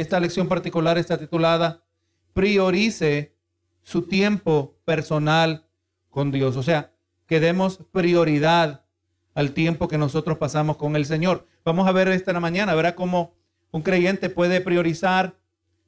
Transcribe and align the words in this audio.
esta 0.00 0.20
lección 0.20 0.48
particular 0.48 0.98
está 0.98 1.18
titulada 1.18 1.84
Priorice 2.32 3.36
su 3.82 4.02
tiempo 4.02 4.78
personal 4.84 5.66
con 6.10 6.30
Dios. 6.30 6.56
O 6.56 6.62
sea, 6.62 6.92
que 7.26 7.40
demos 7.40 7.78
prioridad 7.92 8.84
al 9.34 9.52
tiempo 9.52 9.88
que 9.88 9.98
nosotros 9.98 10.38
pasamos 10.38 10.76
con 10.76 10.96
el 10.96 11.06
Señor. 11.06 11.46
Vamos 11.64 11.86
a 11.86 11.92
ver 11.92 12.08
esta 12.08 12.38
mañana, 12.40 12.74
verá 12.74 12.94
cómo 12.94 13.34
un 13.70 13.82
creyente 13.82 14.30
puede 14.30 14.60
priorizar 14.60 15.36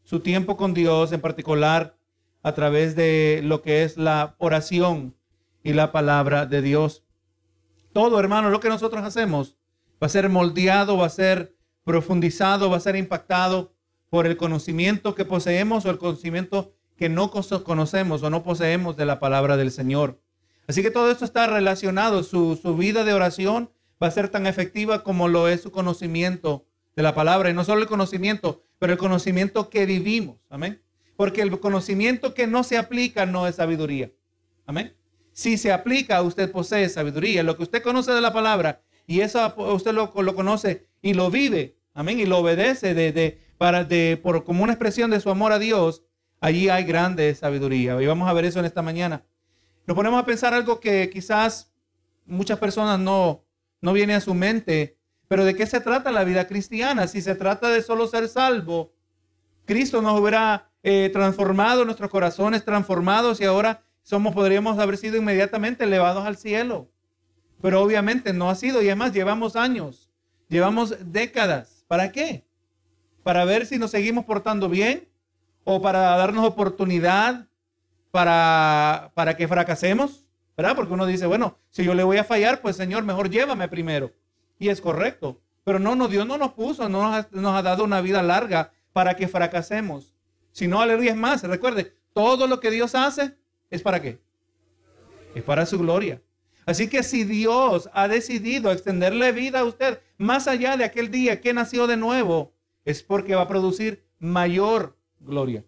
su 0.02 0.20
tiempo 0.20 0.56
con 0.56 0.74
Dios, 0.74 1.12
en 1.12 1.20
particular 1.20 1.96
a 2.42 2.52
través 2.52 2.94
de 2.96 3.40
lo 3.44 3.62
que 3.62 3.82
es 3.82 3.96
la 3.96 4.34
oración 4.38 5.16
y 5.62 5.72
la 5.72 5.92
palabra 5.92 6.46
de 6.46 6.62
Dios. 6.62 7.04
Todo, 7.92 8.20
hermano, 8.20 8.50
lo 8.50 8.60
que 8.60 8.68
nosotros 8.68 9.02
hacemos 9.02 9.56
va 10.02 10.06
a 10.06 10.10
ser 10.10 10.28
moldeado, 10.28 10.96
va 10.96 11.06
a 11.06 11.10
ser 11.10 11.56
profundizado, 11.84 12.70
va 12.70 12.76
a 12.76 12.80
ser 12.80 12.96
impactado 12.96 13.74
por 14.10 14.26
el 14.26 14.36
conocimiento 14.36 15.14
que 15.14 15.24
poseemos 15.24 15.84
o 15.84 15.90
el 15.90 15.98
conocimiento 15.98 16.72
que 16.96 17.08
no 17.08 17.30
conocemos 17.30 18.22
o 18.22 18.30
no 18.30 18.42
poseemos 18.42 18.96
de 18.96 19.06
la 19.06 19.20
palabra 19.20 19.56
del 19.56 19.70
Señor. 19.70 20.20
Así 20.66 20.82
que 20.82 20.90
todo 20.90 21.10
esto 21.10 21.24
está 21.24 21.46
relacionado. 21.46 22.22
Su, 22.22 22.58
su, 22.60 22.76
vida 22.76 23.04
de 23.04 23.14
oración 23.14 23.70
va 24.02 24.08
a 24.08 24.12
ser 24.12 24.28
tan 24.28 24.46
efectiva 24.46 25.02
como 25.02 25.28
lo 25.28 25.48
es 25.48 25.62
su 25.62 25.70
conocimiento 25.70 26.66
de 26.94 27.02
la 27.02 27.14
palabra. 27.14 27.50
Y 27.50 27.54
no 27.54 27.64
solo 27.64 27.80
el 27.80 27.86
conocimiento, 27.86 28.62
pero 28.78 28.92
el 28.92 28.98
conocimiento 28.98 29.70
que 29.70 29.86
vivimos. 29.86 30.36
Amén. 30.50 30.82
Porque 31.16 31.40
el 31.40 31.58
conocimiento 31.58 32.34
que 32.34 32.46
no 32.46 32.64
se 32.64 32.76
aplica 32.76 33.26
no 33.26 33.46
es 33.46 33.56
sabiduría. 33.56 34.10
Amén. 34.66 34.94
Si 35.32 35.56
se 35.56 35.72
aplica, 35.72 36.20
usted 36.22 36.50
posee 36.50 36.88
sabiduría. 36.88 37.42
Lo 37.42 37.56
que 37.56 37.62
usted 37.62 37.82
conoce 37.82 38.12
de 38.12 38.20
la 38.20 38.32
palabra 38.32 38.82
y 39.06 39.20
eso 39.20 39.54
usted 39.56 39.92
lo, 39.92 40.12
lo 40.14 40.34
conoce 40.34 40.88
y 41.00 41.14
lo 41.14 41.30
vive. 41.30 41.76
Amén. 41.94 42.20
Y 42.20 42.26
lo 42.26 42.38
obedece 42.38 42.92
de, 42.92 43.12
de, 43.12 43.40
para, 43.58 43.84
de, 43.84 44.18
por, 44.22 44.44
como 44.44 44.62
una 44.64 44.72
expresión 44.72 45.10
de 45.10 45.20
su 45.20 45.30
amor 45.30 45.52
a 45.52 45.58
Dios. 45.58 46.02
Allí 46.40 46.68
hay 46.68 46.84
grande 46.84 47.34
sabiduría. 47.34 48.00
Y 48.00 48.06
vamos 48.06 48.28
a 48.28 48.32
ver 48.32 48.44
eso 48.44 48.60
en 48.60 48.64
esta 48.64 48.80
mañana. 48.80 49.24
Nos 49.86 49.96
ponemos 49.96 50.22
a 50.22 50.24
pensar 50.24 50.54
algo 50.54 50.80
que 50.80 51.10
quizás 51.12 51.72
muchas 52.24 52.58
personas 52.58 52.98
no, 52.98 53.44
no 53.80 53.92
viene 53.92 54.14
a 54.14 54.20
su 54.20 54.34
mente. 54.34 54.96
Pero 55.26 55.44
¿de 55.44 55.54
qué 55.54 55.66
se 55.66 55.80
trata 55.80 56.12
la 56.12 56.24
vida 56.24 56.46
cristiana? 56.46 57.06
Si 57.06 57.20
se 57.20 57.34
trata 57.34 57.68
de 57.68 57.82
solo 57.82 58.06
ser 58.06 58.28
salvo, 58.28 58.94
Cristo 59.66 60.00
nos 60.00 60.18
hubiera 60.18 60.70
eh, 60.82 61.10
transformado 61.12 61.84
nuestros 61.84 62.08
corazones, 62.08 62.64
transformados 62.64 63.40
y 63.40 63.44
ahora 63.44 63.82
somos, 64.02 64.34
podríamos 64.34 64.78
haber 64.78 64.96
sido 64.96 65.18
inmediatamente 65.18 65.84
elevados 65.84 66.24
al 66.24 66.38
cielo. 66.38 66.90
Pero 67.60 67.82
obviamente 67.82 68.32
no 68.32 68.48
ha 68.48 68.54
sido 68.54 68.80
y 68.80 68.86
además 68.86 69.12
llevamos 69.12 69.56
años, 69.56 70.10
llevamos 70.48 70.94
décadas. 71.12 71.84
¿Para 71.88 72.12
qué? 72.12 72.47
Para 73.22 73.44
ver 73.44 73.66
si 73.66 73.78
nos 73.78 73.90
seguimos 73.90 74.24
portando 74.24 74.68
bien 74.68 75.08
o 75.64 75.82
para 75.82 76.16
darnos 76.16 76.46
oportunidad 76.46 77.46
para, 78.10 79.12
para 79.14 79.36
que 79.36 79.48
fracasemos, 79.48 80.26
¿verdad? 80.56 80.74
Porque 80.74 80.94
uno 80.94 81.06
dice, 81.06 81.26
bueno, 81.26 81.58
si 81.70 81.84
yo 81.84 81.94
le 81.94 82.02
voy 82.02 82.16
a 82.16 82.24
fallar, 82.24 82.62
pues 82.62 82.76
Señor, 82.76 83.04
mejor 83.04 83.30
llévame 83.30 83.68
primero. 83.68 84.12
Y 84.58 84.68
es 84.68 84.80
correcto. 84.80 85.40
Pero 85.64 85.78
no, 85.78 85.94
no, 85.94 86.08
Dios 86.08 86.26
no 86.26 86.38
nos 86.38 86.52
puso, 86.52 86.88
no 86.88 87.22
nos 87.30 87.54
ha, 87.54 87.62
dado 87.62 87.84
una 87.84 88.00
vida 88.00 88.22
larga 88.22 88.72
para 88.94 89.14
que 89.14 89.28
fracasemos. 89.28 90.14
Si 90.50 90.66
no, 90.66 90.80
aleluya, 90.80 91.10
es 91.10 91.16
más. 91.16 91.42
Recuerde, 91.42 91.94
todo 92.14 92.46
lo 92.46 92.58
que 92.58 92.70
Dios 92.70 92.94
hace 92.94 93.36
es 93.70 93.82
para 93.82 94.00
qué? 94.00 94.18
Es 95.34 95.42
para 95.42 95.66
su 95.66 95.78
gloria. 95.78 96.22
Así 96.64 96.88
que 96.88 97.02
si 97.02 97.24
Dios 97.24 97.90
ha 97.92 98.08
decidido 98.08 98.72
extenderle 98.72 99.32
vida 99.32 99.60
a 99.60 99.64
usted 99.64 100.00
más 100.16 100.48
allá 100.48 100.76
de 100.76 100.84
aquel 100.84 101.10
día 101.10 101.40
que 101.40 101.52
nació 101.52 101.86
de 101.86 101.96
nuevo, 101.96 102.52
es 102.88 103.02
porque 103.02 103.34
va 103.34 103.42
a 103.42 103.48
producir 103.48 104.08
mayor 104.18 104.96
gloria. 105.20 105.62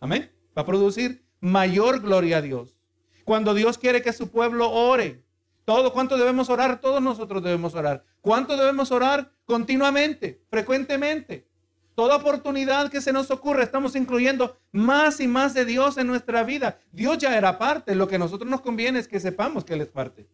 Amén. 0.00 0.32
Va 0.56 0.62
a 0.62 0.66
producir 0.66 1.22
mayor 1.38 2.00
gloria 2.00 2.38
a 2.38 2.40
Dios. 2.40 2.80
Cuando 3.24 3.52
Dios 3.52 3.76
quiere 3.76 4.00
que 4.00 4.14
su 4.14 4.30
pueblo 4.30 4.70
ore, 4.70 5.22
todo 5.66 5.92
cuánto 5.92 6.16
debemos 6.16 6.48
orar, 6.48 6.80
todos 6.80 7.02
nosotros 7.02 7.42
debemos 7.42 7.74
orar. 7.74 8.06
¿Cuánto 8.22 8.56
debemos 8.56 8.90
orar? 8.90 9.34
Continuamente, 9.44 10.40
frecuentemente. 10.48 11.46
Toda 11.94 12.16
oportunidad 12.16 12.90
que 12.90 13.02
se 13.02 13.12
nos 13.12 13.30
ocurre, 13.30 13.64
estamos 13.64 13.94
incluyendo 13.94 14.56
más 14.70 15.20
y 15.20 15.28
más 15.28 15.52
de 15.52 15.66
Dios 15.66 15.98
en 15.98 16.06
nuestra 16.06 16.42
vida. 16.42 16.78
Dios 16.90 17.18
ya 17.18 17.36
era 17.36 17.58
parte. 17.58 17.94
Lo 17.94 18.08
que 18.08 18.16
a 18.16 18.18
nosotros 18.18 18.50
nos 18.50 18.62
conviene 18.62 18.98
es 18.98 19.08
que 19.08 19.20
sepamos 19.20 19.66
que 19.66 19.74
Él 19.74 19.82
es 19.82 19.88
parte. 19.88 20.26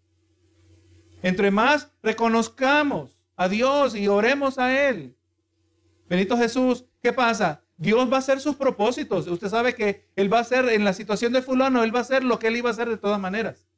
Entre 1.21 1.51
más 1.51 1.91
reconozcamos 2.01 3.19
a 3.35 3.49
Dios 3.49 3.97
y 3.97 4.07
oremos 4.07 4.61
a 4.61 4.89
Él. 4.89 5.18
Benito 6.09 6.37
Jesús, 6.37 6.87
¿qué 7.03 7.13
pasa? 7.13 7.63
Dios 7.77 8.11
va 8.11 8.17
a 8.17 8.21
hacer 8.21 8.41
sus 8.41 8.57
propósitos. 8.57 9.27
Usted 9.27 9.49
sabe 9.49 9.75
que 9.75 10.09
Él 10.17 10.33
va 10.33 10.39
a 10.39 10.43
hacer 10.43 10.69
en 10.69 10.85
la 10.85 10.93
situación 10.93 11.33
de 11.33 11.43
fulano, 11.43 11.85
Él 11.85 11.95
va 11.95 11.99
a 11.99 12.03
hacer 12.03 12.25
lo 12.25 12.39
que 12.39 12.49
Él 12.49 12.57
iba 12.57 12.71
a 12.71 12.73
hacer 12.73 12.89
de 12.89 12.97
todas 12.97 13.21
maneras. 13.21 13.69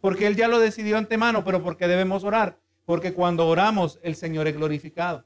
Porque 0.00 0.26
Él 0.26 0.36
ya 0.36 0.48
lo 0.48 0.58
decidió 0.58 0.98
antemano, 0.98 1.44
pero 1.44 1.62
¿por 1.62 1.76
qué 1.76 1.88
debemos 1.88 2.24
orar? 2.24 2.60
Porque 2.84 3.14
cuando 3.14 3.46
oramos, 3.46 3.98
el 4.02 4.14
Señor 4.16 4.46
es 4.46 4.56
glorificado. 4.56 5.24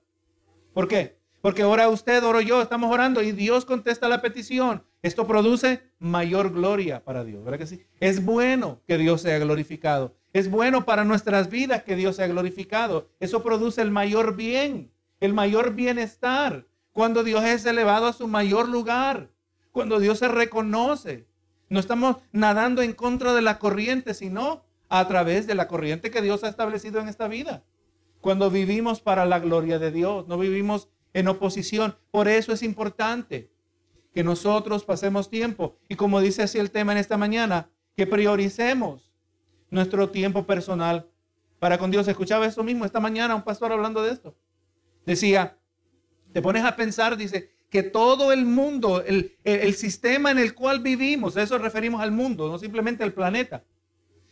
¿Por 0.73 0.87
qué? 0.87 1.19
Porque 1.41 1.65
ora 1.65 1.89
usted, 1.89 2.23
oro 2.23 2.41
yo, 2.41 2.61
estamos 2.61 2.93
orando 2.93 3.23
y 3.23 3.33
Dios 3.33 3.65
contesta 3.65 4.09
la 4.09 4.21
petición. 4.21 4.85
Esto 5.03 5.27
produce 5.27 5.83
mayor 5.99 6.53
gloria 6.53 7.03
para 7.03 7.25
Dios, 7.25 7.43
¿verdad 7.43 7.59
que 7.59 7.67
sí? 7.67 7.83
Es 7.99 8.23
bueno 8.25 8.83
que 8.87 8.99
Dios 8.99 9.23
sea 9.23 9.39
glorificado. 9.39 10.15
Es 10.35 10.51
bueno 10.51 10.85
para 10.85 11.05
nuestras 11.05 11.49
vidas 11.49 11.83
que 11.83 11.97
Dios 11.97 12.17
sea 12.17 12.27
glorificado. 12.27 13.09
Eso 13.19 13.43
produce 13.43 13.81
el 13.81 13.91
mayor 13.91 14.37
bien, 14.37 14.93
el 15.21 15.35
mayor 15.35 15.75
bienestar. 15.75 16.67
Cuando 16.93 17.23
Dios 17.23 17.45
es 17.45 17.65
elevado 17.67 18.07
a 18.07 18.13
su 18.13 18.27
mayor 18.27 18.69
lugar, 18.69 19.31
cuando 19.71 20.01
Dios 20.01 20.19
se 20.19 20.29
reconoce. 20.29 21.29
No 21.69 21.79
estamos 21.79 22.17
nadando 22.33 22.83
en 22.83 22.95
contra 22.95 23.33
de 23.33 23.43
la 23.43 23.59
corriente, 23.59 24.13
sino 24.15 24.65
a 24.89 25.07
través 25.07 25.47
de 25.47 25.55
la 25.55 25.69
corriente 25.69 26.11
que 26.11 26.21
Dios 26.21 26.43
ha 26.43 26.49
establecido 26.49 27.01
en 27.01 27.09
esta 27.09 27.29
vida. 27.29 27.63
Cuando 28.21 28.51
vivimos 28.51 29.01
para 29.01 29.25
la 29.25 29.39
gloria 29.39 29.79
de 29.79 29.93
Dios, 29.93 30.27
no 30.27 30.37
vivimos 30.37 30.89
en 31.15 31.29
oposición. 31.29 31.97
Por 32.11 32.27
eso 32.27 32.53
es 32.53 32.63
importante 32.63 33.53
que 34.13 34.25
nosotros 34.25 34.85
pasemos 34.85 35.31
tiempo 35.31 35.77
y 35.89 35.95
como 35.95 36.21
dice 36.21 36.43
así 36.43 36.59
el 36.59 36.73
tema 36.73 36.93
en 36.93 36.99
esta 36.99 37.17
mañana, 37.17 37.71
que 37.97 38.07
prioricemos 38.07 39.13
nuestro 39.71 40.11
tiempo 40.11 40.47
personal 40.47 41.09
para 41.61 41.79
con 41.79 41.91
Dios. 41.91 42.09
Escuchaba 42.09 42.47
eso 42.47 42.65
mismo 42.65 42.85
esta 42.85 42.99
mañana 42.99 43.37
un 43.37 43.43
pastor 43.43 43.73
hablando 43.73 44.03
de 44.03 44.13
esto. 44.13 44.35
Decía, 45.07 45.57
te 46.33 46.43
pones 46.43 46.65
a 46.65 46.77
pensar, 46.77 47.17
dice, 47.17 47.51
que 47.71 47.85
todo 47.85 48.33
el 48.33 48.45
mundo, 48.45 49.03
el, 49.07 49.37
el, 49.45 49.75
sistema 49.75 50.33
en 50.33 50.39
el 50.39 50.55
cual 50.55 50.81
vivimos, 50.81 51.37
eso 51.37 51.57
referimos 51.57 52.03
al 52.03 52.11
mundo, 52.11 52.49
no 52.49 52.59
simplemente 52.59 53.05
al 53.05 53.13
planeta, 53.13 53.63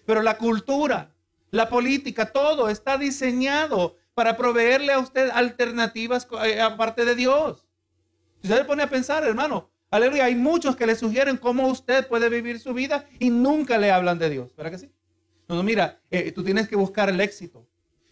pero 0.04 0.22
la 0.22 0.36
cultura, 0.36 1.14
la 1.52 1.68
política, 1.68 2.32
todo 2.32 2.68
está 2.68 2.98
diseñado 2.98 3.96
para 4.14 4.36
proveerle 4.36 4.92
a 4.92 4.98
usted 4.98 5.30
alternativas 5.32 6.26
eh, 6.44 6.60
aparte 6.60 7.04
de 7.04 7.14
Dios. 7.14 7.64
Si 8.42 8.48
usted 8.48 8.58
se 8.58 8.64
pone 8.64 8.82
a 8.82 8.90
pensar, 8.90 9.22
hermano, 9.22 9.70
aleluya, 9.92 10.24
hay 10.24 10.34
muchos 10.34 10.74
que 10.74 10.86
le 10.86 10.96
sugieren 10.96 11.36
cómo 11.36 11.68
usted 11.68 12.08
puede 12.08 12.28
vivir 12.28 12.58
su 12.58 12.74
vida 12.74 13.06
y 13.20 13.30
nunca 13.30 13.78
le 13.78 13.92
hablan 13.92 14.18
de 14.18 14.30
Dios. 14.30 14.56
¿Verdad 14.56 14.72
que 14.72 14.78
sí? 14.78 14.92
No, 15.46 15.54
no, 15.54 15.62
mira, 15.62 16.00
eh, 16.10 16.32
tú 16.32 16.42
tienes 16.42 16.68
que 16.68 16.74
buscar 16.74 17.08
el 17.08 17.20
éxito. 17.20 17.67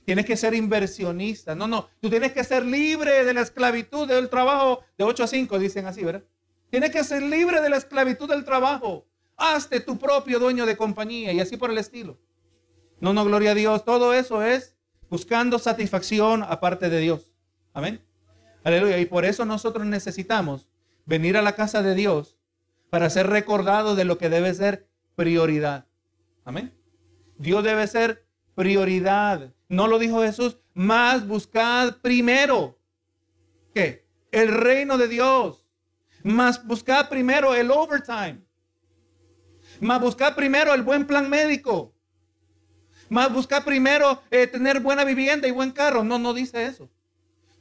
Tienes 0.06 0.24
que 0.24 0.36
ser 0.36 0.54
inversionista. 0.54 1.56
No, 1.56 1.66
no, 1.66 1.88
tú 2.00 2.08
tienes 2.08 2.30
que 2.30 2.44
ser 2.44 2.64
libre 2.64 3.24
de 3.24 3.34
la 3.34 3.40
esclavitud 3.40 4.06
del 4.06 4.30
trabajo 4.30 4.84
de 4.96 5.02
8 5.02 5.24
a 5.24 5.26
5, 5.26 5.58
dicen 5.58 5.84
así, 5.84 6.04
¿verdad? 6.04 6.22
Tienes 6.70 6.92
que 6.92 7.02
ser 7.02 7.22
libre 7.22 7.60
de 7.60 7.68
la 7.68 7.76
esclavitud 7.76 8.28
del 8.28 8.44
trabajo. 8.44 9.04
Hazte 9.36 9.80
tu 9.80 9.98
propio 9.98 10.38
dueño 10.38 10.64
de 10.64 10.76
compañía 10.76 11.32
y 11.32 11.40
así 11.40 11.56
por 11.56 11.72
el 11.72 11.78
estilo. 11.78 12.20
No, 13.00 13.12
no, 13.12 13.24
gloria 13.24 13.50
a 13.50 13.54
Dios. 13.54 13.84
Todo 13.84 14.14
eso 14.14 14.42
es 14.42 14.76
buscando 15.10 15.58
satisfacción 15.58 16.44
aparte 16.44 16.88
de 16.88 17.00
Dios. 17.00 17.32
Amén. 17.72 18.00
Aleluya. 18.62 18.98
Y 18.98 19.06
por 19.06 19.24
eso 19.24 19.44
nosotros 19.44 19.84
necesitamos 19.86 20.68
venir 21.04 21.36
a 21.36 21.42
la 21.42 21.56
casa 21.56 21.82
de 21.82 21.96
Dios 21.96 22.38
para 22.90 23.10
ser 23.10 23.26
recordados 23.26 23.96
de 23.96 24.04
lo 24.04 24.18
que 24.18 24.28
debe 24.28 24.54
ser 24.54 24.88
prioridad. 25.16 25.88
Amén. 26.44 26.72
Dios 27.38 27.64
debe 27.64 27.88
ser 27.88 28.24
prioridad. 28.54 29.52
No 29.68 29.88
lo 29.88 29.98
dijo 29.98 30.22
Jesús, 30.22 30.58
más 30.74 31.26
buscad 31.26 31.96
primero. 31.96 32.78
¿Qué? 33.74 34.06
El 34.30 34.48
reino 34.48 34.98
de 34.98 35.08
Dios. 35.08 35.66
Más 36.22 36.66
buscad 36.66 37.08
primero 37.08 37.54
el 37.54 37.70
overtime. 37.70 38.40
Más 39.80 40.00
buscad 40.00 40.34
primero 40.34 40.74
el 40.74 40.82
buen 40.82 41.06
plan 41.06 41.28
médico. 41.28 41.94
Más 43.08 43.32
buscar 43.32 43.64
primero 43.64 44.22
eh, 44.30 44.46
tener 44.46 44.80
buena 44.80 45.04
vivienda 45.04 45.46
y 45.46 45.52
buen 45.52 45.70
carro. 45.70 46.02
No, 46.02 46.18
no 46.18 46.34
dice 46.34 46.66
eso. 46.66 46.90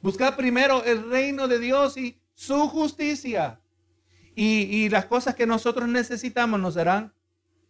Buscar 0.02 0.36
primero 0.36 0.84
el 0.84 1.08
reino 1.08 1.48
de 1.48 1.58
Dios 1.58 1.96
y 1.96 2.20
su 2.34 2.68
justicia. 2.68 3.60
Y, 4.38 4.90
las 4.90 5.06
cosas 5.06 5.34
que 5.34 5.46
nosotros 5.46 5.88
necesitamos 5.88 6.60
nos 6.60 6.74
serán 6.74 7.14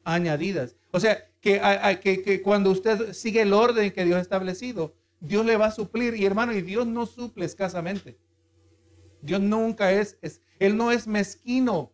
añadidas. 0.03 0.75
O 0.91 0.99
sea, 0.99 1.25
que, 1.47 2.23
que, 2.23 2.43
cuando 2.43 2.71
usted 2.71 3.13
sigue 3.13 3.43
el 3.43 3.53
orden 3.53 3.93
que 3.93 4.05
Dios 4.05 4.19
ha 4.19 4.23
establecido, 4.23 4.95
Dios 5.21 5.47
le 5.47 5.57
va 5.57 5.67
a 5.67 5.71
suplir. 5.71 6.17
Y 6.17 6.25
hermano, 6.25 6.53
y 6.53 6.63
Dios 6.63 6.87
no 6.87 7.07
suple 7.07 7.45
escasamente. 7.45 8.19
Dios 9.23 9.41
nunca 9.41 9.93
es, 9.93 10.19
es, 10.23 10.41
Él 10.59 10.77
no 10.77 10.91
es 10.91 11.07
mezquino. 11.07 11.93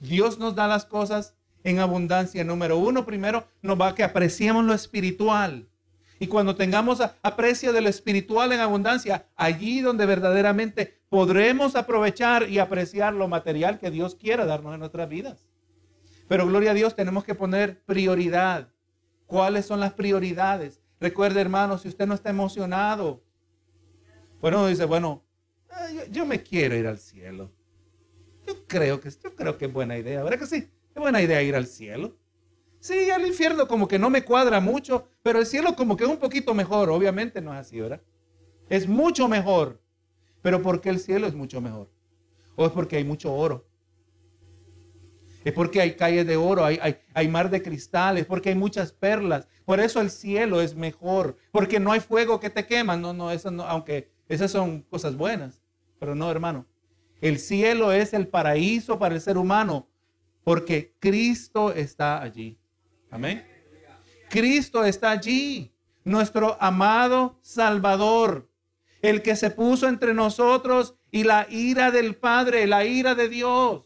Dios 0.00 0.38
nos 0.38 0.56
da 0.56 0.66
las 0.66 0.84
cosas 0.84 1.36
en 1.62 1.78
abundancia. 1.78 2.42
Número 2.42 2.78
uno, 2.78 3.06
primero 3.06 3.46
nos 3.62 3.80
va 3.80 3.88
a 3.88 3.94
que 3.94 4.02
apreciemos 4.02 4.64
lo 4.64 4.74
espiritual. 4.74 5.68
Y 6.18 6.26
cuando 6.26 6.56
tengamos 6.56 7.00
aprecio 7.22 7.72
de 7.72 7.80
lo 7.80 7.88
espiritual 7.88 8.52
en 8.52 8.60
abundancia, 8.60 9.26
allí 9.36 9.80
donde 9.80 10.06
verdaderamente 10.06 11.00
podremos 11.08 11.76
aprovechar 11.76 12.48
y 12.48 12.58
apreciar 12.58 13.14
lo 13.14 13.28
material 13.28 13.78
que 13.78 13.90
Dios 13.90 14.14
quiera 14.16 14.46
darnos 14.46 14.74
en 14.74 14.80
nuestras 14.80 15.08
vidas. 15.08 15.51
Pero 16.32 16.46
gloria 16.46 16.70
a 16.70 16.74
Dios, 16.74 16.96
tenemos 16.96 17.24
que 17.24 17.34
poner 17.34 17.82
prioridad. 17.84 18.72
¿Cuáles 19.26 19.66
son 19.66 19.80
las 19.80 19.92
prioridades? 19.92 20.80
Recuerde, 20.98 21.42
hermano, 21.42 21.76
si 21.76 21.88
usted 21.88 22.06
no 22.06 22.14
está 22.14 22.30
emocionado, 22.30 23.22
bueno, 24.40 24.66
dice, 24.66 24.86
bueno, 24.86 25.22
yo, 25.94 26.06
yo, 26.10 26.24
me 26.24 26.42
quiero 26.42 26.74
ir 26.74 26.86
al 26.86 26.98
cielo. 26.98 27.52
Yo 28.46 28.66
creo 28.66 28.98
que, 28.98 29.10
yo 29.10 29.36
creo 29.36 29.58
que 29.58 29.66
es 29.66 29.72
buena 29.74 29.98
idea, 29.98 30.22
¿verdad 30.22 30.38
que 30.38 30.46
sí? 30.46 30.70
Es 30.94 31.02
buena 31.02 31.20
idea 31.20 31.42
ir 31.42 31.54
al 31.54 31.66
cielo. 31.66 32.16
Sí, 32.80 33.10
al 33.10 33.26
infierno 33.26 33.68
como 33.68 33.86
que 33.86 33.98
no 33.98 34.08
me 34.08 34.24
cuadra 34.24 34.58
mucho, 34.58 35.06
pero 35.22 35.38
el 35.38 35.44
cielo 35.44 35.76
como 35.76 35.98
que 35.98 36.04
es 36.04 36.10
un 36.10 36.16
poquito 36.16 36.54
mejor. 36.54 36.88
Obviamente 36.88 37.42
no 37.42 37.52
es 37.52 37.60
así, 37.60 37.78
¿verdad? 37.78 38.00
Es 38.70 38.88
mucho 38.88 39.28
mejor. 39.28 39.82
Pero 40.40 40.62
¿por 40.62 40.80
qué 40.80 40.88
el 40.88 40.98
cielo 40.98 41.26
es 41.26 41.34
mucho 41.34 41.60
mejor? 41.60 41.90
¿O 42.56 42.64
es 42.64 42.72
porque 42.72 42.96
hay 42.96 43.04
mucho 43.04 43.34
oro? 43.34 43.66
Es 45.44 45.52
porque 45.52 45.80
hay 45.80 45.94
calles 45.94 46.26
de 46.26 46.36
oro, 46.36 46.64
hay, 46.64 46.78
hay, 46.80 46.98
hay 47.14 47.28
mar 47.28 47.50
de 47.50 47.62
cristales, 47.62 48.26
porque 48.26 48.50
hay 48.50 48.54
muchas 48.54 48.92
perlas. 48.92 49.48
Por 49.64 49.80
eso 49.80 50.00
el 50.00 50.10
cielo 50.10 50.60
es 50.60 50.74
mejor, 50.74 51.36
porque 51.50 51.80
no 51.80 51.92
hay 51.92 52.00
fuego 52.00 52.40
que 52.40 52.50
te 52.50 52.66
quema. 52.66 52.96
No, 52.96 53.12
no, 53.12 53.30
eso 53.30 53.50
no, 53.50 53.64
aunque 53.64 54.10
esas 54.28 54.50
son 54.50 54.82
cosas 54.82 55.16
buenas, 55.16 55.60
pero 55.98 56.14
no, 56.14 56.30
hermano. 56.30 56.66
El 57.20 57.38
cielo 57.38 57.92
es 57.92 58.12
el 58.12 58.26
paraíso 58.26 58.98
para 58.98 59.14
el 59.14 59.20
ser 59.20 59.38
humano, 59.38 59.88
porque 60.42 60.94
Cristo 60.98 61.72
está 61.72 62.20
allí. 62.20 62.58
Amén. 63.10 63.46
Cristo 64.28 64.84
está 64.84 65.10
allí, 65.10 65.72
nuestro 66.04 66.56
amado 66.60 67.38
Salvador, 67.42 68.48
el 69.02 69.22
que 69.22 69.36
se 69.36 69.50
puso 69.50 69.88
entre 69.88 70.14
nosotros 70.14 70.96
y 71.10 71.24
la 71.24 71.46
ira 71.50 71.90
del 71.90 72.16
Padre, 72.16 72.66
la 72.66 72.84
ira 72.84 73.14
de 73.14 73.28
Dios. 73.28 73.82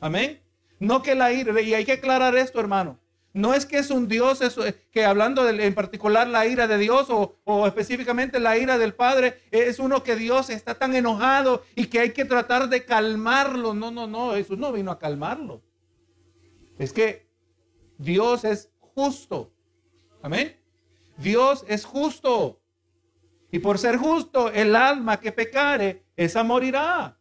Amén. 0.00 0.41
No 0.82 1.00
que 1.00 1.14
la 1.14 1.32
ira, 1.32 1.60
y 1.60 1.74
hay 1.74 1.84
que 1.84 1.92
aclarar 1.92 2.34
esto, 2.34 2.58
hermano. 2.58 2.98
No 3.32 3.54
es 3.54 3.66
que 3.66 3.78
es 3.78 3.92
un 3.92 4.08
Dios, 4.08 4.40
que 4.90 5.04
hablando 5.04 5.48
en 5.48 5.74
particular 5.74 6.26
la 6.26 6.44
ira 6.44 6.66
de 6.66 6.76
Dios 6.76 7.06
o, 7.08 7.36
o, 7.44 7.68
específicamente 7.68 8.40
la 8.40 8.58
ira 8.58 8.78
del 8.78 8.92
Padre, 8.92 9.38
es 9.52 9.78
uno 9.78 10.02
que 10.02 10.16
Dios 10.16 10.50
está 10.50 10.74
tan 10.74 10.96
enojado 10.96 11.62
y 11.76 11.86
que 11.86 12.00
hay 12.00 12.12
que 12.12 12.24
tratar 12.24 12.68
de 12.68 12.84
calmarlo. 12.84 13.74
No, 13.74 13.92
no, 13.92 14.08
no, 14.08 14.32
Jesús 14.32 14.58
no 14.58 14.72
vino 14.72 14.90
a 14.90 14.98
calmarlo. 14.98 15.62
Es 16.80 16.92
que 16.92 17.28
Dios 17.96 18.44
es 18.44 18.72
justo. 18.80 19.52
Amén. 20.20 20.60
Dios 21.16 21.64
es 21.68 21.84
justo. 21.84 22.60
Y 23.52 23.60
por 23.60 23.78
ser 23.78 23.98
justo, 23.98 24.50
el 24.50 24.74
alma 24.74 25.20
que 25.20 25.30
pecare, 25.30 26.02
esa 26.16 26.42
morirá. 26.42 27.16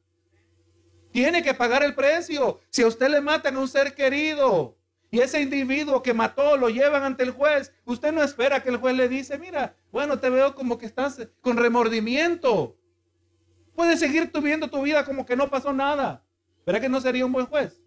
Tiene 1.11 1.43
que 1.43 1.53
pagar 1.53 1.83
el 1.83 1.93
precio. 1.93 2.59
Si 2.69 2.81
a 2.81 2.87
usted 2.87 3.09
le 3.09 3.21
matan 3.21 3.55
a 3.55 3.59
un 3.59 3.67
ser 3.67 3.93
querido 3.93 4.77
y 5.09 5.19
ese 5.19 5.41
individuo 5.41 6.01
que 6.01 6.13
mató 6.13 6.55
lo 6.55 6.69
llevan 6.69 7.03
ante 7.03 7.23
el 7.23 7.31
juez, 7.31 7.73
usted 7.85 8.13
no 8.13 8.23
espera 8.23 8.63
que 8.63 8.69
el 8.69 8.77
juez 8.77 8.95
le 8.95 9.09
dice, 9.09 9.37
mira, 9.37 9.75
bueno, 9.91 10.19
te 10.19 10.29
veo 10.29 10.55
como 10.55 10.77
que 10.77 10.85
estás 10.85 11.27
con 11.41 11.57
remordimiento. 11.57 12.77
Puedes 13.75 13.99
seguir 13.99 14.31
tuviendo 14.31 14.69
tu 14.69 14.81
vida 14.81 15.03
como 15.03 15.25
que 15.25 15.35
no 15.35 15.49
pasó 15.49 15.73
nada. 15.73 16.23
¿Verdad 16.65 16.81
que 16.81 16.89
no 16.89 17.01
sería 17.01 17.25
un 17.25 17.33
buen 17.33 17.45
juez? 17.45 17.81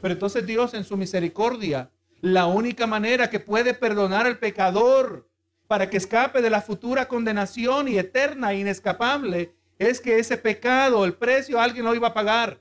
Pero 0.00 0.14
entonces 0.14 0.46
Dios 0.46 0.74
en 0.74 0.84
su 0.84 0.96
misericordia, 0.96 1.90
la 2.20 2.46
única 2.46 2.86
manera 2.86 3.30
que 3.30 3.40
puede 3.40 3.74
perdonar 3.74 4.26
al 4.26 4.38
pecador 4.38 5.28
para 5.66 5.90
que 5.90 5.96
escape 5.96 6.42
de 6.42 6.50
la 6.50 6.60
futura 6.60 7.08
condenación 7.08 7.88
y 7.88 7.98
eterna 7.98 8.52
e 8.52 8.58
inescapable 8.58 9.54
es 9.86 10.00
que 10.00 10.18
ese 10.18 10.36
pecado, 10.36 11.04
el 11.04 11.14
precio, 11.14 11.60
alguien 11.60 11.84
lo 11.84 11.94
iba 11.94 12.08
a 12.08 12.14
pagar. 12.14 12.60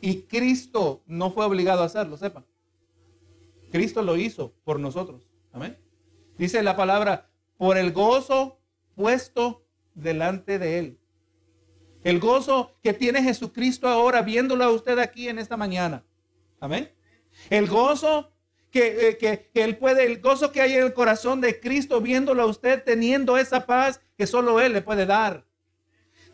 Y 0.00 0.22
Cristo 0.22 1.02
no 1.06 1.30
fue 1.30 1.44
obligado 1.44 1.82
a 1.82 1.86
hacerlo, 1.86 2.16
sepa. 2.16 2.44
Cristo 3.70 4.02
lo 4.02 4.16
hizo 4.16 4.54
por 4.64 4.78
nosotros. 4.78 5.28
Amén. 5.52 5.78
Dice 6.38 6.62
la 6.62 6.76
palabra, 6.76 7.30
por 7.56 7.76
el 7.76 7.92
gozo 7.92 8.60
puesto 8.94 9.64
delante 9.94 10.58
de 10.58 10.78
él. 10.78 10.98
El 12.04 12.20
gozo 12.20 12.76
que 12.82 12.92
tiene 12.92 13.22
Jesucristo 13.22 13.88
ahora 13.88 14.22
viéndolo 14.22 14.64
a 14.64 14.70
usted 14.70 14.98
aquí 14.98 15.28
en 15.28 15.38
esta 15.38 15.56
mañana. 15.56 16.04
Amén. 16.60 16.92
El 17.50 17.66
gozo 17.66 18.32
que, 18.70 19.08
eh, 19.08 19.18
que, 19.18 19.50
Él 19.54 19.78
puede, 19.78 20.04
el 20.06 20.20
gozo 20.20 20.52
que 20.52 20.60
hay 20.60 20.74
en 20.74 20.84
el 20.84 20.92
corazón 20.92 21.40
de 21.40 21.58
Cristo 21.58 22.00
viéndolo 22.00 22.42
a 22.42 22.46
usted 22.46 22.82
teniendo 22.84 23.38
esa 23.38 23.66
paz 23.66 24.00
que 24.16 24.26
solo 24.26 24.60
Él 24.60 24.72
le 24.72 24.82
puede 24.82 25.06
dar. 25.06 25.45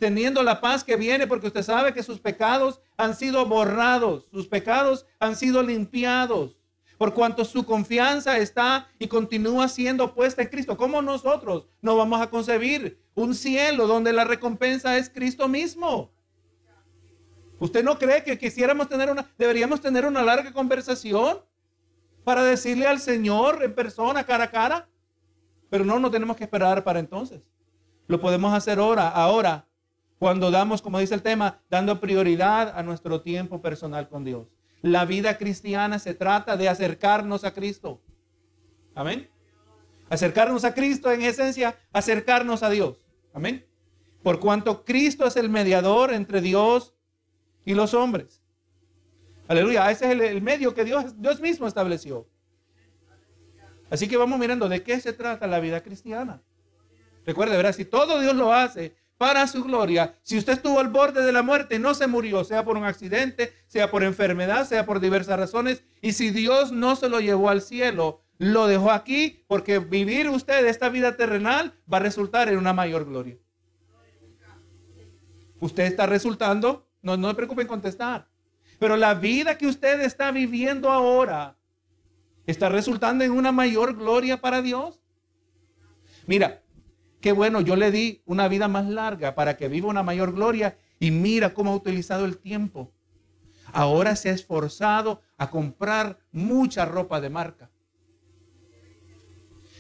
Teniendo 0.02 0.43
la 0.43 0.60
paz 0.60 0.82
que 0.82 0.96
viene 0.96 1.28
porque 1.28 1.46
usted 1.46 1.62
sabe 1.62 1.94
que 1.94 2.02
sus 2.02 2.19
pecados 2.19 2.81
han 2.96 3.14
sido 3.14 3.46
borrados, 3.46 4.26
sus 4.32 4.49
pecados 4.49 5.06
han 5.20 5.37
sido 5.37 5.62
limpiados 5.62 6.58
por 6.99 7.14
cuanto 7.14 7.44
su 7.44 7.64
confianza 7.64 8.37
está 8.38 8.88
y 8.99 9.06
continúa 9.06 9.69
siendo 9.69 10.12
puesta 10.12 10.43
en 10.43 10.49
Cristo. 10.49 10.76
¿Cómo 10.76 11.02
nosotros 11.02 11.69
no 11.81 11.96
vamos 11.96 12.20
a 12.20 12.31
concebir 12.31 13.00
un 13.14 13.32
cielo 13.32 13.87
donde 13.87 14.12
la 14.12 14.25
recompensa 14.25 14.99
es 14.99 15.08
Cristo 15.08 15.46
mismo? 15.46 16.10
¿Usted 17.60 17.84
no 17.84 17.96
cree 17.96 18.25
que 18.25 18.37
quisiéramos 18.37 18.88
tener 18.88 19.08
una, 19.08 19.31
deberíamos 19.38 19.81
tener 19.81 20.04
una 20.04 20.25
larga 20.25 20.52
conversación 20.52 21.38
para 22.25 22.43
decirle 22.43 22.88
al 22.88 22.99
Señor 22.99 23.62
en 23.62 23.72
persona, 23.72 24.25
cara 24.25 24.43
a 24.43 24.50
cara? 24.50 24.88
Pero 25.70 25.84
no, 25.84 26.00
no 26.00 26.10
tenemos 26.10 26.37
que 26.37 26.43
esperar 26.43 26.82
para 26.82 26.99
entonces. 26.99 27.40
Lo 28.08 28.20
podemos 28.20 28.52
hacer 28.52 28.81
ahora, 28.81 29.08
ahora, 29.08 29.69
cuando 30.22 30.52
damos, 30.52 30.80
como 30.80 31.00
dice 31.00 31.16
el 31.16 31.22
tema, 31.22 31.60
dando 31.69 31.98
prioridad 31.98 32.78
a 32.78 32.84
nuestro 32.84 33.22
tiempo 33.22 33.60
personal 33.60 34.08
con 34.08 34.22
Dios. 34.22 34.46
La 34.80 35.04
vida 35.04 35.36
cristiana 35.36 35.98
se 35.98 36.14
trata 36.14 36.56
de 36.56 36.69
acercarnos 36.69 37.42
a 37.42 37.52
Cristo. 37.52 38.00
Amén. 38.94 39.28
Acercarnos 40.08 40.64
a 40.64 40.74
Cristo 40.74 41.10
en 41.10 41.22
esencia, 41.22 41.76
acercarnos 41.92 42.62
a 42.62 42.70
Dios. 42.70 43.04
Amén. 43.34 43.66
Por 44.22 44.38
cuanto 44.38 44.84
Cristo 44.84 45.26
es 45.26 45.34
el 45.34 45.48
mediador 45.48 46.12
entre 46.12 46.40
Dios 46.40 46.94
y 47.64 47.75
los 47.75 47.92
hombres. 47.92 48.40
Aleluya. 49.49 49.90
Ese 49.90 50.04
es 50.04 50.20
el, 50.20 50.40
medio 50.40 50.73
que 50.73 50.85
Dios, 50.85 51.20
Dios 51.20 51.40
mismo 51.40 51.66
estableció. 51.66 52.28
Así 53.90 54.06
que 54.06 54.16
vamos 54.16 54.38
mirando 54.38 54.68
de 54.68 54.85
qué 54.85 55.00
se 55.00 55.12
trata 55.12 55.49
la 55.49 55.58
vida 55.58 55.82
cristiana. 55.82 56.40
Recuerde, 57.26 57.56
verá, 57.56 57.73
si 57.73 57.85
todo 57.85 58.20
Dios 58.20 58.37
lo 58.37 58.52
hace 58.52 59.01
para 59.19 59.47
su 59.47 59.62
gloria. 59.62 60.16
Si 60.23 60.37
usted 60.37 60.54
estuvo 60.54 60.81
al 60.81 60.88
borde 60.88 61.25
de 61.25 61.33
la 61.33 61.42
muerte 61.42 61.78
no 61.78 61.95
se 61.95 62.07
murió, 62.07 62.45
sea 62.45 62.64
por 62.64 62.76
un 62.76 62.85
accidente, 62.85 63.52
sea 63.66 63.90
por 63.90 64.02
enfermedad, 64.02 64.66
sea 64.66 64.85
por 64.85 65.00
diversas 65.00 65.38
razones, 65.38 65.85
y 66.00 66.12
si 66.12 66.31
Dios 66.31 66.73
no 66.73 66.97
se 66.97 67.09
lo 67.09 67.21
llevó 67.21 67.49
al 67.49 67.62
cielo, 67.62 68.23
lo 68.38 68.66
dejó 68.66 68.90
aquí, 68.90 69.45
porque 69.47 69.78
vivir 69.78 70.28
usted 70.28 70.66
esta 70.66 70.88
vida 70.88 71.16
terrenal 71.16 71.75
va 71.90 71.99
a 71.99 72.00
resultar 72.00 72.49
en 72.49 72.59
una 72.59 72.73
mayor 72.73 73.04
gloria. 73.04 73.38
Usted 75.61 75.85
está 75.85 76.07
resultando, 76.07 76.88
no, 77.02 77.16
no 77.16 77.31
se 77.31 77.62
en 77.62 77.69
contestar, 77.69 78.28
pero 78.81 78.97
la 78.97 79.14
vida 79.14 79.57
que 79.57 79.69
usted 79.69 80.00
está 80.00 80.33
viviendo 80.33 80.90
ahora 80.90 81.57
está 82.47 82.69
resultando 82.69 83.23
en 83.23 83.31
una 83.31 83.52
mayor 83.52 83.97
gloria 83.97 84.40
para 84.40 84.62
Dios. 84.62 85.00
Mira, 86.26 86.62
Qué 87.23 87.31
bueno, 87.31 87.61
yo 87.61 87.76
le 87.76 87.93
di 87.93 88.21
una 88.26 88.49
vida 88.49 88.67
más 88.67 88.85
larga 88.87 89.37
para 89.37 89.57
que 89.57 89.69
viva 89.69 89.88
una 89.88 90.02
mayor 90.02 90.35
gloria 90.35 90.76
y 90.99 91.12
mira 91.12 91.55
cómo 91.55 91.71
ha 91.71 91.76
utilizado 91.76 92.25
el 92.25 92.37
tiempo. 92.37 92.91
Ahora 93.73 94.17
se 94.17 94.29
ha 94.29 94.33
esforzado 94.33 95.23
a 95.38 95.49
comprar 95.49 96.19
mucha 96.33 96.85
ropa 96.85 97.21
de 97.21 97.31
marca. 97.31 97.71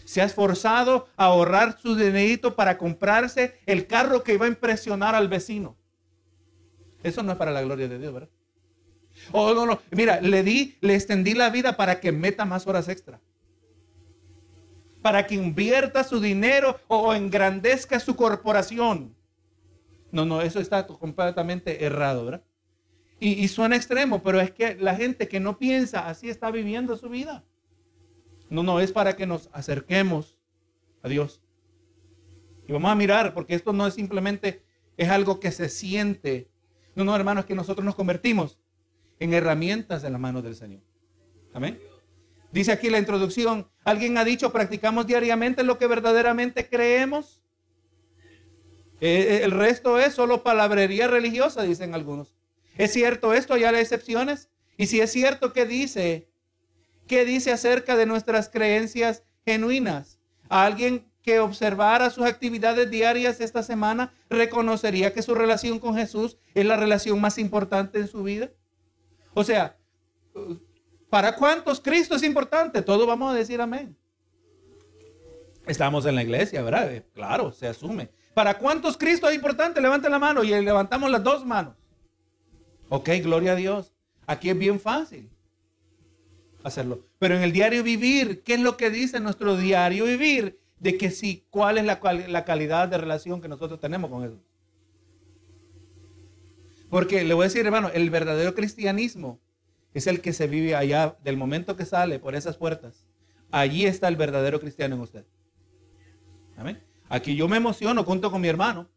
Se 0.04 0.22
ha 0.22 0.24
esforzado 0.24 1.08
a 1.16 1.24
ahorrar 1.24 1.76
su 1.80 1.96
dinerito 1.96 2.54
para 2.54 2.78
comprarse 2.78 3.58
el 3.66 3.88
carro 3.88 4.22
que 4.22 4.34
iba 4.34 4.46
a 4.46 4.48
impresionar 4.48 5.16
al 5.16 5.26
vecino. 5.26 5.76
Eso 7.02 7.24
no 7.24 7.32
es 7.32 7.38
para 7.38 7.50
la 7.50 7.62
gloria 7.62 7.88
de 7.88 7.98
Dios, 7.98 8.14
¿verdad? 8.14 8.30
Oh, 9.32 9.52
no, 9.52 9.66
no. 9.66 9.80
Mira, 9.90 10.20
le 10.20 10.44
di, 10.44 10.78
le 10.80 10.94
extendí 10.94 11.34
la 11.34 11.50
vida 11.50 11.76
para 11.76 11.98
que 11.98 12.12
meta 12.12 12.44
más 12.44 12.68
horas 12.68 12.88
extra 12.88 13.20
para 15.02 15.26
que 15.26 15.34
invierta 15.34 16.04
su 16.04 16.20
dinero 16.20 16.80
o 16.86 17.12
engrandezca 17.12 18.00
su 18.00 18.16
corporación. 18.16 19.14
No, 20.12 20.24
no, 20.24 20.40
eso 20.40 20.60
está 20.60 20.86
completamente 20.86 21.84
errado, 21.84 22.24
¿verdad? 22.24 22.44
Y, 23.18 23.46
suena 23.46 23.76
extremo, 23.76 24.20
pero 24.24 24.40
es 24.40 24.50
que 24.50 24.74
la 24.74 24.96
gente 24.96 25.28
que 25.28 25.38
no 25.38 25.56
piensa 25.56 26.08
así 26.08 26.28
está 26.28 26.50
viviendo 26.50 26.96
su 26.96 27.08
vida. 27.08 27.44
No, 28.50 28.64
no, 28.64 28.80
es 28.80 28.90
para 28.90 29.14
que 29.14 29.26
nos 29.26 29.48
acerquemos 29.52 30.36
a 31.02 31.08
Dios. 31.08 31.40
Y 32.66 32.72
vamos 32.72 32.90
a 32.90 32.96
mirar, 32.96 33.32
porque 33.32 33.54
esto 33.54 33.72
no 33.72 33.86
es 33.86 33.94
simplemente, 33.94 34.64
es 34.96 35.08
algo 35.08 35.38
que 35.38 35.52
se 35.52 35.68
siente. 35.68 36.50
No, 36.96 37.04
no, 37.04 37.14
hermanos, 37.14 37.44
que 37.44 37.54
nosotros 37.54 37.84
nos 37.84 37.94
convertimos 37.94 38.58
en 39.20 39.34
herramientas 39.34 40.02
en 40.02 40.12
las 40.12 40.20
manos 40.20 40.42
del 40.42 40.56
Señor. 40.56 40.82
Amén. 41.54 41.78
Dice 42.50 42.72
aquí 42.72 42.90
la 42.90 42.98
introducción, 42.98 43.68
alguien 43.84 44.16
ha 44.18 44.24
dicho, 44.24 44.52
practicamos 44.52 45.06
diariamente 45.06 45.62
lo 45.62 45.78
que 45.78 45.86
verdaderamente 45.86 46.68
creemos. 46.68 47.42
Eh, 49.00 49.40
eh, 49.40 49.40
el 49.44 49.50
resto 49.50 49.98
es 49.98 50.14
solo 50.14 50.42
palabrería 50.42 51.08
religiosa, 51.08 51.62
dicen 51.62 51.94
algunos. 51.94 52.36
¿Es 52.76 52.92
cierto 52.92 53.34
esto? 53.34 53.54
¿Hay 53.54 53.64
excepciones? 53.64 54.48
Y 54.76 54.86
si 54.86 55.00
es 55.00 55.10
cierto, 55.10 55.52
¿qué 55.52 55.66
dice? 55.66 56.28
¿Qué 57.06 57.24
dice 57.24 57.52
acerca 57.52 57.96
de 57.96 58.06
nuestras 58.06 58.48
creencias 58.48 59.24
genuinas? 59.44 60.20
¿A 60.48 60.64
alguien 60.64 61.10
que 61.22 61.40
observara 61.40 62.10
sus 62.10 62.24
actividades 62.24 62.90
diarias 62.90 63.40
esta 63.40 63.62
semana 63.62 64.12
reconocería 64.28 65.12
que 65.12 65.22
su 65.22 65.34
relación 65.34 65.78
con 65.78 65.94
Jesús 65.94 66.38
es 66.54 66.64
la 66.64 66.76
relación 66.76 67.20
más 67.20 67.38
importante 67.38 67.98
en 67.98 68.08
su 68.08 68.22
vida? 68.22 68.50
O 69.34 69.44
sea, 69.44 69.76
¿para 71.12 71.36
cuántos 71.36 71.78
Cristo 71.78 72.14
es 72.14 72.22
importante? 72.22 72.80
Todos 72.80 73.06
vamos 73.06 73.34
a 73.34 73.36
decir 73.36 73.60
amén. 73.60 73.94
Estamos 75.66 76.06
en 76.06 76.14
la 76.14 76.22
iglesia, 76.22 76.62
¿verdad? 76.62 76.90
Eh, 76.90 77.04
claro, 77.12 77.52
se 77.52 77.68
asume. 77.68 78.08
¿Para 78.32 78.56
cuántos 78.56 78.96
Cristo 78.96 79.28
es 79.28 79.34
importante? 79.34 79.78
Levanten 79.82 80.10
la 80.10 80.18
mano 80.18 80.42
y 80.42 80.48
levantamos 80.48 81.10
las 81.10 81.22
dos 81.22 81.44
manos. 81.44 81.74
Ok, 82.88 83.10
gloria 83.22 83.52
a 83.52 83.56
Dios. 83.56 83.92
Aquí 84.26 84.48
es 84.48 84.56
bien 84.58 84.80
fácil 84.80 85.28
hacerlo. 86.64 87.04
Pero 87.18 87.36
en 87.36 87.42
el 87.42 87.52
diario 87.52 87.82
vivir, 87.82 88.42
¿qué 88.42 88.54
es 88.54 88.60
lo 88.60 88.78
que 88.78 88.88
dice 88.88 89.20
nuestro 89.20 89.58
diario 89.58 90.06
vivir? 90.06 90.60
De 90.78 90.96
que 90.96 91.10
sí, 91.10 91.44
cuál 91.50 91.76
es 91.76 91.84
la, 91.84 92.00
la 92.26 92.46
calidad 92.46 92.88
de 92.88 92.96
relación 92.96 93.42
que 93.42 93.48
nosotros 93.48 93.78
tenemos 93.78 94.10
con 94.10 94.22
Jesús. 94.22 94.40
Porque 96.88 97.22
le 97.22 97.34
voy 97.34 97.42
a 97.42 97.48
decir, 97.48 97.66
hermano, 97.66 97.90
el 97.92 98.08
verdadero 98.08 98.54
cristianismo 98.54 99.41
es 99.94 100.06
el 100.06 100.20
que 100.20 100.32
se 100.32 100.46
vive 100.46 100.74
allá 100.74 101.16
del 101.22 101.36
momento 101.36 101.76
que 101.76 101.84
sale 101.84 102.18
por 102.18 102.34
esas 102.34 102.56
puertas. 102.56 103.04
Allí 103.50 103.86
está 103.86 104.08
el 104.08 104.16
verdadero 104.16 104.60
cristiano 104.60 104.94
en 104.94 105.02
usted. 105.02 105.24
Amén. 106.56 106.82
Aquí 107.08 107.36
yo 107.36 107.48
me 107.48 107.58
emociono 107.58 108.04
junto 108.04 108.30
con 108.30 108.40
mi 108.40 108.48
hermano. 108.48 108.88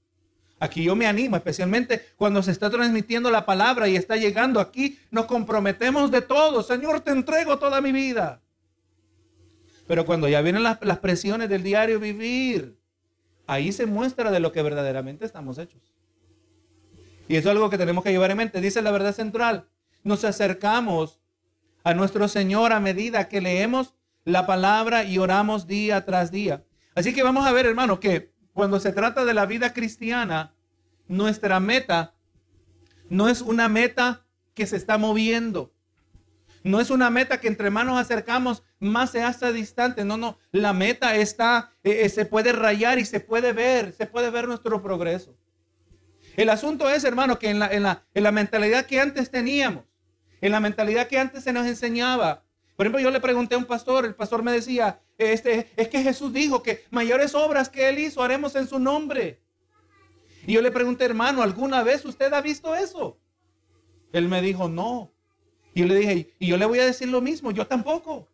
Aquí 0.57 0.83
yo 0.83 0.95
me 0.95 1.05
animo, 1.05 1.35
especialmente 1.35 2.01
cuando 2.15 2.41
se 2.41 2.51
está 2.51 2.69
transmitiendo 2.69 3.29
la 3.29 3.45
palabra 3.45 3.89
y 3.89 3.97
está 3.97 4.15
llegando 4.15 4.61
aquí, 4.61 4.97
nos 5.11 5.25
comprometemos 5.25 6.11
de 6.11 6.21
todo. 6.21 6.63
Señor, 6.63 7.01
te 7.01 7.11
entrego 7.11 7.59
toda 7.59 7.81
mi 7.81 7.91
vida. 7.91 8.41
Pero 9.85 10.05
cuando 10.05 10.29
ya 10.29 10.41
vienen 10.41 10.63
las, 10.63 10.77
las 10.81 10.99
presiones 10.99 11.49
del 11.49 11.61
diario 11.61 11.99
vivir, 11.99 12.79
ahí 13.47 13.73
se 13.73 13.85
muestra 13.85 14.31
de 14.31 14.39
lo 14.39 14.53
que 14.53 14.61
verdaderamente 14.61 15.25
estamos 15.25 15.57
hechos. 15.57 15.93
Y 17.27 17.35
eso 17.35 17.49
es 17.49 17.55
algo 17.55 17.69
que 17.69 17.77
tenemos 17.77 18.03
que 18.03 18.11
llevar 18.11 18.31
en 18.31 18.37
mente. 18.37 18.61
Dice 18.61 18.81
la 18.81 18.91
verdad 18.91 19.13
central. 19.13 19.67
Nos 20.05 20.23
acercamos 20.23 21.19
a 21.83 21.95
nuestro 21.95 22.27
Señor 22.27 22.73
a 22.73 22.79
medida 22.79 23.27
que 23.27 23.41
leemos 23.41 23.95
la 24.23 24.45
palabra 24.45 25.03
y 25.03 25.17
oramos 25.17 25.65
día 25.65 26.05
tras 26.05 26.29
día. 26.29 26.63
Así 26.93 27.11
que 27.11 27.23
vamos 27.23 27.47
a 27.47 27.51
ver, 27.51 27.65
hermano, 27.65 27.99
que 27.99 28.31
cuando 28.53 28.79
se 28.79 28.91
trata 28.91 29.25
de 29.25 29.33
la 29.33 29.47
vida 29.47 29.73
cristiana, 29.73 30.53
nuestra 31.07 31.59
meta 31.59 32.13
no 33.09 33.29
es 33.29 33.41
una 33.41 33.67
meta 33.67 34.27
que 34.53 34.67
se 34.67 34.77
está 34.77 34.99
moviendo. 34.99 35.73
No 36.63 36.79
es 36.79 36.91
una 36.91 37.09
meta 37.09 37.39
que 37.39 37.47
entre 37.47 37.71
más 37.71 37.87
nos 37.87 37.99
acercamos, 37.99 38.61
más 38.79 39.09
se 39.09 39.23
hace 39.23 39.51
distante. 39.53 40.05
No, 40.05 40.17
no. 40.17 40.37
La 40.51 40.71
meta 40.71 41.15
está, 41.15 41.71
eh, 41.83 42.01
eh, 42.03 42.09
se 42.09 42.27
puede 42.27 42.51
rayar 42.51 42.99
y 42.99 43.05
se 43.05 43.21
puede 43.21 43.53
ver, 43.53 43.91
se 43.91 44.05
puede 44.05 44.29
ver 44.29 44.47
nuestro 44.47 44.83
progreso. 44.83 45.35
El 46.35 46.51
asunto 46.51 46.91
es, 46.91 47.03
hermano, 47.05 47.39
que 47.39 47.49
en 47.49 47.57
la, 47.57 47.71
en 48.13 48.23
la 48.23 48.31
mentalidad 48.31 48.85
que 48.85 49.01
antes 49.01 49.31
teníamos, 49.31 49.83
en 50.41 50.51
la 50.51 50.59
mentalidad 50.59 51.07
que 51.07 51.19
antes 51.19 51.43
se 51.43 51.53
nos 51.53 51.65
enseñaba, 51.65 52.45
por 52.75 52.85
ejemplo, 52.85 53.01
yo 53.01 53.09
le 53.09 53.21
pregunté 53.21 53.55
a 53.55 53.57
un 53.57 53.65
pastor, 53.65 54.05
el 54.05 54.15
pastor 54.15 54.43
me 54.43 54.51
decía, 54.51 55.01
este, 55.17 55.71
es 55.77 55.87
que 55.87 56.03
Jesús 56.03 56.33
dijo 56.33 56.61
que 56.61 56.83
mayores 56.91 57.33
obras 57.33 57.69
que 57.69 57.87
Él 57.87 57.99
hizo 57.99 58.21
haremos 58.21 58.55
en 58.55 58.67
su 58.67 58.79
nombre. 58.79 59.41
Y 60.45 60.53
yo 60.53 60.61
le 60.61 60.71
pregunté, 60.71 61.05
hermano, 61.05 61.41
¿alguna 61.41 61.83
vez 61.83 62.03
usted 62.03 62.33
ha 62.33 62.41
visto 62.41 62.75
eso? 62.75 63.17
Él 64.11 64.27
me 64.27 64.41
dijo, 64.41 64.67
no. 64.67 65.13
Y 65.73 65.81
yo 65.81 65.87
le 65.87 65.95
dije, 65.95 66.35
y 66.37 66.47
yo 66.47 66.57
le 66.57 66.65
voy 66.65 66.79
a 66.79 66.85
decir 66.85 67.07
lo 67.07 67.21
mismo, 67.21 67.51
yo 67.51 67.65
tampoco. 67.65 68.27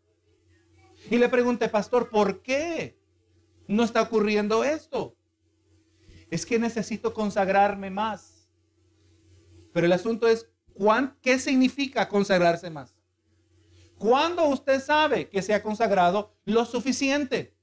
Y 1.10 1.17
le 1.17 1.29
pregunté, 1.29 1.70
pastor, 1.70 2.10
¿por 2.10 2.41
qué 2.41 3.00
no 3.67 3.84
está 3.84 4.01
ocurriendo 4.01 4.63
esto? 4.63 5.15
Es 6.31 6.46
que 6.46 6.60
necesito 6.60 7.13
consagrarme 7.13 7.91
más. 7.91 8.50
Pero 9.72 9.86
el 9.86 9.91
asunto 9.91 10.27
es, 10.27 10.50
¿qué 11.21 11.38
significa 11.39 12.07
consagrarse 12.09 12.69
más? 12.69 12.95
¿Cuándo 13.97 14.45
usted 14.45 14.81
sabe 14.81 15.29
que 15.29 15.41
se 15.41 15.53
ha 15.53 15.61
consagrado 15.61 16.33
lo 16.45 16.65
suficiente? 16.65 17.55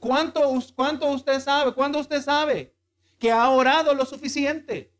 ¿Cuánto, 0.00 0.48
usted 0.48 1.40
sabe? 1.40 1.72
¿Cuándo 1.74 2.00
usted 2.00 2.20
sabe 2.22 2.74
que 3.18 3.30
ha 3.30 3.48
orado 3.50 3.94
lo 3.94 4.04
suficiente? 4.04 4.92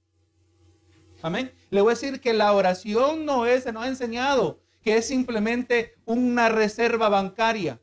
Amén. 1.22 1.52
Le 1.70 1.80
voy 1.80 1.90
a 1.90 1.94
decir 1.94 2.20
que 2.20 2.32
la 2.32 2.52
oración 2.52 3.24
no 3.24 3.46
es, 3.46 3.64
se 3.64 3.72
nos 3.72 3.84
ha 3.84 3.88
enseñado 3.88 4.60
que 4.82 4.96
es 4.96 5.08
simplemente 5.08 5.96
una 6.04 6.48
reserva 6.48 7.08
bancaria. 7.08 7.80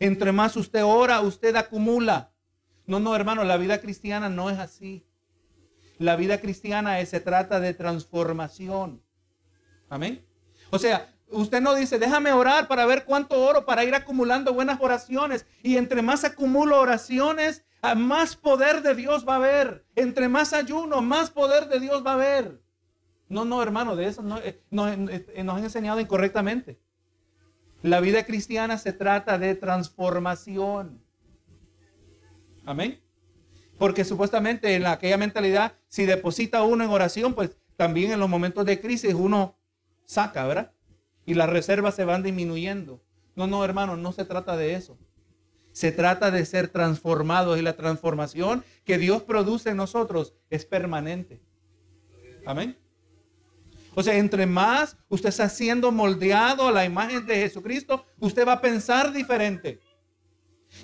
Entre 0.00 0.32
más 0.32 0.56
usted 0.56 0.84
ora, 0.84 1.20
usted 1.20 1.54
acumula. 1.54 2.32
No, 2.86 2.98
no, 2.98 3.14
hermano, 3.14 3.44
la 3.44 3.56
vida 3.56 3.80
cristiana 3.80 4.28
no 4.28 4.50
es 4.50 4.58
así. 4.58 5.04
La 6.02 6.16
vida 6.16 6.40
cristiana 6.40 7.04
se 7.06 7.20
trata 7.20 7.60
de 7.60 7.74
transformación. 7.74 9.02
Amén. 9.88 10.26
O 10.70 10.78
sea, 10.78 11.08
Usted 11.32 11.62
no 11.62 11.74
dice, 11.74 11.98
déjame 11.98 12.30
orar 12.32 12.68
para 12.68 12.84
ver 12.84 13.04
cuánto 13.06 13.42
oro 13.42 13.64
para 13.64 13.84
ir 13.84 13.94
acumulando 13.94 14.52
buenas 14.52 14.78
oraciones. 14.80 15.46
Y 15.62 15.78
entre 15.78 16.02
más 16.02 16.24
acumulo 16.24 16.78
oraciones, 16.78 17.64
más 17.96 18.36
poder 18.36 18.82
de 18.82 18.94
Dios 18.94 19.26
va 19.26 19.34
a 19.34 19.36
haber. 19.36 19.86
Entre 19.96 20.28
más 20.28 20.52
ayuno, 20.52 21.00
más 21.00 21.30
poder 21.30 21.68
de 21.68 21.80
Dios 21.80 22.04
va 22.06 22.10
a 22.10 22.14
haber. 22.14 22.60
No, 23.30 23.46
no, 23.46 23.62
hermano, 23.62 23.96
de 23.96 24.08
eso 24.08 24.22
no, 24.22 24.36
eh, 24.38 24.62
eh, 24.70 25.42
nos 25.42 25.56
han 25.56 25.64
enseñado 25.64 26.00
incorrectamente. 26.00 26.78
La 27.80 28.00
vida 28.00 28.24
cristiana 28.24 28.76
se 28.76 28.92
trata 28.92 29.38
de 29.38 29.54
transformación. 29.54 31.02
Amén. 32.66 33.01
Porque 33.82 34.04
supuestamente 34.04 34.76
en 34.76 34.86
aquella 34.86 35.16
mentalidad, 35.16 35.72
si 35.88 36.06
deposita 36.06 36.62
uno 36.62 36.84
en 36.84 36.90
oración, 36.90 37.34
pues 37.34 37.50
también 37.74 38.12
en 38.12 38.20
los 38.20 38.28
momentos 38.28 38.64
de 38.64 38.80
crisis 38.80 39.12
uno 39.12 39.58
saca, 40.04 40.46
¿verdad? 40.46 40.72
y 41.26 41.34
las 41.34 41.50
reservas 41.50 41.96
se 41.96 42.04
van 42.04 42.22
disminuyendo. 42.22 43.02
No, 43.34 43.48
no, 43.48 43.64
hermano, 43.64 43.96
no 43.96 44.12
se 44.12 44.24
trata 44.24 44.56
de 44.56 44.74
eso. 44.74 44.96
Se 45.72 45.90
trata 45.90 46.30
de 46.30 46.46
ser 46.46 46.68
transformados 46.68 47.58
y 47.58 47.62
la 47.62 47.72
transformación 47.72 48.64
que 48.84 48.98
Dios 48.98 49.24
produce 49.24 49.70
en 49.70 49.78
nosotros 49.78 50.32
es 50.48 50.64
permanente. 50.64 51.42
Amén. 52.46 52.78
O 53.96 54.02
sea, 54.04 54.16
entre 54.16 54.46
más 54.46 54.96
usted 55.08 55.30
está 55.30 55.48
siendo 55.48 55.90
moldeado 55.90 56.68
a 56.68 56.72
la 56.72 56.84
imagen 56.84 57.26
de 57.26 57.34
Jesucristo, 57.34 58.06
usted 58.20 58.46
va 58.46 58.52
a 58.52 58.60
pensar 58.60 59.12
diferente. 59.12 59.80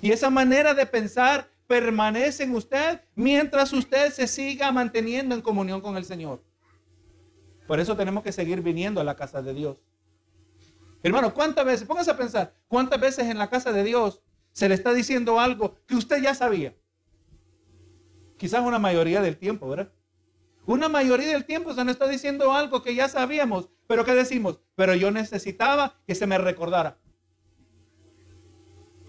Y 0.01 0.11
esa 0.11 0.29
manera 0.29 0.73
de 0.73 0.85
pensar 0.85 1.48
permanece 1.69 2.45
en 2.45 2.55
usted 2.55 2.99
mientras 3.13 3.71
usted 3.73 4.11
se 4.11 4.25
siga 4.25 4.71
manteniendo 4.71 5.35
en 5.35 5.41
comunión 5.41 5.81
con 5.81 5.97
el 5.97 6.03
Señor. 6.03 6.43
Por 7.67 7.79
eso 7.79 7.95
tenemos 7.95 8.23
que 8.23 8.31
seguir 8.31 8.63
viniendo 8.63 8.99
a 8.99 9.03
la 9.03 9.15
casa 9.15 9.43
de 9.43 9.53
Dios. 9.53 9.77
Hermano, 11.03 11.31
¿cuántas 11.31 11.63
veces, 11.63 11.87
póngase 11.87 12.09
a 12.09 12.17
pensar, 12.17 12.55
cuántas 12.67 12.99
veces 12.99 13.27
en 13.27 13.37
la 13.37 13.51
casa 13.51 13.71
de 13.71 13.83
Dios 13.83 14.23
se 14.51 14.67
le 14.67 14.73
está 14.73 14.95
diciendo 14.95 15.39
algo 15.39 15.77
que 15.85 15.95
usted 15.95 16.19
ya 16.23 16.33
sabía? 16.33 16.75
Quizás 18.37 18.65
una 18.65 18.79
mayoría 18.79 19.21
del 19.21 19.37
tiempo, 19.37 19.69
¿verdad? 19.69 19.93
Una 20.65 20.89
mayoría 20.89 21.27
del 21.27 21.45
tiempo 21.45 21.75
se 21.75 21.85
nos 21.85 21.93
está 21.93 22.07
diciendo 22.07 22.51
algo 22.51 22.81
que 22.81 22.95
ya 22.95 23.07
sabíamos, 23.07 23.69
pero 23.85 24.03
¿qué 24.03 24.15
decimos? 24.15 24.59
Pero 24.73 24.95
yo 24.95 25.11
necesitaba 25.11 26.01
que 26.07 26.15
se 26.15 26.25
me 26.25 26.39
recordara. 26.39 26.97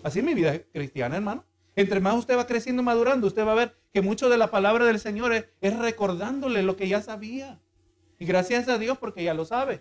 Así 0.02 0.18
es 0.18 0.24
mi 0.26 0.34
vida 0.34 0.60
cristiana, 0.74 1.16
hermano. 1.16 1.50
Entre 1.80 1.99
más 1.99 2.14
usted 2.14 2.37
va 2.37 2.46
creciendo 2.46 2.82
y 2.82 2.84
madurando, 2.84 3.26
usted 3.26 3.46
va 3.46 3.52
a 3.52 3.54
ver 3.54 3.75
que 3.90 4.02
mucho 4.02 4.28
de 4.28 4.37
la 4.37 4.50
palabra 4.50 4.84
del 4.84 5.00
Señor 5.00 5.32
es, 5.32 5.46
es 5.62 5.78
recordándole 5.78 6.62
lo 6.62 6.76
que 6.76 6.87
ya 6.87 7.00
sabía. 7.00 7.58
Y 8.18 8.26
gracias 8.26 8.68
a 8.68 8.76
Dios 8.76 8.99
porque 8.99 9.25
ya 9.25 9.32
lo 9.32 9.46
sabe. 9.46 9.80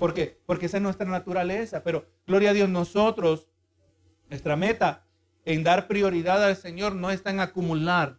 ¿Por 0.00 0.14
qué? 0.14 0.40
Porque 0.44 0.66
esa 0.66 0.78
es 0.78 0.82
nuestra 0.82 1.06
naturaleza. 1.06 1.84
Pero 1.84 2.10
gloria 2.26 2.50
a 2.50 2.54
Dios, 2.54 2.68
nosotros, 2.68 3.50
nuestra 4.28 4.56
meta 4.56 5.06
en 5.44 5.62
dar 5.62 5.86
prioridad 5.86 6.42
al 6.42 6.56
Señor 6.56 6.96
no 6.96 7.12
está 7.12 7.30
en 7.30 7.38
acumular, 7.38 8.18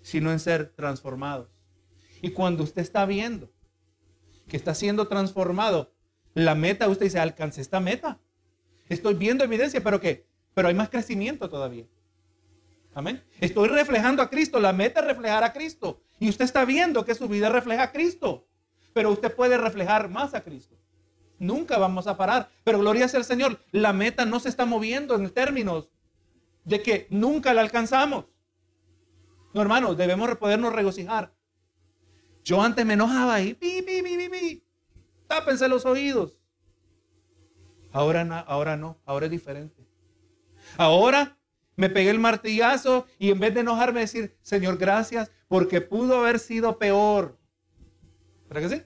sino 0.00 0.32
en 0.32 0.40
ser 0.40 0.72
transformados. 0.74 1.50
Y 2.22 2.30
cuando 2.30 2.62
usted 2.62 2.80
está 2.80 3.04
viendo 3.04 3.52
que 4.48 4.56
está 4.56 4.74
siendo 4.74 5.06
transformado, 5.06 5.92
la 6.32 6.54
meta, 6.54 6.88
usted 6.88 7.04
dice, 7.04 7.20
alcancé 7.20 7.60
esta 7.60 7.78
meta. 7.78 8.18
Estoy 8.88 9.12
viendo 9.12 9.44
evidencia, 9.44 9.84
pero 9.84 10.00
¿qué? 10.00 10.29
Pero 10.54 10.68
hay 10.68 10.74
más 10.74 10.90
crecimiento 10.90 11.48
todavía. 11.48 11.86
Amén. 12.94 13.22
Estoy 13.40 13.68
reflejando 13.68 14.22
a 14.22 14.30
Cristo. 14.30 14.58
La 14.58 14.72
meta 14.72 15.00
es 15.00 15.06
reflejar 15.06 15.44
a 15.44 15.52
Cristo. 15.52 16.00
Y 16.18 16.28
usted 16.28 16.44
está 16.44 16.64
viendo 16.64 17.04
que 17.04 17.14
su 17.14 17.28
vida 17.28 17.48
refleja 17.48 17.84
a 17.84 17.92
Cristo. 17.92 18.46
Pero 18.92 19.10
usted 19.10 19.34
puede 19.34 19.56
reflejar 19.56 20.08
más 20.08 20.34
a 20.34 20.42
Cristo. 20.42 20.76
Nunca 21.38 21.78
vamos 21.78 22.06
a 22.06 22.16
parar. 22.16 22.50
Pero 22.64 22.80
gloria 22.80 23.08
sea 23.08 23.18
al 23.18 23.24
Señor. 23.24 23.60
La 23.70 23.92
meta 23.92 24.24
no 24.24 24.40
se 24.40 24.48
está 24.48 24.66
moviendo 24.66 25.14
en 25.14 25.30
términos 25.30 25.92
de 26.64 26.82
que 26.82 27.06
nunca 27.10 27.54
la 27.54 27.62
alcanzamos. 27.62 28.26
No, 29.52 29.62
hermanos, 29.62 29.96
debemos 29.96 30.36
podernos 30.36 30.72
regocijar. 30.72 31.32
Yo 32.44 32.62
antes 32.62 32.84
me 32.86 32.94
enojaba 32.94 33.40
y 33.40 33.54
pi, 33.54 33.82
pi, 33.82 34.02
pi, 34.02 34.28
pi, 34.28 34.64
tápense 35.26 35.68
los 35.68 35.84
oídos. 35.84 36.40
Ahora, 37.92 38.40
ahora 38.40 38.76
no, 38.76 38.98
ahora 39.04 39.26
es 39.26 39.32
diferente. 39.32 39.79
Ahora 40.76 41.36
me 41.76 41.88
pegué 41.88 42.10
el 42.10 42.18
martillazo 42.18 43.06
y 43.18 43.30
en 43.30 43.40
vez 43.40 43.54
de 43.54 43.60
enojarme 43.60 44.00
decir, 44.00 44.36
Señor, 44.42 44.76
gracias, 44.76 45.30
porque 45.48 45.80
pudo 45.80 46.18
haber 46.18 46.38
sido 46.38 46.78
peor. 46.78 47.38
¿Verdad 48.48 48.68
que 48.68 48.76
sí? 48.76 48.82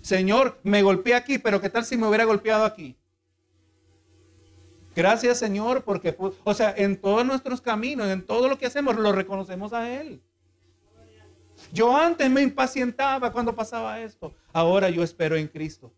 Señor, 0.00 0.60
me 0.62 0.82
golpeé 0.82 1.14
aquí, 1.14 1.38
pero 1.38 1.60
¿qué 1.60 1.70
tal 1.70 1.84
si 1.84 1.96
me 1.96 2.06
hubiera 2.06 2.24
golpeado 2.24 2.64
aquí? 2.64 2.96
Gracias, 4.94 5.38
Señor, 5.38 5.84
porque, 5.84 6.16
o 6.44 6.54
sea, 6.54 6.74
en 6.76 7.00
todos 7.00 7.24
nuestros 7.24 7.60
caminos, 7.60 8.08
en 8.08 8.24
todo 8.24 8.48
lo 8.48 8.58
que 8.58 8.66
hacemos, 8.66 8.96
lo 8.96 9.12
reconocemos 9.12 9.72
a 9.72 9.90
Él. 9.90 10.22
Yo 11.72 11.96
antes 11.96 12.28
me 12.30 12.42
impacientaba 12.42 13.32
cuando 13.32 13.54
pasaba 13.54 14.00
esto. 14.00 14.34
Ahora 14.52 14.90
yo 14.90 15.02
espero 15.02 15.36
en 15.36 15.48
Cristo. 15.48 15.92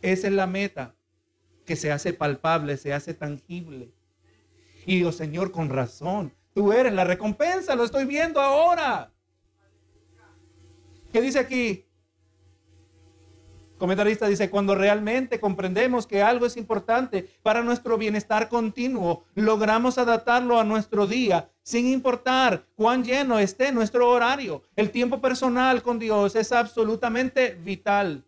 Esa 0.00 0.28
es 0.28 0.32
la 0.32 0.46
meta 0.46 0.94
que 1.70 1.76
se 1.76 1.92
hace 1.92 2.12
palpable, 2.12 2.76
se 2.76 2.92
hace 2.92 3.14
tangible. 3.14 3.92
Y 4.86 4.96
digo, 4.96 5.12
Señor, 5.12 5.52
con 5.52 5.68
razón, 5.68 6.34
tú 6.52 6.72
eres 6.72 6.92
la 6.92 7.04
recompensa, 7.04 7.76
lo 7.76 7.84
estoy 7.84 8.06
viendo 8.06 8.40
ahora. 8.40 9.12
¿Qué 11.12 11.20
dice 11.20 11.38
aquí? 11.38 11.84
Comentarista 13.78 14.26
dice, 14.26 14.50
cuando 14.50 14.74
realmente 14.74 15.38
comprendemos 15.38 16.08
que 16.08 16.24
algo 16.24 16.44
es 16.44 16.56
importante 16.56 17.30
para 17.44 17.62
nuestro 17.62 17.96
bienestar 17.96 18.48
continuo, 18.48 19.22
logramos 19.36 19.96
adaptarlo 19.96 20.58
a 20.58 20.64
nuestro 20.64 21.06
día 21.06 21.52
sin 21.62 21.86
importar 21.86 22.66
cuán 22.74 23.04
lleno 23.04 23.38
esté 23.38 23.70
nuestro 23.70 24.10
horario. 24.10 24.64
El 24.74 24.90
tiempo 24.90 25.20
personal 25.20 25.84
con 25.84 26.00
Dios 26.00 26.34
es 26.34 26.50
absolutamente 26.50 27.54
vital. 27.54 28.24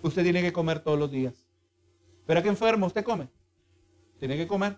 Usted 0.00 0.22
tiene 0.22 0.42
que 0.42 0.52
comer 0.52 0.78
todos 0.78 0.96
los 0.96 1.10
días. 1.10 1.41
Pero 2.26 2.42
que 2.42 2.48
enfermo, 2.48 2.86
usted 2.86 3.04
come. 3.04 3.28
Tiene 4.18 4.36
que 4.36 4.46
comer. 4.46 4.76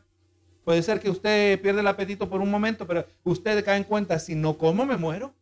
Puede 0.64 0.82
ser 0.82 1.00
que 1.00 1.10
usted 1.10 1.60
pierda 1.60 1.80
el 1.80 1.86
apetito 1.86 2.28
por 2.28 2.40
un 2.40 2.50
momento, 2.50 2.86
pero 2.86 3.06
usted 3.22 3.62
cae 3.64 3.76
en 3.76 3.84
cuenta, 3.84 4.18
si 4.18 4.34
no 4.34 4.56
como, 4.56 4.86
me 4.86 4.96
muero. 4.96 5.34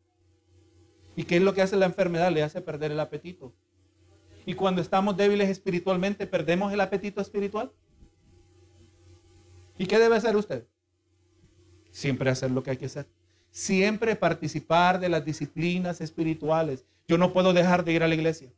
¿Y 1.15 1.25
qué 1.25 1.37
es 1.37 1.43
lo 1.43 1.55
que 1.55 1.63
hace 1.63 1.77
la 1.77 1.87
enfermedad? 1.87 2.33
Le 2.33 2.43
hace 2.43 2.61
perder 2.61 2.91
el 2.91 3.01
apetito. 3.01 3.53
Y 4.45 4.55
cuando 4.55 4.83
estamos 4.83 5.17
débiles 5.17 5.49
espiritualmente, 5.49 6.27
perdemos 6.27 6.73
el 6.73 6.81
apetito 6.81 7.21
espiritual. 7.21 7.71
¿Y 9.79 9.87
qué 9.87 9.99
debe 9.99 10.17
hacer 10.17 10.37
usted? 10.37 10.67
Siempre 11.91 12.31
hacer 12.31 12.51
lo 12.51 12.63
que 12.63 12.71
hay 12.71 12.77
que 12.77 12.87
hacer. 12.87 13.07
Siempre 13.51 14.17
participar 14.17 14.99
de 14.99 15.09
las 15.09 15.25
disciplinas 15.25 16.01
espirituales. 16.01 16.85
Yo 17.07 17.19
no 17.19 17.33
puedo 17.33 17.53
dejar 17.53 17.85
de 17.85 17.93
ir 17.93 18.03
a 18.03 18.09
la 18.09 18.15
iglesia. 18.15 18.51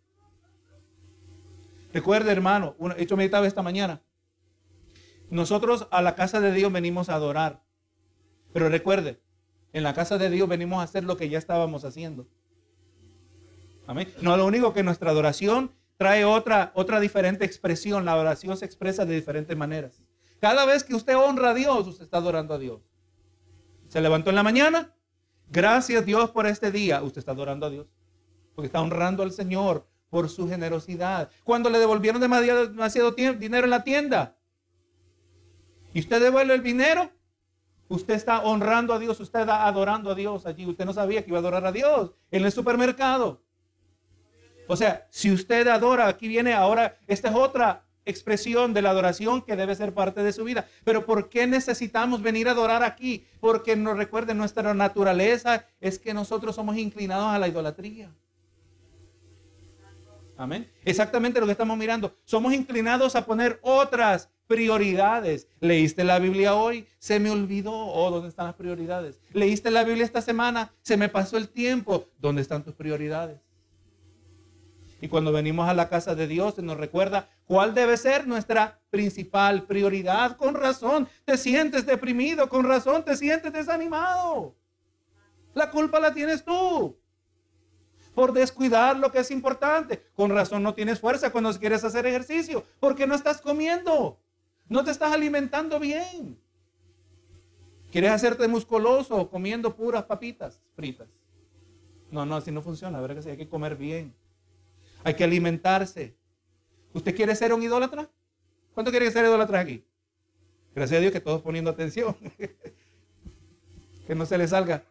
Recuerde, 1.94 2.32
hermano, 2.32 2.74
he 2.96 3.04
hecho 3.04 3.16
meditado 3.16 3.44
esta 3.44 3.62
mañana. 3.62 4.02
Nosotros 5.30 5.86
a 5.92 6.02
la 6.02 6.16
casa 6.16 6.40
de 6.40 6.52
Dios 6.52 6.72
venimos 6.72 7.08
a 7.08 7.14
adorar. 7.14 7.62
Pero 8.52 8.68
recuerde, 8.68 9.22
en 9.72 9.84
la 9.84 9.94
casa 9.94 10.18
de 10.18 10.28
Dios 10.28 10.48
venimos 10.48 10.80
a 10.80 10.82
hacer 10.82 11.04
lo 11.04 11.16
que 11.16 11.28
ya 11.28 11.38
estábamos 11.38 11.84
haciendo. 11.84 12.26
Amén. 13.86 14.12
No, 14.22 14.37
lo 14.37 14.44
único 14.44 14.74
que 14.74 14.83
nuestra 14.83 15.12
adoración 15.12 15.70
trae 15.96 16.24
otra, 16.24 16.72
otra 16.74 16.98
diferente 16.98 17.44
expresión. 17.44 18.04
La 18.04 18.14
adoración 18.14 18.57
se 18.57 18.64
expresa 18.64 19.04
de 19.04 19.14
diferentes 19.14 19.57
maneras. 19.57 20.02
Cada 20.40 20.64
vez 20.64 20.83
que 20.83 20.96
usted 20.96 21.16
honra 21.16 21.50
a 21.50 21.54
Dios, 21.54 21.87
usted 21.87 22.07
está 22.07 22.16
adorando 22.16 22.54
a 22.54 22.59
Dios. 22.59 22.83
Se 23.87 24.00
levantó 24.00 24.30
en 24.30 24.37
la 24.37 24.42
mañana. 24.42 24.96
Gracias 25.48 26.04
Dios 26.04 26.33
por 26.33 26.48
este 26.48 26.72
día. 26.72 27.04
Usted 27.04 27.20
está 27.20 27.30
adorando 27.30 27.66
a 27.66 27.70
Dios. 27.70 27.87
Porque 28.57 28.66
está 28.66 28.80
honrando 28.80 29.22
al 29.22 29.30
Señor 29.30 29.93
por 30.14 30.31
su 30.31 30.48
generosidad. 30.48 31.29
Cuando 31.42 31.68
le 31.68 31.81
devolvieron 31.81 32.20
demasiado, 32.20 33.11
dinero 33.11 33.64
en 33.64 33.70
la 33.70 33.83
tienda. 33.83 34.37
Y 35.92 35.98
usted 35.98 36.22
devuelve 36.22 36.55
el 36.55 36.62
dinero. 36.62 37.11
Usted 37.88 38.14
está 38.14 38.40
honrando 38.44 38.94
a 38.94 39.00
Dios. 39.00 39.18
Usted 39.18 39.40
está 39.40 39.66
adorando 39.66 40.12
a 40.12 40.14
Dios 40.14 40.46
allí. 40.46 40.66
Usted 40.66 40.85
no 40.85 40.92
sabía 40.92 41.22
que 41.22 41.31
iba 41.31 41.38
a 41.38 41.40
adorar 41.40 41.66
a 41.66 41.72
Dios 41.72 42.12
en 42.31 42.44
el 42.44 42.53
supermercado. 42.53 43.42
O 44.68 44.77
sea, 44.77 45.05
si 45.11 45.33
usted 45.33 45.66
adora, 45.66 46.07
aquí 46.07 46.29
viene 46.29 46.55
ahora, 46.55 46.96
esta 47.09 47.31
es 47.31 47.35
otra 47.35 47.85
expresión 48.05 48.72
de 48.72 48.83
la 48.83 48.90
adoración 48.90 49.42
que 49.42 49.57
debe 49.57 49.74
ser 49.74 49.94
parte 49.94 50.22
de 50.22 50.33
su 50.33 50.44
vida. 50.44 50.68
Pero 50.85 51.05
¿por 51.07 51.29
qué 51.29 51.48
necesitamos 51.48 52.22
venir 52.22 52.46
a 52.46 52.53
adorar 52.53 52.85
aquí? 52.85 53.27
Porque 53.40 53.74
nos 53.74 53.96
recuerde 53.96 54.33
nuestra 54.33 54.74
naturaleza 54.74 55.66
es 55.81 55.98
que 55.98 56.14
nosotros 56.14 56.55
somos 56.55 56.77
inclinados 56.77 57.35
a 57.35 57.38
la 57.40 57.48
idolatría. 57.48 58.12
Amén. 60.37 60.68
Exactamente 60.85 61.40
lo 61.40 61.47
que 61.47 61.53
estamos 61.53 61.77
mirando. 61.79 62.16
Somos 62.25 62.53
inclinados 62.53 63.14
a 63.14 63.25
poner 63.25 63.59
otras 63.62 64.31
prioridades. 64.47 65.47
¿Leíste 65.61 66.05
la 66.05 66.18
Biblia 66.18 66.55
hoy? 66.55 66.87
Se 66.99 67.20
me 67.20 67.31
olvidó. 67.31 67.73
Oh, 67.73 68.11
¿dónde 68.11 68.29
están 68.29 68.47
las 68.47 68.55
prioridades? 68.55 69.20
¿Leíste 69.33 69.70
la 69.70 69.85
Biblia 69.85 70.05
esta 70.05 70.23
semana? 70.23 70.73
Se 70.83 70.97
me 70.97 71.09
pasó 71.09 71.37
el 71.37 71.49
tiempo. 71.49 72.07
¿Dónde 72.18 72.42
están 72.42 72.64
tus 72.64 72.75
prioridades? 72.75 73.40
Y 75.01 75.09
cuando 75.09 75.33
venimos 75.33 75.68
a 75.68 75.75
la 75.75 75.88
casa 75.88 76.14
de 76.14 76.27
Dios, 76.27 76.55
se 76.55 76.62
nos 76.62 76.79
recuerda 76.79 77.29
cuál 77.44 77.75
debe 77.75 77.97
ser 77.97 78.27
nuestra 78.27 78.81
principal 78.90 79.64
prioridad. 79.64 80.37
Con 80.37 80.55
razón 80.55 81.09
te 81.25 81.37
sientes 81.37 81.87
deprimido, 81.87 82.49
con 82.49 82.64
razón 82.64 83.05
te 83.05 83.16
sientes 83.16 83.53
desanimado. 83.53 84.55
La 85.53 85.70
culpa 85.70 86.01
la 86.01 86.12
tienes 86.12 86.44
tú 86.44 86.97
por 88.14 88.33
descuidar 88.33 88.96
lo 88.96 89.11
que 89.11 89.18
es 89.18 89.31
importante. 89.31 90.05
Con 90.14 90.31
razón 90.31 90.62
no 90.62 90.74
tienes 90.74 91.00
fuerza 91.00 91.31
cuando 91.31 91.53
quieres 91.59 91.85
hacer 91.85 92.07
ejercicio, 92.07 92.64
porque 92.81 93.07
no 93.07 93.14
estás 93.14 93.40
comiendo, 93.40 94.18
no 94.68 94.85
te 94.85 94.90
estás 94.90 95.12
alimentando 95.12 95.79
bien. 95.81 96.38
Quieres 97.90 98.11
hacerte 98.11 98.48
musculoso 98.48 99.29
comiendo 99.31 99.74
puras 99.74 100.05
papitas 100.05 100.61
fritas. 100.74 101.09
No, 102.11 102.24
no, 102.27 102.37
así 102.37 102.50
no 102.50 102.62
funciona. 102.62 103.00
¿Verdad 103.00 103.22
que? 103.22 103.31
Hay 103.31 103.37
que 103.37 103.48
comer 103.48 103.77
bien. 103.77 104.14
Hay 105.05 105.14
que 105.14 105.24
alimentarse. 105.24 106.16
¿Usted 106.92 107.14
quiere 107.14 107.35
ser 107.35 107.53
un 107.53 107.62
idólatra? 107.62 108.09
¿Cuánto 108.72 108.90
quiere 108.90 109.11
ser 109.11 109.24
idólatra 109.24 109.61
aquí? 109.61 109.85
Gracias 110.74 110.98
a 110.98 111.00
Dios 111.00 111.12
que 111.12 111.20
todos 111.20 111.42
poniendo 111.42 111.70
atención. 111.70 112.16
que 114.07 114.14
no 114.14 114.27
se 114.27 114.38
le 114.38 114.48
salga. 114.48 114.85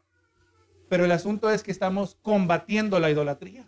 Pero 0.94 1.06
el 1.06 1.12
asunto 1.12 1.50
es 1.50 1.64
que 1.64 1.72
estamos 1.72 2.20
combatiendo 2.22 3.00
la 3.00 3.10
idolatría. 3.10 3.66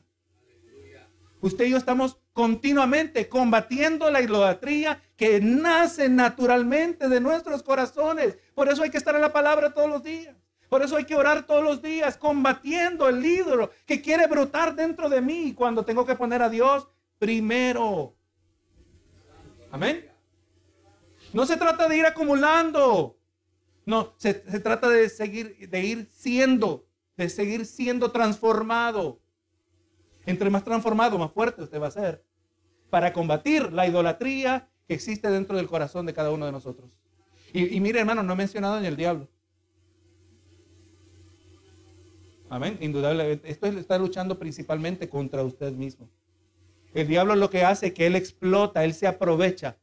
Usted 1.42 1.66
y 1.66 1.72
yo 1.72 1.78
estamos 1.78 2.20
continuamente 2.34 3.28
combatiendo 3.30 4.12
la 4.12 4.22
idolatría 4.22 5.02
que 5.18 5.42
nace 5.42 6.08
naturalmente 6.08 7.10
de 7.10 7.20
nuestros 7.20 7.64
corazones. 7.64 8.38
Por 8.54 8.70
eso 8.70 8.84
hay 8.84 8.92
que 8.92 9.00
estar 9.00 9.16
en 9.16 9.22
la 9.22 9.34
palabra 9.34 9.74
todos 9.74 9.90
los 9.90 10.04
días. 10.04 10.36
Por 10.70 10.84
eso 10.84 10.98
hay 10.98 11.06
que 11.06 11.16
orar 11.16 11.48
todos 11.48 11.64
los 11.64 11.82
días, 11.82 12.16
combatiendo 12.16 13.10
el 13.10 13.26
ídolo 13.26 13.72
que 13.88 14.04
quiere 14.04 14.28
brotar 14.28 14.76
dentro 14.76 15.10
de 15.10 15.22
mí 15.22 15.56
cuando 15.58 15.84
tengo 15.84 16.06
que 16.06 16.14
poner 16.14 16.44
a 16.44 16.50
Dios 16.50 16.88
primero. 17.18 18.16
Amén. 19.72 20.08
No 21.34 21.44
se 21.48 21.58
trata 21.58 21.90
de 21.90 21.98
ir 21.98 22.06
acumulando. 22.06 23.18
No, 23.84 24.14
se, 24.18 24.36
trata 24.36 24.90
de 24.90 25.10
seguir, 25.10 25.68
de 25.68 25.84
ir 25.84 26.08
siendo, 26.12 26.86
de 27.18 27.30
seguir 27.30 27.66
siendo 27.66 28.12
transformado. 28.12 29.20
Entre 30.26 30.50
más 30.50 30.64
transformado, 30.64 31.18
más 31.18 31.32
fuerte 31.32 31.64
usted 31.64 31.82
va 31.82 31.88
a 31.88 31.92
ser 31.92 32.24
para 32.90 33.14
combatir 33.14 33.74
la 33.74 33.88
idolatría 33.88 34.70
que 34.88 34.94
existe 34.94 35.30
dentro 35.30 35.58
del 35.58 35.68
corazón 35.68 36.06
de 36.06 36.14
cada 36.14 36.32
uno 36.32 36.46
de 36.46 36.52
nosotros. 36.52 36.90
Y, 37.54 37.80
mire, 37.80 38.00
hermano, 38.00 38.22
no 38.22 38.34
he 38.34 38.36
mencionado 38.36 38.80
ni 38.82 38.88
el 38.88 38.98
diablo. 38.98 39.30
Amén. 42.50 42.78
Indudablemente. 42.82 43.50
Esto 43.50 43.68
está 43.68 43.98
luchando 43.98 44.38
principalmente 44.38 45.10
contra 45.10 45.42
usted 45.42 45.72
mismo. 45.72 46.10
El 46.94 47.08
diablo 47.08 47.36
lo 47.36 47.50
que 47.50 47.64
hace 47.64 47.88
es 47.88 47.94
que 47.94 48.08
él 48.08 48.16
explota, 48.16 48.84
él 48.84 48.94
se 48.94 49.08
aprovecha 49.08 49.78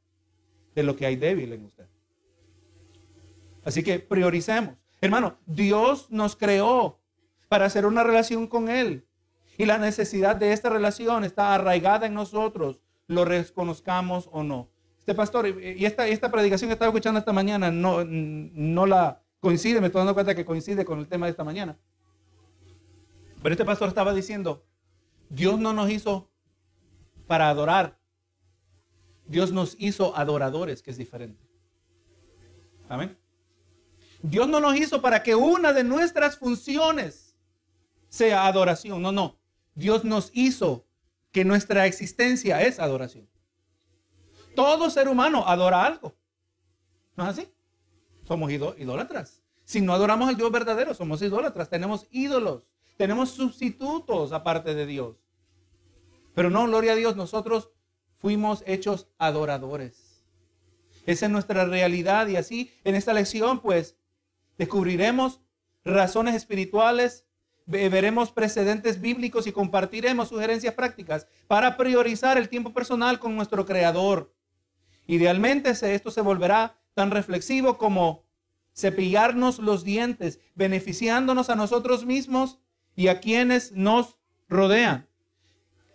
de 0.75 0.83
lo 0.83 0.97
que 0.97 1.07
hay 1.07 1.17
débil 1.17 1.53
en 1.53 1.65
usted. 1.65 1.87
Así 3.65 3.83
que 3.83 3.99
prioricemos. 3.99 4.75
Hermano, 5.01 5.39
Dios 5.47 6.11
nos 6.11 6.37
creó 6.37 7.02
para 7.53 7.67
hacer 7.67 7.85
una 7.85 8.03
relación 8.03 8.47
con 8.47 8.71
Él. 8.71 9.07
Y 9.59 9.67
la 9.67 9.77
necesidad 9.77 10.37
de 10.37 10.55
esta 10.55 10.71
relación 10.71 11.23
está 11.23 11.55
arraigada 11.55 12.07
en 12.07 12.15
nosotros, 12.15 12.83
lo 13.09 13.27
reconozcamos 13.27 14.31
o 14.33 14.43
no. 14.43 14.71
Este 14.99 15.15
pastor, 15.15 15.47
y 15.47 15.85
esta, 15.85 16.09
esta 16.09 16.31
predicación 16.31 16.71
que 16.71 16.73
estaba 16.73 16.89
escuchando 16.89 17.19
esta 17.21 17.35
mañana 17.35 17.71
no, 17.71 18.07
no 18.07 18.87
la 18.87 19.21
coincide, 19.39 19.83
me 19.83 19.89
estoy 19.89 19.99
dando 20.01 20.15
cuenta 20.15 20.35
que 20.35 20.47
coincide 20.47 20.87
con 20.87 20.99
el 20.99 21.09
tema 21.09 21.27
de 21.27 21.33
esta 21.33 21.45
mañana. 21.45 21.77
Pero 23.43 23.53
este 23.53 23.67
pastor 23.67 23.89
estaba 23.89 24.15
diciendo, 24.15 24.65
Dios 25.29 25.59
no 25.59 25.75
nos 25.75 25.91
hizo 25.91 26.31
para 27.27 27.51
adorar, 27.51 27.99
Dios 29.27 29.53
nos 29.53 29.77
hizo 29.79 30.17
adoradores, 30.17 30.83
que 30.83 30.91
es 30.91 30.97
diferente. 30.97 31.47
Amén. 32.89 33.15
Dios 34.23 34.49
no 34.49 34.59
nos 34.59 34.75
hizo 34.75 35.03
para 35.03 35.23
que 35.23 35.35
una 35.35 35.75
de 35.75 35.85
nuestras 35.85 36.39
funciones 36.39 37.22
sea 38.13 38.47
adoración. 38.47 39.01
No, 39.01 39.11
no. 39.11 39.39
Dios 39.75 40.05
nos 40.05 40.31
hizo 40.35 40.85
que 41.33 41.47
nuestra 41.47 41.87
existencia 41.87 42.61
es 42.61 42.79
adoración. 42.79 43.27
Todo 44.55 44.91
ser 44.91 45.09
humano 45.09 45.45
adora 45.49 45.87
algo. 45.87 46.15
¿No 47.17 47.25
es 47.25 47.31
así? 47.31 47.49
Somos 48.25 48.53
idólatras. 48.53 49.43
Si 49.65 49.81
no 49.81 49.95
adoramos 49.95 50.29
al 50.29 50.37
Dios 50.37 50.53
verdadero, 50.53 50.93
somos 50.93 51.23
idólatras. 51.23 51.71
Tenemos 51.71 52.07
ídolos. 52.11 52.71
Tenemos 52.99 53.31
sustitutos 53.31 54.33
aparte 54.33 54.75
de 54.75 54.85
Dios. 54.85 55.17
Pero 56.35 56.51
no, 56.51 56.67
gloria 56.67 56.93
a 56.93 56.97
Dios, 56.97 57.17
nosotros 57.17 57.71
fuimos 58.19 58.63
hechos 58.67 59.09
adoradores. 59.17 60.23
Esa 61.07 61.27
es 61.27 61.33
nuestra 61.33 61.65
realidad 61.65 62.27
y 62.27 62.37
así 62.37 62.73
en 62.85 62.95
esta 62.95 63.15
lección 63.15 63.61
pues 63.61 63.97
descubriremos 64.59 65.41
razones 65.83 66.35
espirituales, 66.35 67.27
veremos 67.73 68.31
precedentes 68.31 69.01
bíblicos 69.01 69.47
y 69.47 69.53
compartiremos 69.53 70.29
sugerencias 70.29 70.75
prácticas 70.75 71.27
para 71.47 71.77
priorizar 71.77 72.37
el 72.37 72.49
tiempo 72.49 72.73
personal 72.73 73.19
con 73.19 73.35
nuestro 73.35 73.65
Creador. 73.65 74.35
Idealmente 75.07 75.71
esto 75.71 76.11
se 76.11 76.21
volverá 76.21 76.79
tan 76.95 77.11
reflexivo 77.11 77.79
como 77.79 78.25
cepillarnos 78.75 79.59
los 79.59 79.85
dientes, 79.85 80.41
beneficiándonos 80.55 81.51
a 81.51 81.57
nosotros 81.57 82.05
mismos 82.05 82.59
y 82.95 83.09
a 83.09 83.21
quienes 83.21 83.73
nos 83.73 84.19
rodean. 84.49 85.09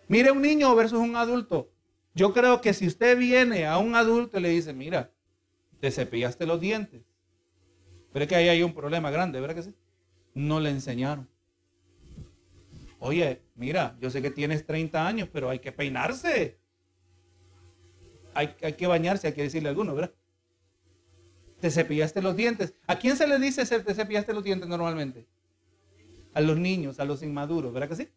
Mire 0.08 0.30
un 0.30 0.42
niño 0.42 0.74
versus 0.74 0.98
un 0.98 1.16
adulto. 1.16 1.70
Yo 2.14 2.32
creo 2.32 2.60
que 2.60 2.74
si 2.74 2.86
usted 2.86 3.16
viene 3.16 3.66
a 3.66 3.78
un 3.78 3.94
adulto 3.94 4.38
y 4.38 4.42
le 4.42 4.48
dice, 4.48 4.72
mira, 4.72 5.12
te 5.80 5.90
cepillaste 5.90 6.46
los 6.46 6.60
dientes, 6.60 7.02
pero 8.12 8.24
es 8.24 8.28
que 8.28 8.34
ahí 8.36 8.48
hay 8.48 8.62
un 8.62 8.74
problema 8.74 9.10
grande, 9.10 9.40
¿verdad 9.40 9.54
que 9.54 9.62
sí? 9.62 9.74
No 10.34 10.58
le 10.58 10.70
enseñaron. 10.70 11.28
Oye, 13.00 13.42
mira, 13.54 13.96
yo 14.00 14.10
sé 14.10 14.20
que 14.20 14.30
tienes 14.30 14.66
30 14.66 15.06
años, 15.06 15.28
pero 15.32 15.50
hay 15.50 15.60
que 15.60 15.72
peinarse. 15.72 16.58
Hay, 18.34 18.48
que 18.54 18.86
bañarse, 18.86 19.26
hay 19.26 19.32
que 19.32 19.42
decirle 19.42 19.68
a 19.68 19.70
alguno, 19.70 19.94
¿verdad? 19.94 20.12
Te 21.60 21.70
cepillaste 21.70 22.22
los 22.22 22.36
dientes. 22.36 22.74
¿A 22.86 22.96
quién 22.96 23.16
se 23.16 23.26
le 23.26 23.38
dice 23.38 23.64
te 23.66 23.94
cepillaste 23.94 24.32
los 24.32 24.44
dientes 24.44 24.68
normalmente? 24.68 25.26
A 26.34 26.40
los 26.40 26.56
niños, 26.56 27.00
a 27.00 27.04
los 27.04 27.22
inmaduros, 27.22 27.72
¿verdad 27.72 27.88
que 27.88 27.96
sí? 27.96 28.08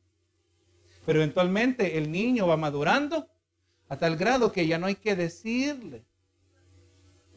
Pero 1.07 1.19
eventualmente 1.19 1.97
el 1.97 2.11
niño 2.11 2.45
va 2.45 2.55
madurando 2.55 3.27
hasta 3.89 4.05
el 4.05 4.15
grado 4.15 4.51
que 4.51 4.67
ya 4.67 4.77
no 4.77 4.85
hay 4.85 4.95
que 4.95 5.15
decirle. 5.15 6.05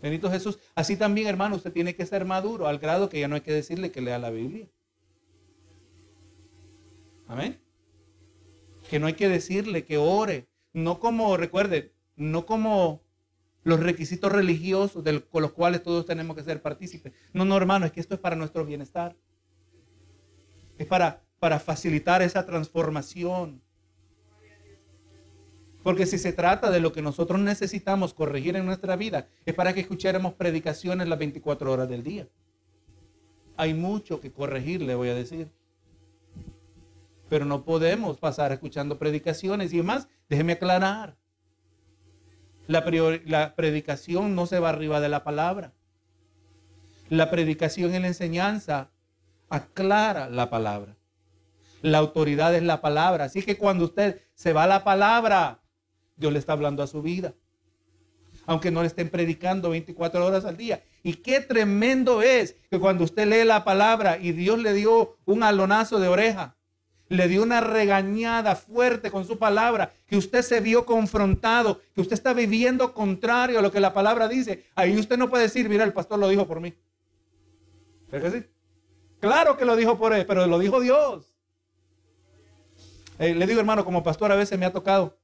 Benito 0.02 0.30
Jesús. 0.30 0.58
Así 0.74 0.96
también, 0.96 1.26
hermano, 1.26 1.56
usted 1.56 1.72
tiene 1.72 1.94
que 1.94 2.04
ser 2.04 2.26
maduro 2.26 2.68
al 2.68 2.78
grado 2.78 3.08
que 3.08 3.18
ya 3.18 3.28
no 3.28 3.36
hay 3.36 3.40
que 3.40 3.52
decirle 3.52 3.90
que 3.90 4.02
lea 4.02 4.18
la 4.18 4.30
Biblia. 4.30 4.68
Amén. 7.26 7.60
Que 8.88 8.98
no 8.98 9.06
hay 9.06 9.14
que 9.14 9.28
decirle 9.28 9.84
que 9.84 9.96
ore. 9.96 10.46
No 10.72 10.98
como, 10.98 11.36
recuerde, 11.36 11.92
no 12.16 12.46
como 12.46 13.02
los 13.62 13.80
requisitos 13.80 14.30
religiosos 14.30 15.02
con 15.30 15.42
los 15.42 15.52
cuales 15.52 15.82
todos 15.82 16.04
tenemos 16.04 16.36
que 16.36 16.44
ser 16.44 16.60
partícipes. 16.60 17.12
No, 17.32 17.44
no, 17.44 17.56
hermano, 17.56 17.86
es 17.86 17.92
que 17.92 18.00
esto 18.00 18.14
es 18.14 18.20
para 18.20 18.36
nuestro 18.36 18.64
bienestar. 18.64 19.16
Es 20.76 20.86
para, 20.86 21.22
para 21.38 21.58
facilitar 21.58 22.22
esa 22.22 22.44
transformación. 22.44 23.62
Porque 25.82 26.06
si 26.06 26.18
se 26.18 26.32
trata 26.32 26.70
de 26.70 26.80
lo 26.80 26.92
que 26.92 27.02
nosotros 27.02 27.38
necesitamos 27.40 28.14
corregir 28.14 28.56
en 28.56 28.64
nuestra 28.64 28.96
vida, 28.96 29.28
es 29.44 29.54
para 29.54 29.74
que 29.74 29.80
escucháramos 29.80 30.34
predicaciones 30.34 31.08
las 31.08 31.18
24 31.18 31.70
horas 31.70 31.88
del 31.88 32.02
día. 32.02 32.26
Hay 33.56 33.74
mucho 33.74 34.20
que 34.20 34.32
corregir, 34.32 34.82
le 34.82 34.94
voy 34.94 35.10
a 35.10 35.14
decir. 35.14 35.50
Pero 37.34 37.46
no 37.46 37.64
podemos 37.64 38.18
pasar 38.18 38.52
escuchando 38.52 38.96
predicaciones. 38.96 39.72
Y 39.72 39.78
además, 39.78 40.06
déjeme 40.28 40.52
aclarar. 40.52 41.16
La, 42.68 42.84
la 43.24 43.56
predicación 43.56 44.36
no 44.36 44.46
se 44.46 44.60
va 44.60 44.68
arriba 44.68 45.00
de 45.00 45.08
la 45.08 45.24
palabra. 45.24 45.72
La 47.08 47.32
predicación 47.32 47.92
y 47.92 47.98
la 47.98 48.06
enseñanza 48.06 48.92
aclara 49.48 50.30
la 50.30 50.48
palabra. 50.48 50.96
La 51.82 51.98
autoridad 51.98 52.54
es 52.54 52.62
la 52.62 52.80
palabra. 52.80 53.24
Así 53.24 53.42
que 53.42 53.58
cuando 53.58 53.86
usted 53.86 54.20
se 54.34 54.52
va 54.52 54.62
a 54.62 54.68
la 54.68 54.84
palabra, 54.84 55.60
Dios 56.14 56.32
le 56.32 56.38
está 56.38 56.52
hablando 56.52 56.84
a 56.84 56.86
su 56.86 57.02
vida. 57.02 57.34
Aunque 58.46 58.70
no 58.70 58.82
le 58.82 58.86
estén 58.86 59.10
predicando 59.10 59.70
24 59.70 60.24
horas 60.24 60.44
al 60.44 60.56
día. 60.56 60.84
Y 61.02 61.14
qué 61.14 61.40
tremendo 61.40 62.22
es 62.22 62.54
que 62.70 62.78
cuando 62.78 63.02
usted 63.02 63.26
lee 63.26 63.44
la 63.44 63.64
palabra 63.64 64.18
y 64.18 64.30
Dios 64.30 64.60
le 64.60 64.72
dio 64.72 65.16
un 65.24 65.42
alonazo 65.42 65.98
de 65.98 66.06
oreja, 66.06 66.54
le 67.08 67.28
dio 67.28 67.42
una 67.42 67.60
regañada 67.60 68.56
fuerte 68.56 69.10
con 69.10 69.26
su 69.26 69.38
palabra, 69.38 69.92
que 70.06 70.16
usted 70.16 70.42
se 70.42 70.60
vio 70.60 70.86
confrontado, 70.86 71.80
que 71.94 72.00
usted 72.00 72.14
está 72.14 72.32
viviendo 72.32 72.94
contrario 72.94 73.58
a 73.58 73.62
lo 73.62 73.70
que 73.70 73.80
la 73.80 73.92
palabra 73.92 74.28
dice. 74.28 74.64
Ahí 74.74 74.98
usted 74.98 75.18
no 75.18 75.28
puede 75.28 75.44
decir, 75.44 75.68
mira, 75.68 75.84
el 75.84 75.92
pastor 75.92 76.18
lo 76.18 76.28
dijo 76.28 76.46
por 76.46 76.60
mí. 76.60 76.74
¿Es 78.10 78.22
que 78.22 78.30
sí? 78.30 78.44
Claro 79.20 79.56
que 79.56 79.64
lo 79.64 79.76
dijo 79.76 79.98
por 79.98 80.12
él, 80.12 80.26
pero 80.26 80.46
lo 80.46 80.58
dijo 80.58 80.80
Dios. 80.80 81.34
Eh, 83.18 83.34
le 83.34 83.46
digo, 83.46 83.60
hermano, 83.60 83.84
como 83.84 84.02
pastor 84.02 84.32
a 84.32 84.36
veces 84.36 84.58
me 84.58 84.66
ha 84.66 84.72
tocado 84.72 85.18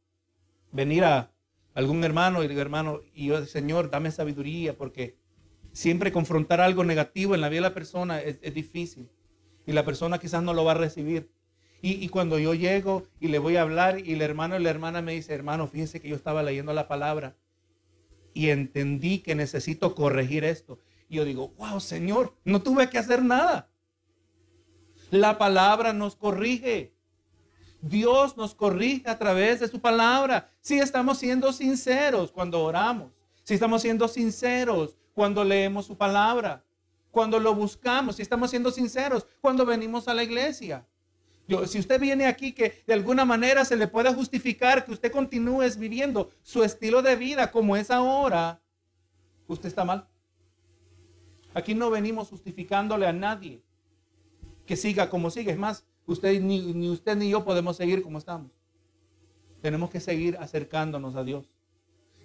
venir 0.72 1.04
a 1.04 1.32
algún 1.74 2.02
hermano 2.04 2.42
y 2.42 2.48
digo, 2.48 2.60
hermano, 2.60 3.00
y 3.14 3.26
yo, 3.26 3.44
Señor, 3.46 3.90
dame 3.90 4.10
sabiduría, 4.10 4.76
porque 4.76 5.18
siempre 5.72 6.12
confrontar 6.12 6.60
algo 6.60 6.84
negativo 6.84 7.34
en 7.34 7.40
la 7.40 7.48
vida 7.48 7.58
de 7.58 7.68
la 7.68 7.74
persona 7.74 8.20
es, 8.20 8.40
difícil. 8.54 9.08
Y 9.66 9.72
la 9.72 9.84
persona 9.84 10.18
quizás 10.18 10.42
no 10.42 10.54
lo 10.54 10.64
va 10.64 10.72
a 10.72 10.76
recibir. 10.76 11.30
Y, 11.82 12.08
cuando 12.08 12.38
yo 12.38 12.52
llego 12.52 13.06
y 13.20 13.28
le 13.28 13.38
voy 13.38 13.56
a 13.56 13.62
hablar 13.62 14.06
y 14.06 14.12
el 14.12 14.20
hermano 14.20 14.56
y 14.56 14.62
la 14.62 14.68
hermana 14.68 15.00
me 15.00 15.12
dice, 15.12 15.32
hermano, 15.32 15.66
fíjese 15.66 16.00
que 16.00 16.08
yo 16.08 16.16
estaba 16.16 16.42
leyendo 16.42 16.74
la 16.74 16.88
palabra 16.88 17.36
y 18.34 18.50
entendí 18.50 19.20
que 19.20 19.34
necesito 19.34 19.94
corregir 19.94 20.44
esto. 20.44 20.78
Y 21.08 21.16
yo 21.16 21.24
digo, 21.24 21.54
wow, 21.56 21.80
Señor, 21.80 22.34
no 22.44 22.60
tuve 22.60 22.90
que 22.90 22.98
hacer 22.98 23.22
nada. 23.24 23.70
La 25.10 25.38
palabra 25.38 25.94
nos 25.94 26.16
corrige. 26.16 26.92
Dios 27.80 28.36
nos 28.36 28.54
corrige 28.54 29.08
a 29.08 29.18
través 29.18 29.60
de 29.60 29.68
su 29.68 29.80
palabra. 29.80 30.50
Si 30.60 30.78
estamos 30.78 31.18
siendo 31.18 31.50
sinceros 31.50 32.30
cuando 32.30 32.62
oramos, 32.62 33.10
si 33.42 33.54
estamos 33.54 33.80
siendo 33.80 34.06
sinceros 34.06 34.96
cuando 35.14 35.44
leemos 35.44 35.86
su 35.86 35.96
palabra, 35.96 36.62
cuando 37.10 37.40
lo 37.40 37.54
buscamos, 37.54 38.16
si 38.16 38.22
estamos 38.22 38.50
siendo 38.50 38.70
sinceros 38.70 39.26
cuando 39.40 39.64
venimos 39.64 40.08
a 40.08 40.14
la 40.14 40.22
iglesia. 40.22 40.86
Si 41.66 41.78
usted 41.78 42.00
viene 42.00 42.26
aquí 42.26 42.52
que 42.52 42.82
de 42.86 42.94
alguna 42.94 43.24
manera 43.24 43.64
se 43.64 43.76
le 43.76 43.88
pueda 43.88 44.14
justificar 44.14 44.84
que 44.84 44.92
usted 44.92 45.10
continúe 45.10 45.64
viviendo 45.78 46.30
su 46.42 46.62
estilo 46.62 47.02
de 47.02 47.16
vida 47.16 47.50
como 47.50 47.76
es 47.76 47.90
ahora, 47.90 48.60
usted 49.46 49.68
está 49.68 49.84
mal. 49.84 50.08
Aquí 51.54 51.74
no 51.74 51.90
venimos 51.90 52.28
justificándole 52.28 53.06
a 53.06 53.12
nadie 53.12 53.62
que 54.66 54.76
siga 54.76 55.10
como 55.10 55.30
sigue. 55.30 55.50
Es 55.50 55.58
más, 55.58 55.84
Usted, 56.10 56.40
ni, 56.40 56.88
usted 56.88 57.16
ni 57.16 57.30
yo 57.30 57.44
podemos 57.44 57.76
seguir 57.76 58.02
como 58.02 58.18
estamos. 58.18 58.50
Tenemos 59.62 59.90
que 59.90 60.00
seguir 60.00 60.36
acercándonos 60.38 61.14
a 61.14 61.22
Dios. 61.22 61.48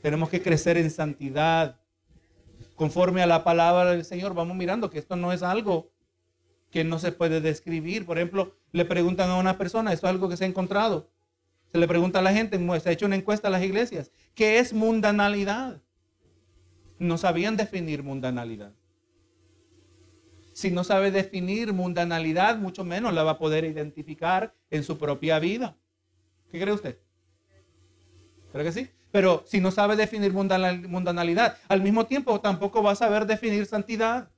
Tenemos 0.01 0.29
que 0.29 0.41
crecer 0.41 0.75
en 0.77 0.89
santidad. 0.89 1.79
Conforme 2.75 3.21
a 3.21 3.27
la 3.27 3.43
palabra 3.43 3.91
del 3.91 4.03
Señor, 4.03 4.33
vamos 4.33 4.57
mirando 4.57 4.89
que 4.89 4.97
esto 4.97 5.15
no 5.15 5.31
es 5.31 5.43
algo 5.43 5.91
que 6.71 6.83
no 6.83 6.97
se 6.97 7.11
puede 7.11 7.41
describir. 7.41 8.07
Por 8.07 8.17
ejemplo, 8.17 8.55
le 8.75 8.83
preguntan 8.83 9.29
a 9.29 9.37
una 9.37 9.57
persona, 9.57 9.93
esto 9.93 10.05
es 10.05 10.11
algo 10.11 10.27
que 10.27 10.35
se 10.35 10.43
ha 10.43 10.47
encontrado. 10.47 11.09
Se 11.71 11.77
le 11.77 11.87
pregunta 11.87 12.19
a 12.19 12.21
la 12.21 12.33
gente, 12.33 12.59
se 12.79 12.89
ha 12.89 12.91
hecho 12.91 13.05
una 13.05 13.15
encuesta 13.15 13.47
a 13.47 13.51
las 13.51 13.63
iglesias, 13.63 14.11
¿qué 14.33 14.59
es 14.59 14.73
mundanalidad? 14.73 15.81
No 16.99 17.17
sabían 17.17 17.55
definir 17.55 18.03
mundanalidad. 18.03 18.73
Si 20.51 20.71
no 20.71 20.83
sabe 20.83 21.11
definir 21.11 21.71
mundanalidad, 21.71 22.57
mucho 22.57 22.83
menos 22.83 23.13
la 23.13 23.23
va 23.23 23.31
a 23.31 23.37
poder 23.37 23.63
identificar 23.63 24.53
en 24.69 24.83
su 24.83 24.97
propia 24.97 25.39
vida. 25.39 25.77
¿Qué 26.51 26.59
cree 26.59 26.73
usted? 26.73 26.99
¿Cree 28.51 28.65
que 28.65 28.71
sí? 28.73 28.89
Pero 29.11 29.43
si 29.47 29.61
no 29.61 29.71
sabe 29.71 29.95
definir 29.95 30.33
mundanalidad, 30.33 31.57
al 31.69 31.81
mismo 31.81 32.05
tiempo 32.07 32.41
tampoco 32.41 32.83
va 32.83 32.91
a 32.91 32.95
saber 32.95 33.25
definir 33.25 33.65
santidad, 33.65 34.29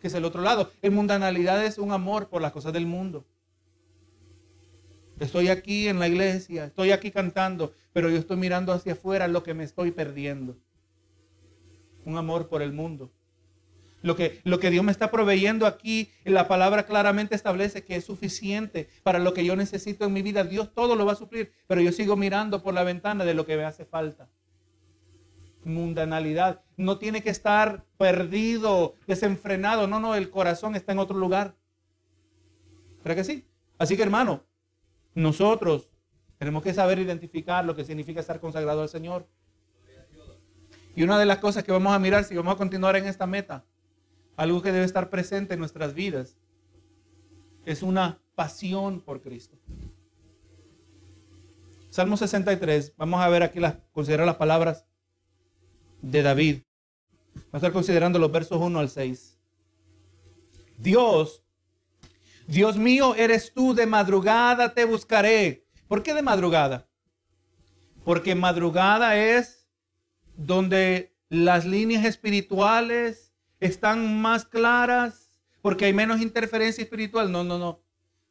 que 0.00 0.08
es 0.08 0.14
el 0.14 0.24
otro 0.24 0.42
lado. 0.42 0.72
En 0.82 0.94
mundanalidad 0.94 1.64
es 1.64 1.78
un 1.78 1.92
amor 1.92 2.28
por 2.28 2.42
las 2.42 2.50
cosas 2.50 2.72
del 2.72 2.86
mundo. 2.86 3.24
Estoy 5.18 5.48
aquí 5.48 5.88
en 5.88 5.98
la 5.98 6.08
iglesia, 6.08 6.66
estoy 6.66 6.92
aquí 6.92 7.10
cantando, 7.10 7.72
pero 7.92 8.10
yo 8.10 8.18
estoy 8.18 8.36
mirando 8.36 8.72
hacia 8.72 8.92
afuera 8.92 9.28
lo 9.28 9.42
que 9.42 9.54
me 9.54 9.64
estoy 9.64 9.90
perdiendo. 9.90 10.56
un 12.04 12.16
amor 12.16 12.48
por 12.48 12.62
el 12.62 12.72
mundo. 12.72 13.10
Lo 14.02 14.14
que, 14.14 14.40
lo 14.44 14.60
que 14.60 14.70
Dios 14.70 14.84
me 14.84 14.92
está 14.92 15.10
proveyendo 15.10 15.66
aquí, 15.66 16.10
la 16.24 16.46
palabra 16.46 16.86
claramente 16.86 17.34
establece 17.34 17.82
que 17.82 17.96
es 17.96 18.04
suficiente 18.04 18.88
para 19.02 19.18
lo 19.18 19.34
que 19.34 19.44
yo 19.44 19.56
necesito 19.56 20.04
en 20.04 20.12
mi 20.12 20.22
vida. 20.22 20.44
Dios 20.44 20.72
todo 20.72 20.94
lo 20.94 21.04
va 21.04 21.12
a 21.12 21.16
suplir, 21.16 21.50
pero 21.66 21.80
yo 21.80 21.90
sigo 21.90 22.14
mirando 22.14 22.62
por 22.62 22.74
la 22.74 22.84
ventana 22.84 23.24
de 23.24 23.34
lo 23.34 23.44
que 23.46 23.56
me 23.56 23.64
hace 23.64 23.84
falta. 23.84 24.28
Mundanalidad. 25.64 26.62
No 26.76 26.98
tiene 26.98 27.22
que 27.22 27.30
estar 27.30 27.84
perdido, 27.98 28.94
desenfrenado. 29.08 29.88
No, 29.88 29.98
no, 29.98 30.14
el 30.14 30.30
corazón 30.30 30.76
está 30.76 30.92
en 30.92 31.00
otro 31.00 31.16
lugar. 31.16 31.56
¿Verdad 33.02 33.16
que 33.16 33.24
sí? 33.24 33.44
Así 33.78 33.96
que 33.96 34.04
hermano, 34.04 34.44
nosotros 35.16 35.88
tenemos 36.38 36.62
que 36.62 36.74
saber 36.74 36.98
identificar 36.98 37.64
lo 37.64 37.74
que 37.74 37.84
significa 37.84 38.20
estar 38.20 38.38
consagrado 38.38 38.82
al 38.82 38.88
Señor. 38.88 39.26
Y 40.94 41.02
una 41.02 41.18
de 41.18 41.26
las 41.26 41.38
cosas 41.38 41.64
que 41.64 41.72
vamos 41.72 41.92
a 41.92 41.98
mirar 41.98 42.24
si 42.24 42.36
vamos 42.36 42.54
a 42.54 42.58
continuar 42.58 42.96
en 42.96 43.06
esta 43.06 43.26
meta 43.26 43.64
algo 44.36 44.60
que 44.60 44.70
debe 44.70 44.84
estar 44.84 45.08
presente 45.08 45.54
en 45.54 45.60
nuestras 45.60 45.94
vidas, 45.94 46.36
es 47.64 47.82
una 47.82 48.20
pasión 48.34 49.00
por 49.00 49.22
Cristo. 49.22 49.56
Salmo 51.88 52.18
63, 52.18 52.92
vamos 52.98 53.22
a 53.22 53.28
ver 53.30 53.42
aquí, 53.42 53.58
las, 53.58 53.76
considerar 53.92 54.26
las 54.26 54.36
palabras 54.36 54.84
de 56.02 56.22
David. 56.22 56.62
Vamos 57.34 57.54
a 57.54 57.56
estar 57.56 57.72
considerando 57.72 58.18
los 58.18 58.30
versos 58.30 58.60
1 58.60 58.78
al 58.78 58.90
6. 58.90 59.38
Dios, 60.76 61.42
Dios 62.46 62.76
mío, 62.76 63.14
eres 63.16 63.52
tú, 63.52 63.74
de 63.74 63.86
madrugada 63.86 64.72
te 64.72 64.84
buscaré. 64.84 65.66
¿Por 65.88 66.02
qué 66.02 66.14
de 66.14 66.22
madrugada? 66.22 66.88
Porque 68.04 68.34
madrugada 68.34 69.16
es 69.16 69.68
donde 70.36 71.16
las 71.28 71.64
líneas 71.64 72.04
espirituales 72.04 73.34
están 73.58 74.20
más 74.20 74.44
claras 74.44 75.36
porque 75.60 75.86
hay 75.86 75.92
menos 75.92 76.20
interferencia 76.20 76.82
espiritual. 76.82 77.32
No, 77.32 77.42
no, 77.42 77.58
no. 77.58 77.82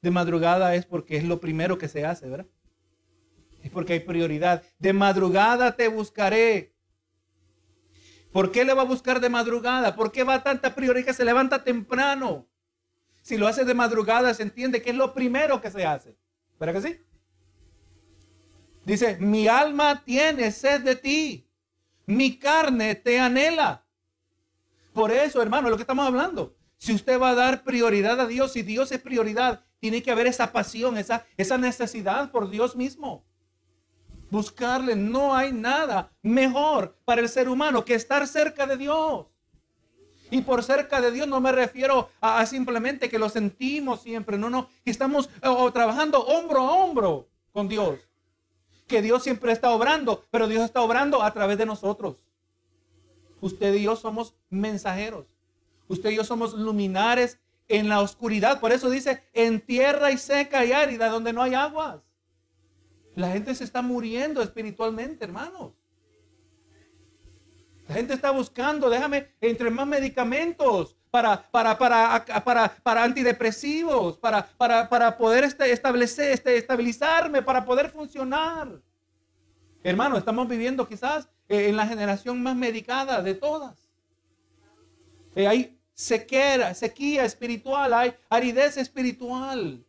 De 0.02 0.12
madrugada 0.12 0.76
es 0.76 0.86
porque 0.86 1.18
es 1.18 1.26
lo 1.26 1.42
primero 1.42 1.78
que 1.78 1.90
se 1.90 2.06
hace, 2.06 2.30
¿verdad? 2.30 2.48
Es 3.64 3.72
porque 3.72 3.94
hay 3.94 4.00
prioridad. 4.00 4.64
De 4.80 4.94
madrugada 4.94 5.76
te 5.76 5.90
buscaré. 5.90 6.74
¿Por 8.32 8.52
qué 8.52 8.64
le 8.64 8.74
va 8.74 8.84
a 8.84 8.86
buscar 8.86 9.20
de 9.20 9.30
madrugada? 9.30 9.96
¿Por 9.96 10.12
qué 10.12 10.24
va 10.24 10.44
tanta 10.44 10.74
prioridad 10.76 11.06
que 11.06 11.14
se 11.14 11.26
levanta 11.26 11.64
temprano? 11.64 12.48
Si 13.26 13.38
lo 13.38 13.48
hace 13.48 13.66
de 13.66 13.74
madrugada, 13.74 14.32
se 14.36 14.44
entiende 14.44 14.84
que 14.84 14.92
es 14.92 14.96
lo 14.96 15.12
primero 15.12 15.60
que 15.60 15.72
se 15.72 15.84
hace. 15.84 16.16
¿Verdad 16.60 16.76
que 16.76 16.88
sí? 16.88 17.00
Dice, 18.86 19.18
mi 19.18 19.48
alma 19.48 20.04
tiene 20.06 20.52
sed 20.52 20.82
de 20.82 20.96
ti. 20.96 21.50
Mi 22.06 22.38
carne 22.38 22.94
te 22.94 23.20
anhela 23.20 23.84
por 24.94 25.12
eso, 25.12 25.42
hermano, 25.42 25.72
lo 25.72 25.76
que 25.76 25.82
estamos 25.82 26.06
hablando. 26.06 26.56
Si 26.78 26.94
usted 26.94 27.20
va 27.20 27.32
a 27.32 27.36
dar 27.36 27.64
prioridad 27.64 28.22
a 28.22 28.28
Dios, 28.28 28.54
si 28.54 28.62
Dios 28.62 28.92
es 28.92 29.02
prioridad, 29.02 29.66
tiene 29.80 30.04
que 30.04 30.12
haber 30.12 30.28
esa 30.28 30.52
pasión, 30.52 30.98
esa, 31.00 31.26
esa 31.36 31.58
necesidad 31.58 32.30
por 32.30 32.52
Dios 32.52 32.76
mismo. 32.76 33.26
Buscarle, 34.30 34.96
no 34.96 35.36
hay 35.36 35.52
nada 35.52 36.14
mejor 36.22 36.98
para 37.06 37.22
el 37.22 37.28
ser 37.28 37.50
humano 37.50 37.84
que 37.84 37.96
estar 37.96 38.28
cerca 38.28 38.68
de 38.68 38.78
Dios. 38.78 39.26
Y 40.36 40.42
por 40.42 40.64
cerca 40.64 41.00
de 41.00 41.12
Dios 41.12 41.30
no 41.30 41.40
me 41.40 41.54
refiero 41.54 42.10
a, 42.20 42.46
simplemente 42.46 43.08
que 43.08 43.18
lo 43.18 43.30
sentimos 43.30 44.02
siempre, 44.02 44.38
no, 44.38 44.50
no, 44.50 44.68
que 44.84 44.92
estamos 44.92 45.30
trabajando 45.72 46.26
hombro 46.26 46.60
a 46.60 46.72
hombro 46.74 47.30
con 47.54 47.70
Dios. 47.70 48.02
Que 48.86 49.02
Dios 49.02 49.24
siempre 49.24 49.54
está 49.54 49.70
obrando, 49.72 50.26
pero 50.32 50.50
Dios 50.50 50.66
está 50.66 50.82
obrando 50.82 51.24
a 51.24 51.32
través 51.32 51.58
de 51.58 51.66
nosotros. 51.66 52.26
Usted 53.40 53.76
y 53.76 53.84
yo 53.84 53.96
somos 53.96 54.36
mensajeros. 54.50 55.26
Usted 55.88 56.10
y 56.10 56.18
yo 56.18 56.26
somos 56.26 56.54
luminares 56.54 57.40
en 57.70 57.88
la 57.88 58.02
oscuridad. 58.02 58.60
Por 58.60 58.74
eso 58.74 58.90
dice, 58.90 59.24
en 59.32 59.62
tierra 59.62 60.12
y 60.12 60.18
seca 60.18 60.66
y 60.66 60.74
árida, 60.74 61.08
donde 61.08 61.32
no 61.32 61.44
hay 61.44 61.54
aguas. 61.54 62.02
La 63.16 63.32
gente 63.32 63.56
se 63.56 63.64
está 63.64 63.82
muriendo 63.82 64.42
espiritualmente, 64.42 65.24
hermanos. 65.24 65.72
La 67.88 67.96
gente 67.96 68.14
está 68.14 68.32
buscando, 68.32 68.90
déjame, 68.90 69.28
entre 69.42 69.70
más 69.70 69.86
medicamentos 69.86 70.96
para, 71.12 71.50
para, 71.50 71.78
para, 71.78 72.74
para, 72.84 73.04
antidepresivos, 73.04 74.18
para, 74.18 74.46
para, 74.58 74.90
para 74.90 75.18
poder 75.18 75.44
este, 75.44 75.72
establecer, 75.72 76.32
este, 76.32 76.58
estabilizarme, 76.58 77.42
para 77.42 77.64
poder 77.64 77.90
funcionar. 77.90 78.82
Hermano, 79.84 80.18
estamos 80.18 80.48
viviendo 80.48 80.88
quizás 80.88 81.30
eh, 81.48 81.70
en 81.70 81.78
la 81.78 81.86
generación 81.86 82.42
más 82.42 82.56
medicada 82.56 83.22
de 83.22 83.36
todas. 83.36 83.78
Eh, 85.36 85.48
hay 85.48 85.80
sequera, 85.94 86.74
sequía 86.74 87.24
espiritual, 87.24 87.94
hay 87.94 88.16
aridez 88.30 88.78
espiritual. 88.78 89.86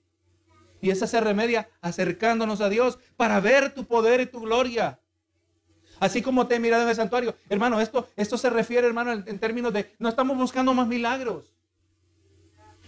Y 0.81 0.91
esa 0.91 1.07
se 1.07 1.21
remedia 1.21 1.69
acercándonos 1.81 2.61
a 2.61 2.69
Dios 2.69 2.99
para 3.17 3.41
ver 3.41 3.75
tu 3.75 3.85
poder 3.87 4.21
y 4.21 4.27
tu 4.27 4.41
gloria. 4.41 5.01
Así 5.99 6.21
como 6.23 6.47
te 6.47 6.57
he 6.57 6.61
mirado 6.61 6.83
en 6.83 6.91
el 6.91 6.95
santuario. 6.95 7.35
Hermano, 7.49 7.81
esto, 7.81 8.07
esto 8.17 8.37
se 8.37 8.51
refiere, 8.51 8.87
hermano, 8.87 9.13
en, 9.13 9.39
términos 9.39 9.73
de 9.73 9.95
no 9.99 10.09
estamos 10.09 10.37
buscando 10.37 10.75
más 10.75 10.87
milagros. 10.87 11.53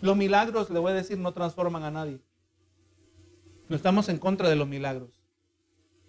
Los 0.01 0.17
milagros, 0.17 0.71
le 0.71 0.79
voy 0.79 0.93
a 0.93 0.95
decir, 0.95 1.19
no 1.19 1.33
transforman 1.33 1.83
a 1.85 1.91
nadie. 1.91 2.21
No 3.69 3.77
estamos 3.77 4.09
en 4.09 4.19
contra 4.19 4.49
de 4.49 4.57
los 4.57 4.69
milagros. 4.69 5.11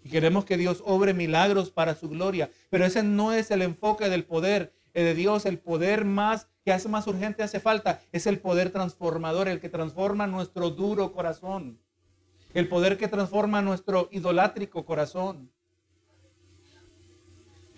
Y 0.04 0.10
queremos 0.10 0.46
que 0.46 0.58
Dios 0.58 0.84
obre 0.86 1.14
milagros 1.14 1.72
para 1.72 1.96
su 1.96 2.10
gloria. 2.10 2.52
Pero 2.70 2.86
ese 2.86 3.04
no 3.04 3.34
es 3.34 3.52
el 3.52 3.62
enfoque 3.62 4.10
del 4.10 4.26
poder 4.26 4.74
eh, 4.94 5.04
de 5.04 5.16
Dios. 5.16 5.46
El 5.46 5.58
poder 5.58 6.06
más 6.06 6.48
que 6.64 6.72
hace 6.72 6.88
más 6.90 7.08
urgente 7.08 7.44
hace 7.44 7.60
falta 7.60 8.02
es 8.12 8.28
el 8.28 8.40
poder 8.40 8.72
transformador, 8.72 9.48
el 9.48 9.60
que 9.60 9.70
transforma 9.70 10.28
nuestro 10.28 10.70
duro 10.70 11.12
corazón. 11.12 11.80
El 12.54 12.68
poder 12.68 12.98
que 12.98 13.08
transforma 13.08 13.62
nuestro 13.62 14.10
idolátrico 14.12 14.86
corazón. 14.86 15.52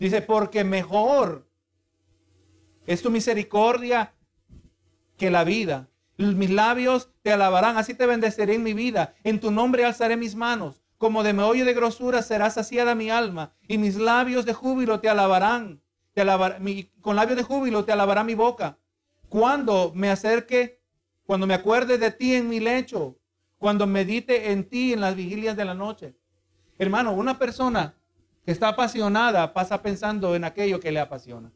Dice, 0.02 0.22
porque 0.22 0.64
mejor 0.64 1.48
es 2.86 3.02
tu 3.02 3.10
misericordia 3.10 4.14
que 5.16 5.32
la 5.32 5.44
vida. 5.44 5.90
Mis 6.18 6.50
labios 6.50 7.12
te 7.22 7.32
alabarán, 7.32 7.78
así 7.78 7.94
te 7.94 8.06
bendeciré 8.06 8.56
en 8.56 8.64
mi 8.64 8.74
vida. 8.74 9.16
En 9.24 9.40
tu 9.40 9.52
nombre 9.52 9.86
alzaré 9.86 10.18
mis 10.18 10.36
manos 10.36 10.82
como 11.02 11.24
de 11.24 11.34
meollo 11.34 11.66
de 11.66 11.74
grosura 11.74 12.22
será 12.22 12.52
saciada 12.52 12.94
mi 12.94 13.10
alma, 13.10 13.56
y 13.68 13.80
mis 13.80 13.96
labios 13.96 14.46
de 14.46 14.54
júbilo 14.54 15.00
te 15.00 15.10
alabarán. 15.10 15.82
Te 16.14 16.24
con 17.02 17.16
labios 17.16 17.38
de 17.38 17.44
júbilo 17.44 17.86
te 17.86 17.92
alabará 17.92 18.24
mi 18.24 18.36
boca. 18.36 18.78
Cuando 19.28 19.94
me 19.96 20.12
acerque, 20.12 20.80
cuando 21.26 21.48
me 21.48 21.56
acuerde 21.56 21.98
de 21.98 22.12
ti 22.12 22.36
en 22.36 22.48
mi 22.48 22.60
lecho, 22.60 23.18
cuando 23.58 23.88
medite 23.88 24.52
en 24.52 24.70
ti 24.70 24.94
en 24.94 25.02
las 25.02 25.16
vigilias 25.16 25.58
de 25.58 25.66
la 25.66 25.74
noche. 25.74 26.16
Hermano, 26.78 27.14
una 27.14 27.40
persona 27.40 27.96
que 28.46 28.52
está 28.52 28.70
apasionada 28.70 29.54
pasa 29.54 29.82
pensando 29.82 30.36
en 30.36 30.44
aquello 30.44 30.80
que 30.80 30.92
le 30.92 31.00
apasiona. 31.00 31.52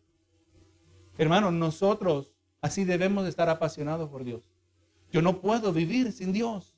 Hermano, 1.18 1.52
nosotros 1.52 2.34
así 2.62 2.84
debemos 2.84 3.24
de 3.24 3.30
estar 3.30 3.50
apasionados 3.50 4.10
por 4.10 4.24
Dios. 4.24 4.44
Yo 5.12 5.22
no 5.22 5.40
puedo 5.40 5.72
vivir 5.72 6.12
sin 6.12 6.34
Dios. 6.34 6.76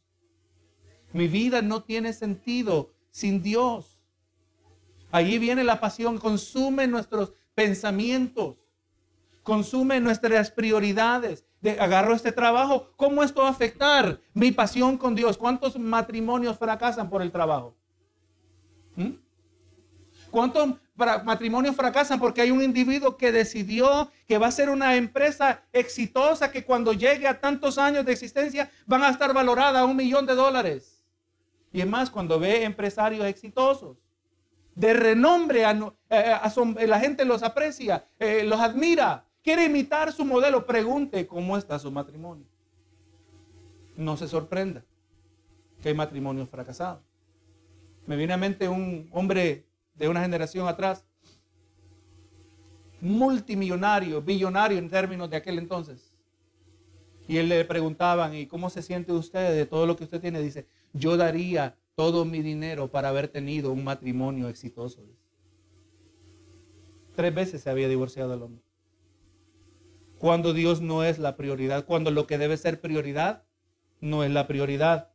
Mi 1.13 1.27
vida 1.27 1.61
no 1.61 1.83
tiene 1.83 2.13
sentido 2.13 2.91
sin 3.09 3.41
Dios. 3.41 4.03
Allí 5.11 5.39
viene 5.39 5.63
la 5.63 5.79
pasión, 5.79 6.17
consume 6.17 6.87
nuestros 6.87 7.33
pensamientos, 7.55 8.57
consume 9.41 9.99
nuestras 9.99 10.51
prioridades. 10.51 11.45
De, 11.61 11.79
agarro 11.79 12.13
este 12.13 12.31
trabajo, 12.31 12.91
¿cómo 12.97 13.23
esto 13.23 13.41
va 13.41 13.47
a 13.47 13.51
afectar 13.51 14.19
mi 14.33 14.51
pasión 14.51 14.97
con 14.97 15.15
Dios? 15.15 15.37
¿Cuántos 15.37 15.79
matrimonios 15.79 16.57
fracasan 16.57 17.09
por 17.09 17.21
el 17.21 17.31
trabajo? 17.31 17.75
¿Mm? 18.95 19.13
¿Cuántos 20.31 20.75
matrimonios 21.23 21.75
fracasan 21.75 22.19
porque 22.19 22.41
hay 22.41 22.51
un 22.51 22.61
individuo 22.61 23.17
que 23.17 23.31
decidió 23.31 24.11
que 24.27 24.37
va 24.37 24.47
a 24.47 24.51
ser 24.51 24.69
una 24.69 24.95
empresa 24.95 25.63
exitosa 25.71 26.51
que 26.51 26.65
cuando 26.65 26.93
llegue 26.93 27.27
a 27.27 27.39
tantos 27.39 27.77
años 27.77 28.05
de 28.05 28.13
existencia 28.13 28.71
van 28.85 29.03
a 29.03 29.09
estar 29.09 29.33
valorada 29.33 29.81
a 29.81 29.85
un 29.85 29.95
millón 29.95 30.25
de 30.25 30.33
dólares? 30.33 31.03
Y 31.71 31.81
es 31.81 31.87
más, 31.87 32.09
cuando 32.09 32.39
ve 32.39 32.63
empresarios 32.63 33.25
exitosos, 33.25 33.97
de 34.73 34.93
renombre, 34.93 35.63
eh, 35.63 35.91
eh, 36.09 36.87
la 36.87 36.99
gente 36.99 37.25
los 37.25 37.43
aprecia, 37.43 38.07
eh, 38.19 38.43
los 38.43 38.59
admira, 38.59 39.25
quiere 39.43 39.65
imitar 39.65 40.13
su 40.13 40.23
modelo, 40.23 40.65
pregunte 40.65 41.25
cómo 41.27 41.57
está 41.57 41.79
su 41.79 41.91
matrimonio. 41.91 42.45
No 43.95 44.17
se 44.17 44.27
sorprenda 44.27 44.83
que 45.81 45.89
hay 45.89 45.95
matrimonios 45.95 46.49
fracasados. 46.49 47.01
Me 48.05 48.15
viene 48.15 48.33
a 48.33 48.37
mente 48.37 48.67
un 48.69 49.09
hombre 49.11 49.66
de 49.97 50.07
una 50.07 50.21
generación 50.21 50.67
atrás, 50.67 51.05
multimillonario, 53.01 54.21
billonario 54.21 54.77
en 54.77 54.89
términos 54.89 55.29
de 55.29 55.37
aquel 55.37 55.57
entonces. 55.57 56.13
Y 57.27 57.37
él 57.37 57.49
le 57.49 57.65
preguntaban, 57.65 58.33
¿y 58.33 58.47
cómo 58.47 58.69
se 58.69 58.81
siente 58.81 59.11
usted 59.11 59.53
de 59.53 59.65
todo 59.65 59.85
lo 59.85 59.95
que 59.95 60.05
usted 60.05 60.21
tiene? 60.21 60.41
Dice, 60.41 60.65
yo 60.93 61.17
daría 61.17 61.75
todo 61.95 62.25
mi 62.25 62.41
dinero 62.41 62.89
para 62.89 63.09
haber 63.09 63.27
tenido 63.27 63.71
un 63.71 63.83
matrimonio 63.83 64.47
exitoso. 64.47 65.03
Tres 67.15 67.33
veces 67.33 67.61
se 67.63 67.69
había 67.69 67.89
divorciado 67.89 68.33
el 68.33 68.43
hombre. 68.43 68.63
cuando 70.19 70.53
Dios 70.53 70.81
no 70.81 71.03
es 71.03 71.19
la 71.19 71.35
prioridad, 71.35 71.85
cuando 71.85 72.09
lo 72.11 72.25
que 72.25 72.37
debe 72.37 72.57
ser 72.57 72.81
prioridad 72.81 73.43
no 73.99 74.23
es 74.23 74.31
la 74.31 74.47
prioridad. 74.47 75.11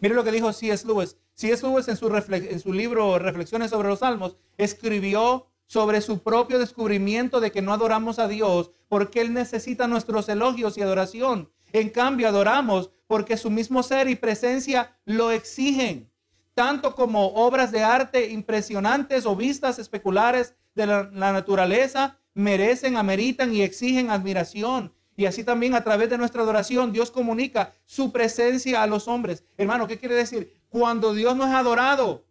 Mire 0.00 0.14
lo 0.14 0.24
que 0.24 0.32
dijo 0.32 0.52
C.S. 0.52 0.86
Lewis. 0.86 1.16
C.S. 1.34 1.66
Lewis 1.66 1.88
en 1.88 1.96
su, 1.96 2.08
en 2.08 2.60
su 2.60 2.72
libro 2.72 3.18
Reflexiones 3.18 3.70
sobre 3.70 3.88
los 3.88 4.00
Salmos 4.00 4.36
escribió 4.56 5.46
sobre 5.66 6.00
su 6.00 6.22
propio 6.22 6.58
descubrimiento 6.58 7.40
de 7.40 7.52
que 7.52 7.62
no 7.62 7.72
adoramos 7.72 8.18
a 8.18 8.28
Dios 8.28 8.70
porque 8.88 9.20
Él 9.20 9.34
necesita 9.34 9.86
nuestros 9.86 10.28
elogios 10.28 10.78
y 10.78 10.82
adoración. 10.82 11.50
En 11.72 11.90
cambio, 11.90 12.28
adoramos 12.28 12.90
porque 13.06 13.36
su 13.36 13.50
mismo 13.50 13.82
ser 13.82 14.08
y 14.08 14.16
presencia 14.16 14.96
lo 15.04 15.30
exigen, 15.30 16.10
tanto 16.54 16.94
como 16.94 17.34
obras 17.34 17.70
de 17.70 17.82
arte 17.82 18.30
impresionantes 18.30 19.26
o 19.26 19.36
vistas 19.36 19.78
especulares 19.78 20.54
de 20.74 20.86
la, 20.86 21.10
la 21.12 21.32
naturaleza 21.32 22.18
merecen, 22.34 22.96
ameritan 22.96 23.54
y 23.54 23.62
exigen 23.62 24.10
admiración. 24.10 24.94
Y 25.18 25.26
así 25.26 25.42
también 25.42 25.74
a 25.74 25.82
través 25.82 26.08
de 26.08 26.16
nuestra 26.16 26.42
adoración 26.42 26.92
Dios 26.92 27.10
comunica 27.10 27.74
su 27.86 28.12
presencia 28.12 28.84
a 28.84 28.86
los 28.86 29.08
hombres. 29.08 29.42
Hermano, 29.56 29.88
¿qué 29.88 29.98
quiere 29.98 30.14
decir? 30.14 30.62
Cuando 30.68 31.12
Dios 31.12 31.34
no 31.34 31.44
es 31.44 31.52
adorado, 31.52 32.24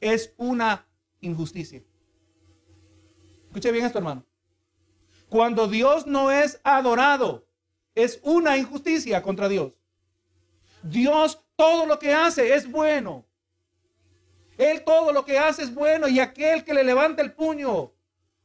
es 0.00 0.34
una 0.36 0.84
injusticia. 1.20 1.84
Escuche 3.46 3.70
bien 3.70 3.86
esto, 3.86 3.98
hermano. 3.98 4.26
Cuando 5.28 5.68
Dios 5.68 6.08
no 6.08 6.32
es 6.32 6.58
adorado, 6.64 7.46
es 7.94 8.18
una 8.24 8.58
injusticia 8.58 9.22
contra 9.22 9.48
Dios. 9.48 9.74
Dios 10.82 11.40
todo 11.54 11.86
lo 11.86 12.00
que 12.00 12.12
hace 12.12 12.54
es 12.54 12.68
bueno. 12.68 13.24
Él 14.58 14.82
todo 14.84 15.12
lo 15.12 15.24
que 15.24 15.38
hace 15.38 15.62
es 15.62 15.72
bueno 15.72 16.08
y 16.08 16.18
aquel 16.18 16.64
que 16.64 16.74
le 16.74 16.82
levanta 16.82 17.22
el 17.22 17.32
puño 17.32 17.92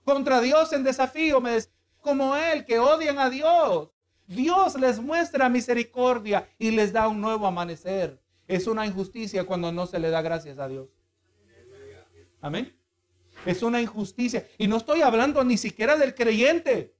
contra 0.04 0.39
Dios 0.39 0.72
en 0.72 0.84
desafío 0.84 1.41
me 1.41 1.58
como 2.02 2.36
él 2.36 2.66
que 2.66 2.80
odian 2.80 3.20
a 3.20 3.30
Dios. 3.30 3.90
Dios 4.28 4.80
les 4.80 5.00
muestra 5.00 5.50
misericordia 5.50 6.50
y 6.58 6.72
les 6.72 6.92
da 6.94 7.08
un 7.08 7.22
nuevo 7.22 7.48
amanecer. 7.48 8.22
Es 8.48 8.68
una 8.68 8.86
injusticia 8.86 9.46
cuando 9.46 9.72
no 9.72 9.88
se 9.88 10.00
le 10.00 10.10
da 10.10 10.22
gracias 10.22 10.58
a 10.60 10.68
Dios. 10.68 10.90
Amén. 12.42 12.76
Es 13.46 13.62
una 13.62 13.82
injusticia. 13.82 14.48
Y 14.58 14.68
no 14.68 14.78
estoy 14.78 15.02
hablando 15.02 15.44
ni 15.44 15.58
siquiera 15.58 15.96
del 15.96 16.16
creyente. 16.16 16.96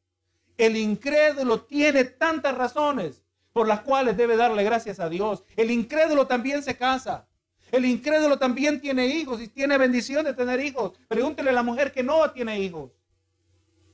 El 0.58 0.78
incrédulo 0.78 1.62
tiene 1.62 2.04
tantas 2.04 2.56
razones 2.56 3.24
por 3.54 3.68
las 3.68 3.82
cuales 3.82 4.16
debe 4.16 4.38
darle 4.38 4.64
gracias 4.64 5.00
a 5.00 5.10
Dios. 5.10 5.44
El 5.56 5.72
incrédulo 5.72 6.28
también 6.28 6.64
se 6.64 6.78
casa. 6.78 7.28
El 7.72 7.86
incrédulo 7.86 8.38
también 8.38 8.82
tiene 8.82 9.08
hijos 9.08 9.42
y 9.42 9.48
tiene 9.48 9.78
bendición 9.78 10.26
de 10.26 10.34
tener 10.34 10.60
hijos. 10.60 10.94
Pregúntele 11.08 11.50
a 11.50 11.54
la 11.54 11.64
mujer 11.64 11.92
que 11.92 12.04
no 12.04 12.30
tiene 12.32 12.60
hijos 12.60 12.92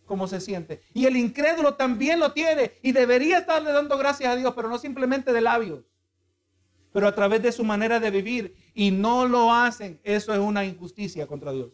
cómo 0.07 0.27
se 0.27 0.41
siente. 0.41 0.81
Y 0.93 1.05
el 1.05 1.15
incrédulo 1.15 1.75
también 1.75 2.19
lo 2.19 2.31
tiene 2.31 2.71
y 2.81 2.93
debería 2.93 3.39
estarle 3.39 3.71
dando 3.71 3.95
gracias 3.99 4.31
a 4.31 4.35
Dios, 4.35 4.53
pero 4.55 4.69
no 4.69 4.79
simplemente 4.79 5.31
de 5.31 5.41
labios, 5.41 5.85
pero 6.91 7.07
a 7.07 7.13
través 7.13 7.43
de 7.43 7.51
su 7.51 7.63
manera 7.63 7.99
de 7.99 8.09
vivir. 8.09 8.55
Y 8.73 8.89
no 8.89 9.27
lo 9.27 9.53
hacen. 9.53 9.99
Eso 10.03 10.33
es 10.33 10.39
una 10.39 10.65
injusticia 10.65 11.27
contra 11.27 11.51
Dios. 11.51 11.71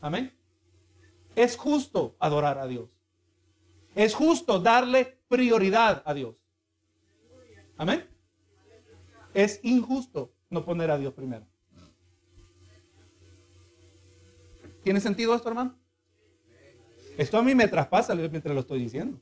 Amén. 0.00 0.32
Es 1.34 1.56
justo 1.56 2.14
adorar 2.20 2.58
a 2.58 2.66
Dios. 2.66 2.88
Es 3.94 4.14
justo 4.14 4.60
darle 4.60 5.18
prioridad 5.26 6.02
a 6.04 6.14
Dios. 6.14 6.36
Amén. 7.76 8.08
Es 9.34 9.58
injusto 9.62 10.32
no 10.50 10.64
poner 10.64 10.90
a 10.90 10.98
Dios 10.98 11.12
primero. 11.12 11.46
¿Tiene 14.84 15.00
sentido 15.00 15.34
esto, 15.34 15.48
hermano? 15.48 15.76
Esto 17.16 17.38
a 17.38 17.42
mí 17.42 17.54
me 17.54 17.68
traspasa 17.68 18.14
mientras 18.14 18.54
lo 18.54 18.60
estoy 18.60 18.80
diciendo. 18.80 19.20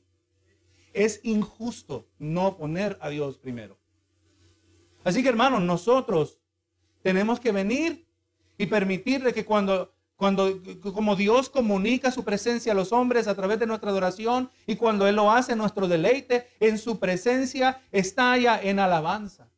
Es 0.93 1.19
injusto 1.23 2.07
no 2.19 2.57
poner 2.57 2.97
a 3.01 3.09
Dios 3.09 3.37
primero. 3.37 3.77
Así 5.03 5.21
que 5.21 5.29
hermanos, 5.29 5.61
nosotros 5.61 6.39
tenemos 7.01 7.39
que 7.39 7.51
venir 7.51 8.07
y 8.57 8.65
permitirle 8.65 9.33
que 9.33 9.45
cuando, 9.45 9.93
cuando, 10.15 10.61
como 10.81 11.15
Dios 11.15 11.49
comunica 11.49 12.11
su 12.11 12.23
presencia 12.23 12.71
a 12.71 12.75
los 12.75 12.91
hombres 12.91 13.27
a 13.27 13.35
través 13.35 13.59
de 13.59 13.67
nuestra 13.67 13.91
adoración 13.91 14.49
y 14.65 14.75
cuando 14.75 15.07
Él 15.07 15.15
lo 15.15 15.31
hace, 15.31 15.55
nuestro 15.55 15.87
deleite 15.87 16.47
en 16.59 16.77
su 16.77 16.99
presencia 16.99 17.81
estalla 17.91 18.59
en 18.61 18.79
alabanza. 18.79 19.49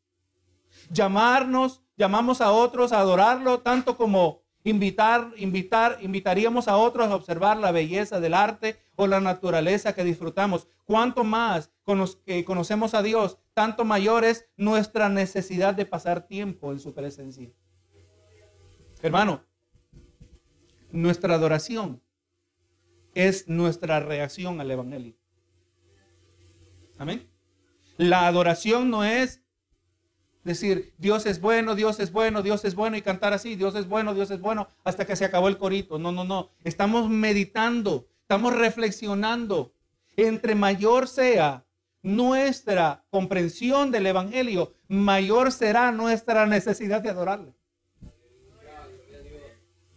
Llamarnos, 0.91 1.82
llamamos 1.95 2.41
a 2.41 2.52
otros 2.52 2.91
a 2.91 3.00
adorarlo 3.00 3.60
tanto 3.60 3.95
como 3.95 4.41
Invitar, 4.67 5.32
invitar, 5.38 5.97
invitaríamos 6.01 6.67
a 6.67 6.75
otros 6.75 7.08
a 7.08 7.15
observar 7.15 7.56
la 7.56 7.71
belleza 7.71 8.19
del 8.19 8.34
arte 8.34 8.77
o 8.97 9.08
la 9.08 9.21
naturaleza 9.21 9.95
que 9.95 10.03
disfrutamos. 10.03 10.67
Cuanto 10.84 11.23
más 11.23 11.71
conocemos 11.86 12.93
a 12.93 13.01
Dios, 13.01 13.38
tanto 13.53 13.86
mayor 13.86 14.25
es 14.25 14.45
nuestra 14.58 15.08
necesidad 15.08 15.73
de 15.73 15.86
pasar 15.86 16.27
tiempo 16.27 16.73
en 16.73 16.82
su 16.82 16.93
presencia. 16.93 17.49
Hermano, 19.01 19.41
nuestra 20.91 21.36
adoración 21.36 22.01
es 23.13 23.47
nuestra 23.47 24.01
reacción 24.01 24.60
al 24.60 24.69
Evangelio. 24.69 25.15
Amén. 26.97 27.25
La 27.95 28.27
adoración 28.27 28.89
no 28.89 29.06
es 29.06 29.41
decir, 30.47 30.93
Dios 30.97 31.25
es 31.27 31.39
bueno, 31.39 31.75
Dios 31.75 31.99
es 31.99 32.12
bueno, 32.12 32.41
Dios 32.41 32.65
es 32.65 32.73
bueno 32.73 32.97
y 32.97 33.03
cantar 33.03 33.33
así, 33.33 33.55
Dios 33.55 33.75
es 33.75 33.88
bueno, 33.88 34.15
Dios 34.15 34.31
es 34.31 34.41
bueno, 34.41 34.69
hasta 34.83 35.05
que 35.05 35.15
se 35.15 35.25
acabó 35.25 35.47
el 35.47 35.57
corito. 35.57 35.99
No, 35.99 36.12
no, 36.12 36.23
no. 36.23 36.49
Estamos 36.63 37.10
meditando, 37.10 38.07
estamos 38.21 38.55
reflexionando. 38.55 39.73
Entre 40.15 40.55
mayor 40.55 41.07
sea 41.07 41.65
nuestra 42.01 43.03
comprensión 43.12 43.91
del 43.91 44.07
Evangelio, 44.07 44.73
mayor 44.88 45.51
será 45.51 45.91
nuestra 45.91 46.47
necesidad 46.47 47.01
de 47.01 47.10
adorarle. 47.10 47.53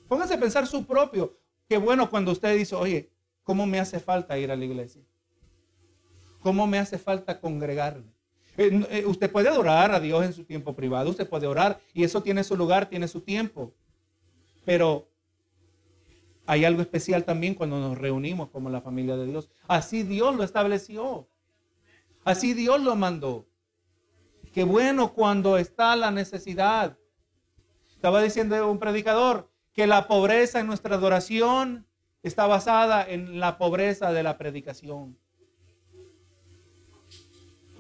Póngase 0.09 0.35
a 0.35 0.41
pensar 0.41 0.67
su 0.67 0.85
propio. 0.85 1.39
Qué 1.69 1.79
bueno 1.79 2.11
cuando 2.11 2.33
usted 2.33 2.57
dice, 2.57 2.75
oye, 2.75 3.11
¿cómo 3.45 3.65
me 3.65 3.79
hace 3.79 4.01
falta 4.01 4.37
ir 4.37 4.51
a 4.51 4.57
la 4.57 4.65
iglesia? 4.65 5.03
¿Cómo 6.43 6.67
me 6.67 6.79
hace 6.79 6.99
falta 6.99 7.41
congregarme? 7.41 8.13
Eh, 8.61 8.87
eh, 8.91 9.07
usted 9.07 9.33
puede 9.33 9.49
adorar 9.49 9.91
a 9.91 10.01
Dios 10.01 10.23
en 10.23 10.35
su 10.35 10.45
tiempo 10.45 10.77
privado, 10.77 11.09
usted 11.09 11.27
puede 11.27 11.47
orar 11.47 11.81
y 11.95 12.05
eso 12.05 12.23
tiene 12.23 12.45
su 12.45 12.59
lugar, 12.59 12.91
tiene 12.91 13.09
su 13.09 13.23
tiempo. 13.23 13.73
Pero 14.67 15.09
hay 16.45 16.67
algo 16.67 16.83
especial 16.83 17.25
también 17.25 17.55
cuando 17.55 17.81
nos 17.81 17.97
reunimos 17.97 18.51
como 18.51 18.69
la 18.69 18.83
familia 18.83 19.17
de 19.17 19.25
Dios. 19.25 19.49
Así 19.67 20.03
Dios 20.03 20.37
lo 20.37 20.45
estableció. 20.45 21.27
Así 22.23 22.53
Dios 22.53 22.83
lo 22.83 22.95
mandó. 22.97 23.47
Qué 24.53 24.65
bueno 24.65 25.15
cuando 25.15 25.57
está 25.57 25.97
la 25.97 26.11
necesidad. 26.11 26.99
Estaba 27.95 28.21
diciendo 28.21 28.71
un 28.71 28.79
predicador 28.79 29.51
que 29.73 29.87
la 29.87 30.07
pobreza 30.07 30.61
en 30.61 30.67
nuestra 30.67 30.97
adoración 30.97 31.87
está 32.23 32.47
basada 32.47 33.09
en 33.09 33.41
la 33.41 33.57
pobreza 33.57 34.13
de 34.13 34.23
la 34.23 34.37
predicación 34.37 35.17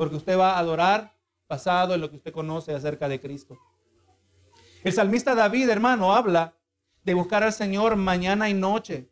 porque 0.01 0.17
usted 0.17 0.39
va 0.39 0.55
a 0.55 0.59
adorar 0.59 1.15
basado 1.47 1.93
en 1.93 2.01
lo 2.01 2.09
que 2.09 2.17
usted 2.17 2.33
conoce 2.33 2.73
acerca 2.73 3.07
de 3.07 3.21
Cristo. 3.21 3.59
El 4.83 4.95
salmista 4.95 5.35
David, 5.35 5.69
hermano, 5.69 6.15
habla 6.15 6.55
de 7.05 7.13
buscar 7.13 7.43
al 7.43 7.53
Señor 7.53 7.97
mañana 7.97 8.49
y 8.49 8.55
noche. 8.55 9.11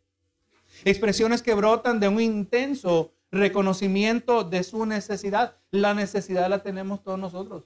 Expresiones 0.87 1.43
que 1.43 1.53
brotan 1.53 2.01
de 2.01 2.09
un 2.09 2.23
intenso 2.23 3.13
reconocimiento 3.31 4.45
de 4.45 4.63
su 4.63 4.87
necesidad. 4.87 5.59
La 5.71 5.93
necesidad 5.93 6.49
la 6.49 6.63
tenemos 6.63 7.03
todos 7.03 7.19
nosotros. 7.19 7.65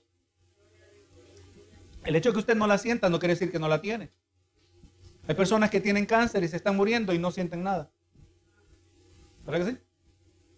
El 2.04 2.16
hecho 2.16 2.30
de 2.30 2.32
que 2.32 2.40
usted 2.40 2.56
no 2.56 2.66
la 2.66 2.76
sienta 2.76 3.08
no 3.08 3.20
quiere 3.20 3.34
decir 3.34 3.52
que 3.52 3.60
no 3.60 3.68
la 3.68 3.80
tiene. 3.80 4.10
Hay 5.28 5.36
personas 5.36 5.70
que 5.70 5.80
tienen 5.80 6.06
cáncer 6.06 6.42
y 6.42 6.48
se 6.48 6.56
están 6.56 6.76
muriendo 6.76 7.12
y 7.12 7.20
no 7.20 7.30
sienten 7.30 7.62
nada. 7.62 7.88
¿Verdad 9.46 9.64
que 9.64 9.70
sí? 9.70 9.78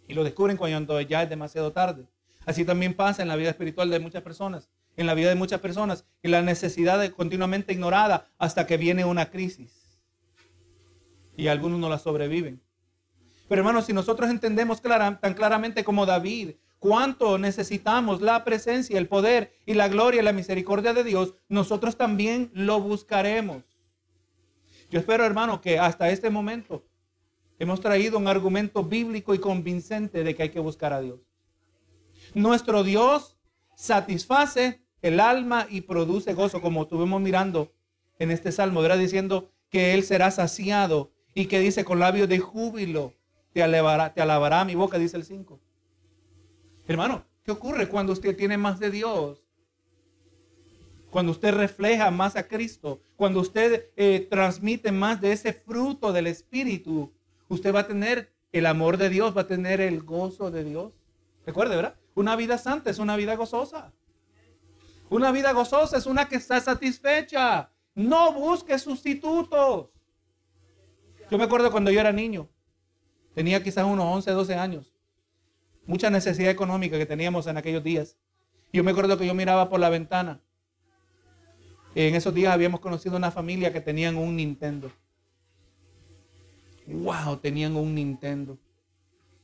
Y 0.08 0.14
lo 0.14 0.24
descubren 0.24 0.56
cuando 0.56 0.98
ya 1.02 1.22
es 1.22 1.28
demasiado 1.28 1.70
tarde. 1.70 2.06
Así 2.46 2.64
también 2.64 2.94
pasa 2.94 3.22
en 3.22 3.28
la 3.28 3.36
vida 3.36 3.50
espiritual 3.50 3.90
de 3.90 4.00
muchas 4.00 4.22
personas, 4.22 4.68
en 4.96 5.06
la 5.06 5.14
vida 5.14 5.28
de 5.28 5.34
muchas 5.34 5.60
personas, 5.60 6.04
y 6.22 6.28
la 6.28 6.42
necesidad 6.42 7.02
es 7.04 7.10
continuamente 7.10 7.72
ignorada 7.72 8.28
hasta 8.38 8.66
que 8.66 8.76
viene 8.76 9.04
una 9.04 9.30
crisis. 9.30 10.00
Y 11.36 11.48
algunos 11.48 11.80
no 11.80 11.88
la 11.88 11.98
sobreviven. 11.98 12.60
Pero 13.48 13.60
hermanos, 13.60 13.86
si 13.86 13.92
nosotros 13.92 14.30
entendemos 14.30 14.80
tan 14.80 15.34
claramente 15.34 15.84
como 15.84 16.06
David 16.06 16.52
cuánto 16.78 17.38
necesitamos 17.38 18.20
la 18.20 18.44
presencia, 18.44 18.98
el 18.98 19.08
poder 19.08 19.54
y 19.66 19.74
la 19.74 19.88
gloria 19.88 20.20
y 20.20 20.24
la 20.24 20.32
misericordia 20.32 20.92
de 20.92 21.04
Dios, 21.04 21.34
nosotros 21.48 21.96
también 21.96 22.50
lo 22.54 22.80
buscaremos. 22.80 23.62
Yo 24.90 25.00
espero, 25.00 25.24
hermano, 25.24 25.60
que 25.60 25.78
hasta 25.78 26.10
este 26.10 26.30
momento 26.30 26.84
hemos 27.58 27.80
traído 27.80 28.18
un 28.18 28.28
argumento 28.28 28.84
bíblico 28.84 29.34
y 29.34 29.38
convincente 29.38 30.22
de 30.22 30.34
que 30.34 30.44
hay 30.44 30.50
que 30.50 30.60
buscar 30.60 30.92
a 30.92 31.00
Dios. 31.00 31.20
Nuestro 32.34 32.82
Dios 32.82 33.36
satisface 33.76 34.80
el 35.02 35.20
alma 35.20 35.66
y 35.70 35.82
produce 35.82 36.34
gozo, 36.34 36.60
como 36.60 36.82
estuvimos 36.82 37.20
mirando 37.20 37.72
en 38.18 38.32
este 38.32 38.50
salmo, 38.50 38.84
era 38.84 38.96
diciendo 38.96 39.50
que 39.70 39.94
Él 39.94 40.02
será 40.02 40.30
saciado 40.30 41.12
y 41.32 41.46
que 41.46 41.60
dice 41.60 41.84
con 41.84 42.00
labios 42.00 42.28
de 42.28 42.40
júbilo 42.40 43.12
te 43.52 43.62
alabará, 43.62 44.12
te 44.12 44.20
alabará 44.20 44.64
mi 44.64 44.74
boca, 44.74 44.98
dice 44.98 45.16
el 45.16 45.24
5. 45.24 45.60
Hermano, 46.88 47.24
¿qué 47.44 47.52
ocurre 47.52 47.88
cuando 47.88 48.12
usted 48.12 48.36
tiene 48.36 48.58
más 48.58 48.80
de 48.80 48.90
Dios? 48.90 49.44
Cuando 51.10 51.30
usted 51.30 51.54
refleja 51.54 52.10
más 52.10 52.34
a 52.34 52.48
Cristo, 52.48 53.00
cuando 53.14 53.40
usted 53.40 53.90
eh, 53.96 54.26
transmite 54.28 54.90
más 54.90 55.20
de 55.20 55.30
ese 55.30 55.52
fruto 55.52 56.12
del 56.12 56.26
Espíritu, 56.26 57.12
usted 57.48 57.72
va 57.72 57.80
a 57.80 57.86
tener 57.86 58.32
el 58.50 58.66
amor 58.66 58.96
de 58.96 59.08
Dios, 59.08 59.36
va 59.36 59.42
a 59.42 59.46
tener 59.46 59.80
el 59.80 60.02
gozo 60.02 60.50
de 60.50 60.64
Dios. 60.64 60.94
Recuerde, 61.46 61.76
¿verdad? 61.76 61.94
Una 62.14 62.36
vida 62.36 62.58
santa 62.58 62.90
es 62.90 62.98
una 62.98 63.16
vida 63.16 63.34
gozosa. 63.36 63.92
Una 65.10 65.32
vida 65.32 65.52
gozosa 65.52 65.96
es 65.96 66.06
una 66.06 66.28
que 66.28 66.36
está 66.36 66.60
satisfecha. 66.60 67.70
No 67.94 68.32
busque 68.32 68.78
sustitutos. 68.78 69.88
Yo 71.30 71.38
me 71.38 71.44
acuerdo 71.44 71.70
cuando 71.70 71.90
yo 71.90 72.00
era 72.00 72.12
niño. 72.12 72.48
Tenía 73.34 73.62
quizás 73.62 73.84
unos 73.84 74.06
11, 74.06 74.30
12 74.30 74.54
años. 74.54 74.94
Mucha 75.86 76.08
necesidad 76.08 76.50
económica 76.50 76.98
que 76.98 77.06
teníamos 77.06 77.46
en 77.46 77.56
aquellos 77.56 77.82
días. 77.82 78.16
Yo 78.72 78.82
me 78.84 78.92
acuerdo 78.92 79.18
que 79.18 79.26
yo 79.26 79.34
miraba 79.34 79.68
por 79.68 79.80
la 79.80 79.90
ventana. 79.90 80.40
En 81.94 82.14
esos 82.14 82.34
días 82.34 82.52
habíamos 82.52 82.80
conocido 82.80 83.16
una 83.16 83.30
familia 83.30 83.72
que 83.72 83.80
tenían 83.80 84.16
un 84.16 84.36
Nintendo. 84.36 84.90
Wow, 86.86 87.36
tenían 87.38 87.76
un 87.76 87.94
Nintendo. 87.94 88.58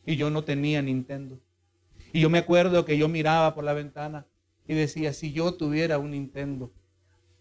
Y 0.05 0.17
yo 0.17 0.31
no 0.31 0.43
tenía 0.43 0.83
Nintendo. 0.83 1.39
Y 2.13 2.21
yo 2.21 2.31
me 2.31 2.39
acuerdo 2.39 2.85
que 2.85 2.99
yo 2.99 3.09
miraba 3.09 3.55
por 3.55 3.65
la 3.65 3.73
ventana 3.73 4.27
y 4.67 4.75
decía, 4.75 5.13
si 5.13 5.33
yo 5.33 5.55
tuviera 5.55 5.99
un 5.99 6.13
Nintendo, 6.13 6.73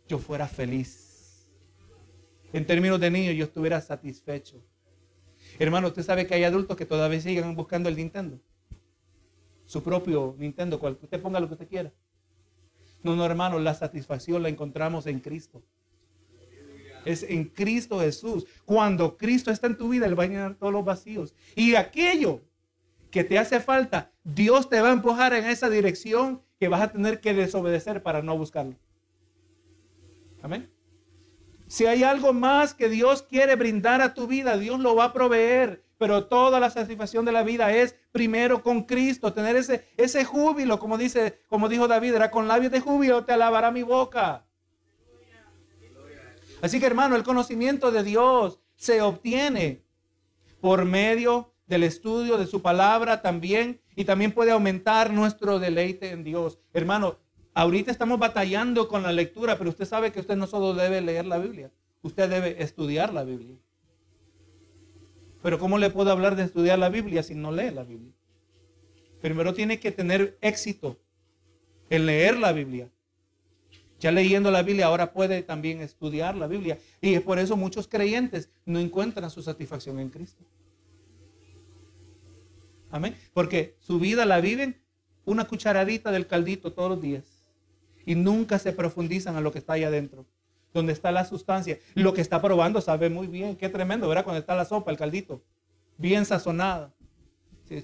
yo 0.08 0.20
fuera 0.20 0.48
feliz. 0.48 1.48
En 2.54 2.66
términos 2.66 3.00
de 3.00 3.12
niño, 3.12 3.32
yo 3.32 3.46
estuviera 3.46 3.80
satisfecho. 3.82 4.64
Hermano, 5.60 5.88
usted 5.88 6.04
sabe 6.04 6.26
que 6.26 6.34
hay 6.34 6.44
adultos 6.44 6.76
que 6.78 6.86
todavía 6.86 7.22
siguen 7.22 7.56
buscando 7.56 7.90
el 7.90 7.96
Nintendo. 7.96 8.40
Su 9.66 9.84
propio 9.84 10.36
Nintendo, 10.38 10.80
cual 10.80 10.98
usted 11.02 11.22
ponga 11.22 11.40
lo 11.40 11.48
que 11.48 11.54
usted 11.54 11.68
quiera. 11.68 11.94
No, 13.04 13.16
no, 13.16 13.26
hermano, 13.26 13.60
la 13.60 13.74
satisfacción 13.74 14.44
la 14.44 14.50
encontramos 14.50 15.06
en 15.08 15.20
Cristo. 15.20 15.64
Es 17.06 17.24
en 17.24 17.46
Cristo 17.46 18.00
Jesús. 18.00 18.46
Cuando 18.66 19.16
Cristo 19.16 19.52
está 19.52 19.68
en 19.68 19.78
tu 19.78 19.90
vida, 19.90 20.06
Él 20.06 20.20
va 20.20 20.24
a 20.24 20.28
llenar 20.28 20.56
todos 20.56 20.74
los 20.74 20.84
vacíos. 20.84 21.34
Y 21.56 21.76
aquello 21.76 22.42
que 23.12 23.24
te 23.24 23.40
hace 23.40 23.60
falta, 23.60 24.12
Dios 24.24 24.70
te 24.70 24.82
va 24.82 24.90
a 24.90 24.94
empujar 24.94 25.34
en 25.34 25.46
esa 25.46 25.70
dirección 25.70 26.44
que 26.60 26.68
vas 26.68 26.82
a 26.82 26.92
tener 26.92 27.22
que 27.22 27.34
desobedecer 27.34 28.04
para 28.04 28.22
no 28.22 28.38
buscarlo. 28.38 28.76
Amén. 30.42 30.72
Si 31.68 31.86
hay 31.86 32.04
algo 32.04 32.34
más 32.34 32.74
que 32.74 32.90
Dios 32.90 33.22
quiere 33.22 33.56
brindar 33.56 34.02
a 34.02 34.14
tu 34.14 34.28
vida, 34.28 34.58
Dios 34.58 34.80
lo 34.80 34.96
va 34.96 35.06
a 35.06 35.14
proveer. 35.14 35.84
Pero 36.00 36.26
toda 36.28 36.60
la 36.60 36.70
satisfacción 36.70 37.26
de 37.26 37.34
la 37.34 37.44
vida 37.44 37.72
es 37.74 37.94
primero 38.12 38.64
con 38.64 38.84
Cristo, 38.84 39.34
tener 39.34 39.56
ese, 39.58 39.86
ese 39.98 40.24
júbilo, 40.24 40.80
como 40.80 40.98
dice, 40.98 41.42
como 41.50 41.68
dijo 41.68 41.88
David, 41.88 42.16
era 42.16 42.32
con 42.32 42.48
labios 42.48 42.72
de 42.72 42.80
júbilo 42.80 43.26
te 43.26 43.34
alabará 43.34 43.70
mi 43.70 43.84
boca. 43.84 44.46
Así 46.62 46.80
que 46.80 46.86
hermano, 46.86 47.16
el 47.16 47.24
conocimiento 47.24 47.92
de 47.92 48.04
Dios 48.04 48.60
se 48.76 49.02
obtiene 49.02 49.84
por 50.62 50.86
medio 50.86 51.49
del 51.70 51.84
estudio 51.84 52.38
de 52.38 52.48
su 52.48 52.64
palabra 52.64 53.22
también 53.22 53.80
y 53.96 54.04
también 54.04 54.32
puede 54.32 54.52
aumentar 54.52 55.14
nuestro 55.14 55.60
deleite 55.60 56.10
en 56.10 56.24
Dios. 56.24 56.58
Hermano, 56.74 57.20
ahorita 57.54 57.92
estamos 57.92 58.18
batallando 58.18 58.88
con 58.88 59.04
la 59.04 59.12
lectura, 59.12 59.58
pero 59.58 59.70
usted 59.70 59.86
sabe 59.86 60.12
que 60.12 60.20
usted 60.20 60.36
no 60.36 60.48
solo 60.48 60.74
debe 60.74 61.00
leer 61.00 61.28
la 61.28 61.38
Biblia, 61.38 61.72
usted 62.02 62.28
debe 62.28 62.62
estudiar 62.64 63.14
la 63.14 63.24
Biblia. 63.24 63.56
Pero 65.44 65.60
¿cómo 65.60 65.78
le 65.78 65.92
puedo 65.92 66.12
hablar 66.12 66.36
de 66.36 66.44
estudiar 66.44 66.80
la 66.80 66.90
Biblia 66.90 67.22
si 67.22 67.36
no 67.36 67.52
lee 67.52 67.70
la 67.70 67.84
Biblia? 67.84 68.14
Primero 69.22 69.54
tiene 69.54 69.80
que 69.80 69.92
tener 69.92 70.38
éxito 70.42 70.98
en 71.92 72.08
leer 72.08 72.40
la 72.40 72.52
Biblia. 72.52 72.90
Ya 74.00 74.12
leyendo 74.12 74.50
la 74.50 74.64
Biblia, 74.64 74.88
ahora 74.88 75.14
puede 75.14 75.44
también 75.44 75.82
estudiar 75.82 76.36
la 76.36 76.48
Biblia. 76.48 76.80
Y 77.00 77.14
es 77.14 77.22
por 77.22 77.38
eso 77.38 77.56
muchos 77.56 77.88
creyentes 77.88 78.50
no 78.66 78.80
encuentran 78.80 79.30
su 79.30 79.44
satisfacción 79.44 80.00
en 80.00 80.10
Cristo. 80.10 80.44
Amén. 82.92 83.16
Porque 83.34 83.78
su 83.80 84.00
vida 84.00 84.26
la 84.26 84.42
viven 84.42 84.82
una 85.26 85.46
cucharadita 85.46 86.12
del 86.12 86.28
caldito 86.28 86.74
todos 86.74 86.90
los 86.90 87.02
días. 87.02 87.46
Y 88.06 88.16
nunca 88.16 88.58
se 88.60 88.74
profundizan 88.74 89.36
a 89.36 89.42
lo 89.42 89.52
que 89.52 89.60
está 89.60 89.74
ahí 89.74 89.84
adentro. 89.84 90.26
Donde 90.74 90.94
está 90.94 91.12
la 91.12 91.26
sustancia. 91.26 91.80
Lo 91.96 92.14
que 92.14 92.22
está 92.22 92.42
probando 92.42 92.82
sabe 92.82 93.10
muy 93.10 93.28
bien. 93.28 93.56
Qué 93.56 93.70
tremendo, 93.70 94.08
¿verdad? 94.08 94.24
Cuando 94.24 94.40
está 94.40 94.56
la 94.56 94.66
sopa, 94.66 94.92
el 94.92 94.98
caldito. 94.98 95.44
Bien 95.98 96.26
sazonada. 96.26 96.94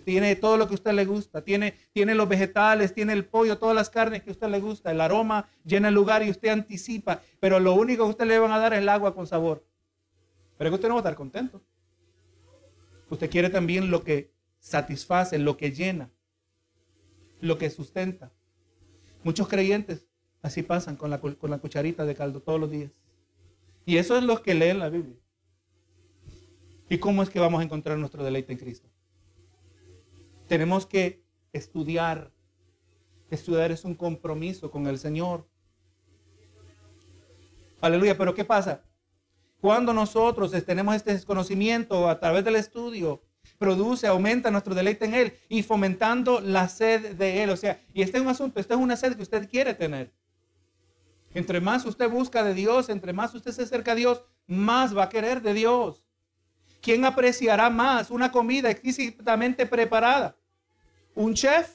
Tiene 0.03 0.36
todo 0.36 0.58
lo 0.58 0.68
que 0.68 0.74
a 0.74 0.76
usted 0.76 0.93
le 0.93 1.06
gusta. 1.06 1.43
Tiene, 1.43 1.76
tiene 1.93 2.16
los 2.16 2.28
vegetales, 2.28 2.93
tiene 2.93 3.14
el 3.14 3.26
pollo, 3.26 3.60
todas 3.60 3.76
las 3.76 3.91
carnes 3.91 4.24
que 4.24 4.32
a 4.32 4.34
usted 4.34 4.47
le 4.47 4.60
gusta. 4.60 4.91
El 4.91 4.99
aroma 4.99 5.47
llena 5.64 5.89
el 5.89 5.93
lugar 5.93 6.24
y 6.24 6.32
usted 6.32 6.49
anticipa. 6.49 7.22
Pero 7.39 7.60
lo 7.60 7.74
único 7.74 8.06
que 8.06 8.12
usted 8.12 8.26
le 8.26 8.39
van 8.39 8.51
a 8.51 8.58
dar 8.58 8.74
es 8.74 8.80
el 8.80 8.89
agua 8.89 9.14
con 9.14 9.28
sabor. 9.28 9.64
Pero 10.58 10.72
que 10.72 10.76
usted 10.76 10.88
no 10.88 10.95
va 10.95 11.01
a 11.01 11.03
estar 11.03 11.16
contento. 11.16 11.62
Usted 13.10 13.30
quiere 13.30 13.49
también 13.49 13.91
lo 13.91 14.03
que 14.03 14.34
satisface, 14.66 15.38
lo 15.38 15.57
que 15.57 15.72
llena, 15.72 16.11
lo 17.39 17.59
que 17.59 17.70
sustenta. 17.70 18.34
Muchos 19.24 19.47
creyentes 19.47 20.07
así 20.41 20.63
pasan 20.63 20.95
con 20.95 21.11
la, 21.11 21.22
con 21.22 21.51
la 21.51 21.59
cucharita 21.59 22.03
de 22.03 22.16
caldo 22.16 22.41
todos 22.41 22.59
los 22.59 22.72
días. 22.72 22.91
Y 23.86 23.97
eso 23.97 24.18
es 24.18 24.24
lo 24.24 24.41
que 24.41 24.55
leen 24.55 24.80
la 24.80 24.89
Biblia. 24.89 25.20
¿Y 26.89 26.97
cómo 26.97 27.22
es 27.22 27.30
que 27.30 27.39
vamos 27.39 27.61
a 27.61 27.63
encontrar 27.63 27.99
nuestro 27.99 28.24
deleite 28.24 28.53
en 28.53 28.57
Cristo? 28.57 28.89
Tenemos 30.47 30.88
que 30.88 31.24
estudiar. 31.53 32.34
Estudiar 33.30 33.72
es 33.72 33.86
un 33.86 33.93
compromiso 33.93 34.72
con 34.72 34.88
el 34.88 34.97
Señor. 34.97 35.47
Aleluya, 37.82 38.18
pero 38.18 38.34
¿qué 38.34 38.45
pasa? 38.45 38.84
Cuando 39.61 39.93
nosotros 39.93 40.51
tenemos 40.66 40.95
este 40.95 41.13
desconocimiento 41.13 42.09
a 42.09 42.20
través 42.20 42.43
del 42.43 42.55
estudio, 42.55 43.24
produce, 43.58 44.08
aumenta 44.08 44.51
nuestro 44.51 44.76
deleite 44.76 45.06
en 45.06 45.14
Él 45.14 45.38
y 45.49 45.64
fomentando 45.64 46.39
la 46.41 46.68
sed 46.68 47.16
de 47.16 47.43
Él. 47.43 47.49
O 47.49 47.58
sea, 47.58 47.82
y 47.93 48.01
este 48.01 48.18
es 48.18 48.24
un 48.24 48.30
asunto, 48.30 48.60
esta 48.60 48.74
es 48.74 48.80
una 48.80 48.95
sed 48.95 49.16
que 49.16 49.24
usted 49.24 49.49
quiere 49.49 49.74
tener. 49.74 50.12
Entre 51.34 51.60
más 51.60 51.86
usted 51.86 52.10
busca 52.10 52.43
de 52.43 52.53
Dios, 52.53 52.89
entre 52.89 53.14
más 53.14 53.34
usted 53.36 53.51
se 53.51 53.64
acerca 53.64 53.91
a 53.91 53.95
Dios, 53.95 54.24
más 54.47 54.95
va 54.95 55.03
a 55.03 55.10
querer 55.10 55.41
de 55.41 55.53
Dios. 55.53 56.06
¿Quién 56.82 57.03
apreciará 57.03 57.70
más 57.70 58.12
una 58.12 58.32
comida 58.32 58.70
exquisitamente 58.70 59.66
preparada? 59.66 60.38
¿Un 61.14 61.34
chef 61.34 61.70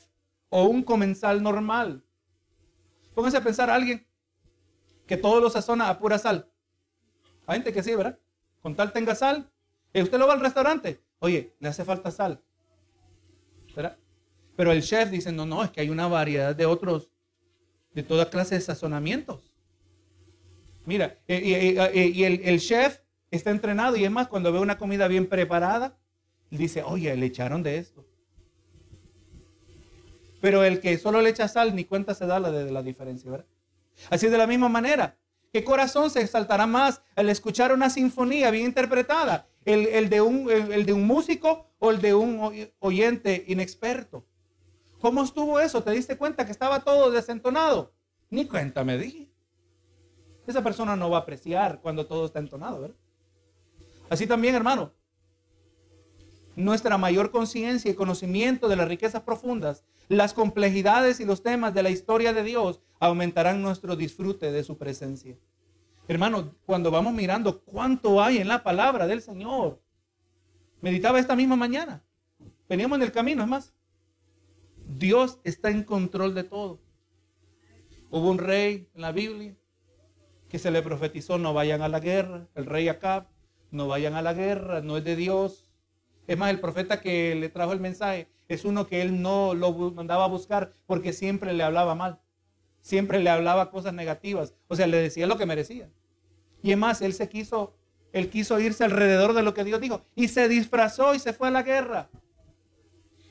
o 0.49 0.65
un 0.65 0.83
comensal 0.83 1.43
normal? 1.43 2.05
Pónganse 3.15 3.39
a 3.39 3.43
pensar 3.43 3.69
alguien 3.69 4.07
que 5.07 5.17
todo 5.17 5.41
lo 5.41 5.51
sazona 5.51 5.89
a 5.89 5.99
pura 5.99 6.19
sal. 6.19 6.49
Hay 7.47 7.57
gente 7.57 7.73
que 7.73 7.83
sí, 7.83 7.95
¿verdad? 7.95 8.19
Con 8.63 8.77
tal 8.77 8.93
tenga 8.93 9.15
sal. 9.15 9.51
¿Y 9.93 10.03
usted 10.03 10.19
lo 10.19 10.29
va 10.29 10.35
al 10.35 10.41
restaurante? 10.41 11.03
Oye, 11.21 11.55
le 11.61 11.69
hace 11.69 11.85
falta 11.85 12.11
sal. 12.11 12.43
Pero 14.57 14.73
el 14.73 14.83
chef 14.83 15.11
dice, 15.11 15.31
no, 15.33 15.47
no, 15.47 15.63
es 15.63 15.71
que 15.71 15.81
hay 15.81 15.91
una 15.91 16.09
variedad 16.09 16.55
de 16.57 16.67
otros, 16.67 17.11
de 17.95 18.03
toda 18.03 18.29
clase 18.29 18.57
de 18.57 18.61
sazonamientos. 18.61 19.55
Mira, 20.87 21.19
y, 21.29 22.25
el, 22.25 22.61
chef 22.61 23.01
está 23.31 23.51
entrenado 23.51 23.97
y 23.97 24.05
es 24.05 24.11
más, 24.11 24.29
cuando 24.29 24.53
ve 24.53 24.59
una 24.59 24.79
comida 24.79 25.09
bien 25.09 25.29
preparada, 25.29 25.97
dice, 26.51 26.83
oye, 26.83 27.15
le 27.17 27.27
echaron 27.27 27.63
de 27.63 27.79
esto. 27.79 28.05
Pero 30.41 30.65
el 30.65 30.81
que 30.81 30.97
solo 30.97 31.21
le 31.21 31.31
echa 31.31 31.49
sal, 31.49 31.77
ni 31.77 31.85
cuenta 31.85 32.15
se 32.15 32.27
da 32.27 32.41
la 32.41 32.51
de 32.51 32.73
la 32.73 32.83
diferencia, 32.83 33.31
¿verdad? 33.31 33.47
Así 34.09 34.29
de 34.29 34.39
la 34.39 34.47
misma 34.47 34.71
manera, 34.71 35.19
¿qué 35.53 35.63
corazón 35.63 36.11
se 36.11 36.23
exaltará 36.23 36.67
más 36.67 37.03
al 37.15 37.29
escuchar 37.29 37.75
una 37.75 37.91
sinfonía 37.91 38.51
bien 38.51 38.65
interpretada 38.65 39.50
el, 39.65 40.09
de 40.09 40.21
un, 40.21 40.51
el, 40.51 40.87
de 40.87 40.93
un 40.93 41.07
músico 41.07 41.67
o 41.79 41.91
el 41.91 42.01
de 42.01 42.15
un 42.15 42.71
oyente 42.79 43.45
inexperto. 43.49 44.25
¿Cómo 45.01 45.23
estuvo 45.23 45.61
eso? 45.61 45.83
¿Te 45.83 45.93
diste 45.93 46.17
cuenta 46.17 46.45
que 46.45 46.53
estaba 46.53 46.81
todo 46.81 47.11
desentonado? 47.11 47.93
Ni 48.29 48.47
cuenta 48.47 48.85
me 48.85 48.99
di. 48.99 49.33
Esa 50.47 50.63
persona 50.63 50.97
no 50.97 51.11
va 51.11 51.19
a 51.19 51.21
apreciar 51.21 51.81
cuando 51.81 52.07
todo 52.07 52.27
está 52.27 52.39
entonado. 52.39 52.95
Así 54.09 54.27
también, 54.27 54.55
hermano, 54.55 54.93
nuestra 56.57 56.99
mayor 56.99 57.31
conciencia 57.31 57.91
y 57.91 57.95
conocimiento 57.95 58.69
de 58.69 58.77
las 58.77 58.89
riquezas 58.89 59.23
profundas, 59.23 59.85
las 60.09 60.35
complejidades 60.35 61.21
y 61.21 61.25
los 61.25 61.43
temas 61.43 61.73
de 61.73 61.83
la 61.83 61.91
historia 61.91 62.33
de 62.33 62.43
Dios 62.43 62.81
aumentarán 62.99 63.63
nuestro 63.63 63.97
disfrute 63.97 64.51
de 64.51 64.65
su 64.65 64.77
presencia. 64.77 65.39
Hermano, 66.11 66.57
cuando 66.67 66.91
vamos 66.91 67.15
mirando 67.15 67.61
cuánto 67.61 68.21
hay 68.21 68.39
en 68.39 68.49
la 68.49 68.65
palabra 68.65 69.07
del 69.07 69.23
Señor. 69.23 69.81
Meditaba 70.81 71.21
esta 71.21 71.37
misma 71.37 71.55
mañana. 71.55 72.03
Veníamos 72.69 72.97
en 72.97 73.03
el 73.03 73.13
camino, 73.13 73.45
es 73.45 73.49
más. 73.49 73.73
Dios 74.89 75.39
está 75.45 75.71
en 75.71 75.85
control 75.85 76.35
de 76.35 76.43
todo. 76.43 76.81
Hubo 78.11 78.29
un 78.29 78.39
rey 78.39 78.91
en 78.93 79.03
la 79.03 79.13
Biblia 79.13 79.55
que 80.49 80.59
se 80.59 80.73
le 80.73 80.83
profetizó, 80.83 81.39
no 81.39 81.55
vayan 81.55 81.81
a 81.81 81.89
la 81.89 82.01
guerra. 82.01 82.49
El 82.57 82.67
rey 82.67 82.89
Acab, 82.89 83.29
no 83.71 83.87
vayan 83.87 84.15
a 84.15 84.23
la 84.23 84.35
guerra, 84.35 84.81
no 84.81 84.97
es 84.97 85.05
de 85.05 85.15
Dios. 85.15 85.71
Es 86.27 86.37
más, 86.37 86.51
el 86.51 86.59
profeta 86.59 87.01
que 87.01 87.37
le 87.37 87.51
trajo 87.51 87.73
el 87.73 87.79
mensaje 87.79 88.27
es 88.49 88.65
uno 88.65 88.89
que 88.89 89.01
él 89.01 89.23
no 89.23 89.55
lo 89.55 89.73
mandaba 89.93 90.25
a 90.25 90.29
buscar 90.29 90.73
porque 90.87 91.13
siempre 91.13 91.53
le 91.53 91.63
hablaba 91.63 91.95
mal. 91.95 92.21
Siempre 92.81 93.21
le 93.21 93.31
hablaba 93.31 93.71
cosas 93.71 93.95
negativas. 93.95 94.57
O 94.67 94.75
sea, 94.75 94.89
le 94.89 94.97
decía 94.97 95.29
lo 95.29 95.39
que 95.39 95.47
merecía. 95.47 95.89
Y 96.63 96.73
es 96.73 96.79
más, 96.79 97.01
él 97.03 97.13
se 97.15 97.29
quiso, 97.29 97.75
él 98.13 98.29
quiso 98.29 98.59
irse 98.61 98.85
alrededor 98.85 99.33
de 99.33 99.43
lo 99.43 99.55
que 99.55 99.65
Dios 99.65 99.81
dijo. 99.81 100.03
Y 100.15 100.29
se 100.29 100.49
disfrazó 100.49 101.15
y 101.15 101.19
se 101.19 101.33
fue 101.33 101.49
a 101.49 101.51
la 101.53 101.63
guerra. 101.63 102.09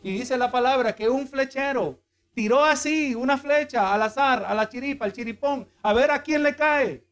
Y 0.01 0.13
dice 0.13 0.37
la 0.37 0.51
palabra 0.51 0.95
que 0.95 1.09
un 1.09 1.27
flechero 1.27 1.99
tiró 2.33 2.63
así 2.63 3.15
una 3.15 3.37
flecha 3.37 3.93
al 3.93 4.01
azar, 4.01 4.45
a 4.45 4.53
la 4.53 4.69
chiripa, 4.69 5.05
al 5.05 5.13
chiripón, 5.13 5.67
a 5.81 5.93
ver 5.93 6.11
a 6.11 6.23
quién 6.23 6.43
le 6.43 6.55
cae. 6.55 7.03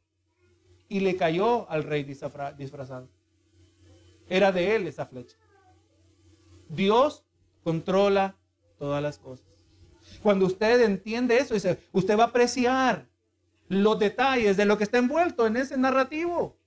Y 0.90 1.02
le 1.02 1.18
cayó 1.18 1.70
al 1.70 1.84
rey 1.84 2.04
disfrazado. 2.04 3.10
Era 4.30 4.52
de 4.52 4.76
él 4.76 4.88
esa 4.88 5.06
flecha. 5.06 5.36
Dios 6.70 7.26
controla 7.64 8.38
todas 8.78 9.02
las 9.02 9.18
cosas. 9.20 9.46
Cuando 10.24 10.46
usted 10.46 10.82
entiende 10.82 11.38
eso, 11.38 11.56
usted 11.92 12.18
va 12.18 12.24
a 12.24 12.28
apreciar 12.28 13.08
los 13.68 14.00
detalles 14.00 14.58
de 14.58 14.66
lo 14.66 14.78
que 14.78 14.84
está 14.84 14.98
envuelto 14.98 15.46
en 15.46 15.58
ese 15.58 15.78
narrativo. 15.78 16.58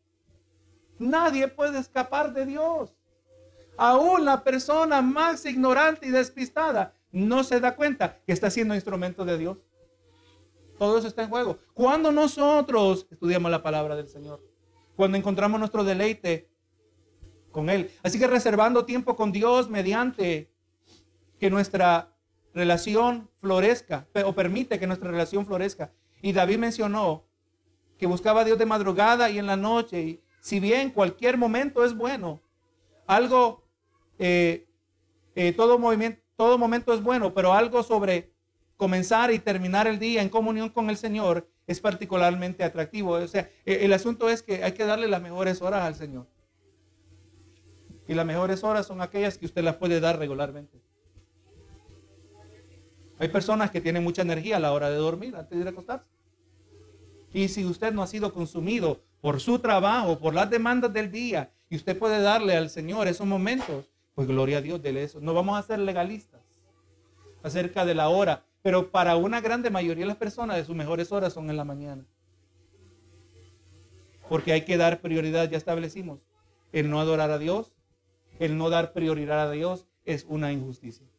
Nadie 0.99 1.49
puede 1.49 1.79
escapar 1.79 2.33
de 2.33 2.47
Dios. 2.47 2.95
Aún 3.77 4.25
la 4.25 4.45
persona 4.45 5.01
más 5.01 5.47
ignorante 5.47 6.07
y 6.07 6.11
despistada 6.11 6.95
no 7.13 7.43
se 7.45 7.61
da 7.61 7.75
cuenta 7.75 8.19
que 8.27 8.33
está 8.33 8.51
siendo 8.51 8.75
instrumento 8.75 9.25
de 9.25 9.39
Dios. 9.39 9.59
Todo 10.79 10.99
eso 10.99 11.09
está 11.09 11.23
en 11.23 11.31
juego. 11.31 11.59
Cuando 11.75 12.13
nosotros 12.13 13.07
estudiamos 13.11 13.51
la 13.51 13.63
palabra 13.63 13.97
del 13.97 14.09
Señor, 14.09 14.43
cuando 14.97 15.17
encontramos 15.17 15.59
nuestro 15.59 15.85
deleite 15.85 16.51
con 17.51 17.71
Él. 17.71 17.91
Así 18.03 18.19
que 18.19 18.27
reservando 18.27 18.85
tiempo 18.85 19.17
con 19.17 19.33
Dios 19.33 19.69
mediante 19.69 20.53
que 21.39 21.51
nuestra 21.51 22.15
relación 22.55 23.31
florezca, 23.41 24.07
o 24.25 24.35
permite 24.35 24.79
que 24.79 24.87
nuestra 24.87 25.11
relación 25.11 25.47
florezca. 25.47 25.93
Y 26.23 26.33
David 26.33 26.59
mencionó 26.59 27.25
que 27.99 28.07
buscaba 28.07 28.41
a 28.41 28.45
Dios 28.45 28.59
de 28.59 28.67
madrugada 28.67 29.31
y 29.31 29.39
en 29.39 29.47
la 29.47 29.57
noche. 29.57 30.01
Y 30.01 30.21
si 30.41 30.61
bien 30.61 30.91
cualquier 30.91 31.37
momento 31.37 31.85
es 31.85 31.95
bueno, 31.95 32.41
algo, 33.07 33.65
eh, 34.19 34.67
eh, 35.35 35.53
todo, 35.53 35.79
movimiento, 35.79 36.21
todo 36.37 36.59
momento 36.59 36.93
es 36.93 37.03
bueno, 37.03 37.35
pero 37.35 37.53
algo 37.53 37.83
sobre 37.83 38.33
comenzar 38.77 39.31
y 39.31 39.39
terminar 39.39 39.87
el 39.87 39.99
día 39.99 40.23
en 40.23 40.31
comunión 40.31 40.71
con 40.71 40.89
el 40.89 40.97
Señor 40.97 41.47
es 41.67 41.81
particularmente 41.81 42.65
atractivo. 42.65 43.13
O 43.13 43.29
sea, 43.29 43.51
e, 43.67 43.85
el 43.85 43.93
asunto 43.93 44.31
es 44.31 44.43
que 44.43 44.65
hay 44.65 44.73
que 44.73 44.85
darle 44.85 45.07
las 45.07 45.21
mejores 45.21 45.61
horas 45.61 45.83
al 45.83 45.95
Señor. 45.95 46.27
Y 48.09 48.15
las 48.15 48.27
mejores 48.27 48.65
horas 48.65 48.87
son 48.87 49.03
aquellas 49.03 49.39
que 49.39 49.47
usted 49.47 49.63
las 49.63 49.77
puede 49.77 50.01
dar 50.01 50.19
regularmente. 50.19 50.81
Hay 53.21 53.29
personas 53.29 53.71
que 53.71 53.83
tienen 53.83 54.03
mucha 54.03 54.23
energía 54.23 54.57
a 54.57 54.61
la 54.61 54.73
hora 54.73 54.89
de 54.89 54.97
dormir, 54.97 55.37
antes 55.37 55.63
de 55.63 55.69
acostarse. 55.69 56.07
Y 57.35 57.49
si 57.49 57.67
usted 57.67 57.93
no 57.93 58.03
ha 58.03 58.07
sido 58.07 58.33
consumido 58.33 59.03
por 59.21 59.41
su 59.41 59.59
trabajo, 59.59 60.19
por 60.19 60.35
las 60.35 60.49
demandas 60.49 60.91
del 60.91 61.13
día, 61.13 61.53
y 61.69 61.77
usted 61.77 61.99
puede 61.99 62.23
darle 62.23 62.57
al 62.57 62.71
Señor 62.71 63.09
esos 63.09 63.27
momentos, 63.27 63.91
pues 64.15 64.27
gloria 64.27 64.59
a 64.59 64.63
Dios, 64.63 64.83
dele 64.83 65.03
eso. 65.03 65.21
No 65.21 65.35
vamos 65.35 65.59
a 65.59 65.63
ser 65.63 65.79
legalistas 65.81 66.41
acerca 67.43 67.85
de 67.85 67.95
la 67.95 68.09
hora, 68.09 68.43
pero 68.63 68.91
para 68.91 69.17
una 69.17 69.43
grande 69.43 69.69
mayoría 69.69 70.05
de 70.05 70.09
las 70.09 70.17
personas, 70.17 70.57
de 70.57 70.65
sus 70.65 70.75
mejores 70.75 71.13
horas 71.13 71.35
son 71.35 71.51
en 71.51 71.59
la 71.59 71.65
mañana. 71.65 72.07
Porque 74.31 74.53
hay 74.53 74.65
que 74.65 74.79
dar 74.79 75.03
prioridad, 75.03 75.51
ya 75.51 75.59
establecimos, 75.59 76.21
el 76.73 76.89
no 76.89 76.99
adorar 76.99 77.31
a 77.31 77.39
Dios, 77.39 77.75
el 78.39 78.57
no 78.57 78.71
dar 78.71 78.95
prioridad 78.95 79.43
a 79.43 79.51
Dios 79.51 79.85
es 80.07 80.25
una 80.27 80.53
injusticia. 80.53 81.10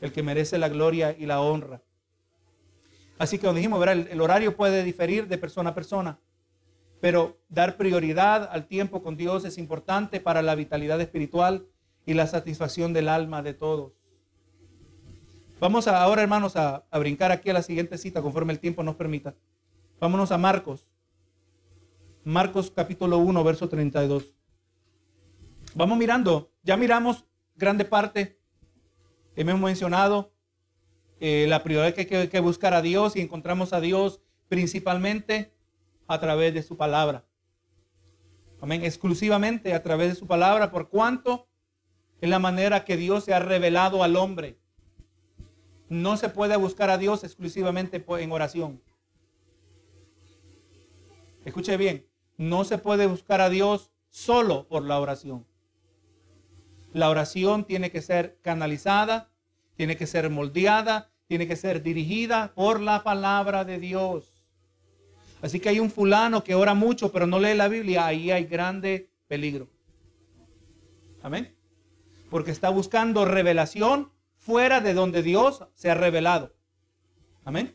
El 0.00 0.12
que 0.12 0.22
merece 0.22 0.58
la 0.58 0.68
gloria 0.68 1.14
y 1.18 1.26
la 1.26 1.40
honra. 1.40 1.82
Así 3.18 3.38
que 3.38 3.46
como 3.46 3.56
dijimos, 3.56 3.84
el 3.86 4.20
horario 4.20 4.56
puede 4.56 4.84
diferir 4.84 5.26
de 5.26 5.38
persona 5.38 5.70
a 5.70 5.74
persona, 5.74 6.20
pero 7.00 7.38
dar 7.48 7.76
prioridad 7.76 8.48
al 8.50 8.66
tiempo 8.66 9.02
con 9.02 9.16
Dios 9.16 9.44
es 9.44 9.58
importante 9.58 10.20
para 10.20 10.40
la 10.42 10.54
vitalidad 10.54 11.00
espiritual 11.00 11.66
y 12.06 12.14
la 12.14 12.26
satisfacción 12.26 12.92
del 12.92 13.08
alma 13.08 13.42
de 13.42 13.54
todos. 13.54 13.92
Vamos 15.60 15.88
ahora, 15.88 16.22
hermanos, 16.22 16.54
a, 16.56 16.84
a 16.88 16.98
brincar 17.00 17.32
aquí 17.32 17.50
a 17.50 17.52
la 17.52 17.62
siguiente 17.62 17.98
cita 17.98 18.22
conforme 18.22 18.52
el 18.52 18.60
tiempo 18.60 18.84
nos 18.84 18.94
permita. 18.94 19.34
Vámonos 19.98 20.30
a 20.30 20.38
Marcos. 20.38 20.88
Marcos 22.22 22.70
capítulo 22.70 23.18
1, 23.18 23.42
verso 23.42 23.68
32. 23.68 24.34
Vamos 25.74 25.98
mirando, 25.98 26.52
ya 26.62 26.76
miramos 26.76 27.24
grande 27.56 27.84
parte, 27.84 28.37
hemos 29.38 29.60
mencionado 29.60 30.32
eh, 31.20 31.46
la 31.48 31.62
prioridad 31.62 31.94
que 31.94 32.16
hay 32.16 32.28
que 32.28 32.40
buscar 32.40 32.74
a 32.74 32.82
Dios 32.82 33.16
y 33.16 33.20
encontramos 33.20 33.72
a 33.72 33.80
Dios 33.80 34.20
principalmente 34.48 35.52
a 36.06 36.18
través 36.18 36.54
de 36.54 36.62
su 36.62 36.76
palabra. 36.76 37.24
Amén, 38.60 38.84
exclusivamente 38.84 39.74
a 39.74 39.82
través 39.82 40.08
de 40.08 40.14
su 40.16 40.26
palabra, 40.26 40.72
por 40.72 40.88
cuanto 40.88 41.46
es 42.20 42.28
la 42.28 42.40
manera 42.40 42.84
que 42.84 42.96
Dios 42.96 43.24
se 43.24 43.34
ha 43.34 43.38
revelado 43.38 44.02
al 44.02 44.16
hombre. 44.16 44.58
No 45.88 46.16
se 46.16 46.28
puede 46.28 46.56
buscar 46.56 46.90
a 46.90 46.98
Dios 46.98 47.22
exclusivamente 47.22 48.04
en 48.08 48.32
oración. 48.32 48.82
Escuche 51.44 51.76
bien, 51.76 52.06
no 52.36 52.64
se 52.64 52.78
puede 52.78 53.06
buscar 53.06 53.40
a 53.40 53.48
Dios 53.48 53.92
solo 54.10 54.66
por 54.66 54.82
la 54.82 54.98
oración. 54.98 55.46
La 56.92 57.10
oración 57.10 57.64
tiene 57.64 57.90
que 57.90 58.02
ser 58.02 58.38
canalizada, 58.42 59.30
tiene 59.76 59.96
que 59.96 60.06
ser 60.06 60.30
moldeada, 60.30 61.10
tiene 61.26 61.46
que 61.46 61.56
ser 61.56 61.82
dirigida 61.82 62.52
por 62.54 62.80
la 62.80 63.04
palabra 63.04 63.64
de 63.64 63.78
Dios. 63.78 64.46
Así 65.42 65.60
que 65.60 65.68
hay 65.68 65.78
un 65.78 65.90
fulano 65.90 66.42
que 66.42 66.54
ora 66.54 66.74
mucho 66.74 67.12
pero 67.12 67.26
no 67.26 67.38
lee 67.38 67.54
la 67.54 67.68
Biblia, 67.68 68.06
ahí 68.06 68.30
hay 68.30 68.44
grande 68.44 69.10
peligro. 69.28 69.68
Amén. 71.22 71.54
Porque 72.30 72.50
está 72.50 72.70
buscando 72.70 73.24
revelación 73.24 74.10
fuera 74.36 74.80
de 74.80 74.94
donde 74.94 75.22
Dios 75.22 75.64
se 75.74 75.90
ha 75.90 75.94
revelado. 75.94 76.54
Amén. 77.44 77.74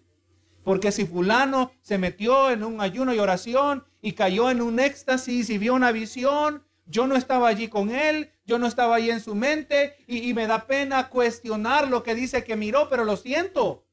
Porque 0.63 0.91
si 0.91 1.05
fulano 1.05 1.71
se 1.81 1.97
metió 1.97 2.49
en 2.49 2.63
un 2.63 2.81
ayuno 2.81 3.13
y 3.13 3.19
oración 3.19 3.83
y 4.01 4.13
cayó 4.13 4.49
en 4.49 4.61
un 4.61 4.79
éxtasis 4.79 5.49
y 5.49 5.57
vio 5.57 5.73
una 5.73 5.91
visión 5.91 6.63
yo 6.85 7.07
no 7.07 7.15
estaba 7.15 7.47
allí 7.47 7.67
con 7.67 7.89
él, 7.91 8.31
yo 8.45 8.59
no 8.59 8.67
estaba 8.67 8.95
allí 8.95 9.09
en 9.09 9.21
su 9.21 9.35
mente 9.35 9.95
y, 10.07 10.33
me 10.33 10.47
da 10.47 10.67
pena 10.67 11.09
cuestionar 11.09 11.87
lo 11.87 12.03
que 12.03 12.15
dice 12.15 12.43
que 12.43 12.55
miró, 12.55 12.89
pero 12.89 13.05
lo 13.05 13.15
siento. 13.15 13.85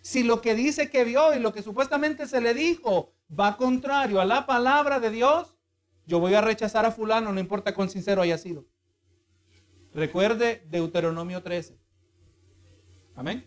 Si 0.00 0.22
lo 0.22 0.40
que 0.40 0.54
dice 0.54 0.90
que 0.90 1.04
vio 1.04 1.34
y 1.34 1.38
lo 1.38 1.52
que 1.52 1.62
supuestamente 1.62 2.26
se 2.26 2.40
le 2.40 2.54
dijo 2.54 3.12
va 3.38 3.56
contrario 3.56 4.20
a 4.20 4.24
la 4.24 4.46
palabra 4.46 5.00
de 5.00 5.10
Dios, 5.10 5.56
yo 6.06 6.18
voy 6.18 6.34
a 6.34 6.40
rechazar 6.40 6.86
a 6.86 6.92
fulano, 6.92 7.32
no 7.32 7.40
importa 7.40 7.74
cuán 7.74 7.90
sincero 7.90 8.22
haya 8.22 8.38
sido. 8.38 8.64
Recuerde 9.92 10.62
Deuteronomio 10.70 11.42
13. 11.42 11.78
Amén. 13.14 13.46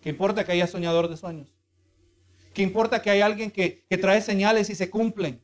¿Qué 0.00 0.10
importa 0.10 0.44
que 0.44 0.52
haya 0.52 0.66
soñador 0.66 1.08
de 1.08 1.16
sueños? 1.16 1.56
¿Qué 2.54 2.62
importa 2.62 3.02
que 3.02 3.10
hay 3.10 3.22
alguien 3.22 3.50
que, 3.50 3.84
que 3.88 3.98
trae 3.98 4.20
señales 4.20 4.70
y 4.70 4.74
se 4.74 4.90
cumplen? 4.90 5.42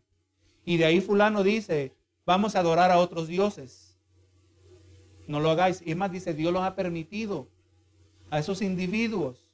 Y 0.64 0.76
de 0.76 0.84
ahí 0.84 1.00
fulano 1.00 1.42
dice, 1.42 1.97
vamos 2.28 2.54
a 2.54 2.58
adorar 2.58 2.90
a 2.90 2.98
otros 2.98 3.26
dioses. 3.26 3.96
No 5.26 5.40
lo 5.40 5.50
hagáis. 5.50 5.82
Y 5.86 5.94
más, 5.94 6.12
dice, 6.12 6.34
Dios 6.34 6.52
los 6.52 6.62
ha 6.62 6.76
permitido 6.76 7.48
a 8.28 8.38
esos 8.38 8.60
individuos 8.60 9.48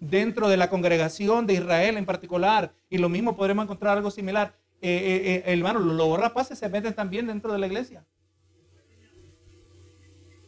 dentro 0.00 0.48
de 0.48 0.56
la 0.56 0.68
congregación 0.68 1.46
de 1.46 1.54
Israel 1.54 1.96
en 1.96 2.04
particular. 2.04 2.74
Y 2.90 2.98
lo 2.98 3.08
mismo 3.08 3.36
podremos 3.36 3.62
encontrar 3.62 3.96
algo 3.96 4.10
similar. 4.10 4.56
Eh, 4.82 4.90
eh, 4.90 5.34
eh, 5.46 5.52
hermano, 5.52 5.78
los 5.78 6.18
rapaces 6.18 6.58
se 6.58 6.68
meten 6.68 6.92
también 6.92 7.28
dentro 7.28 7.52
de 7.52 7.58
la 7.60 7.68
iglesia 7.68 8.04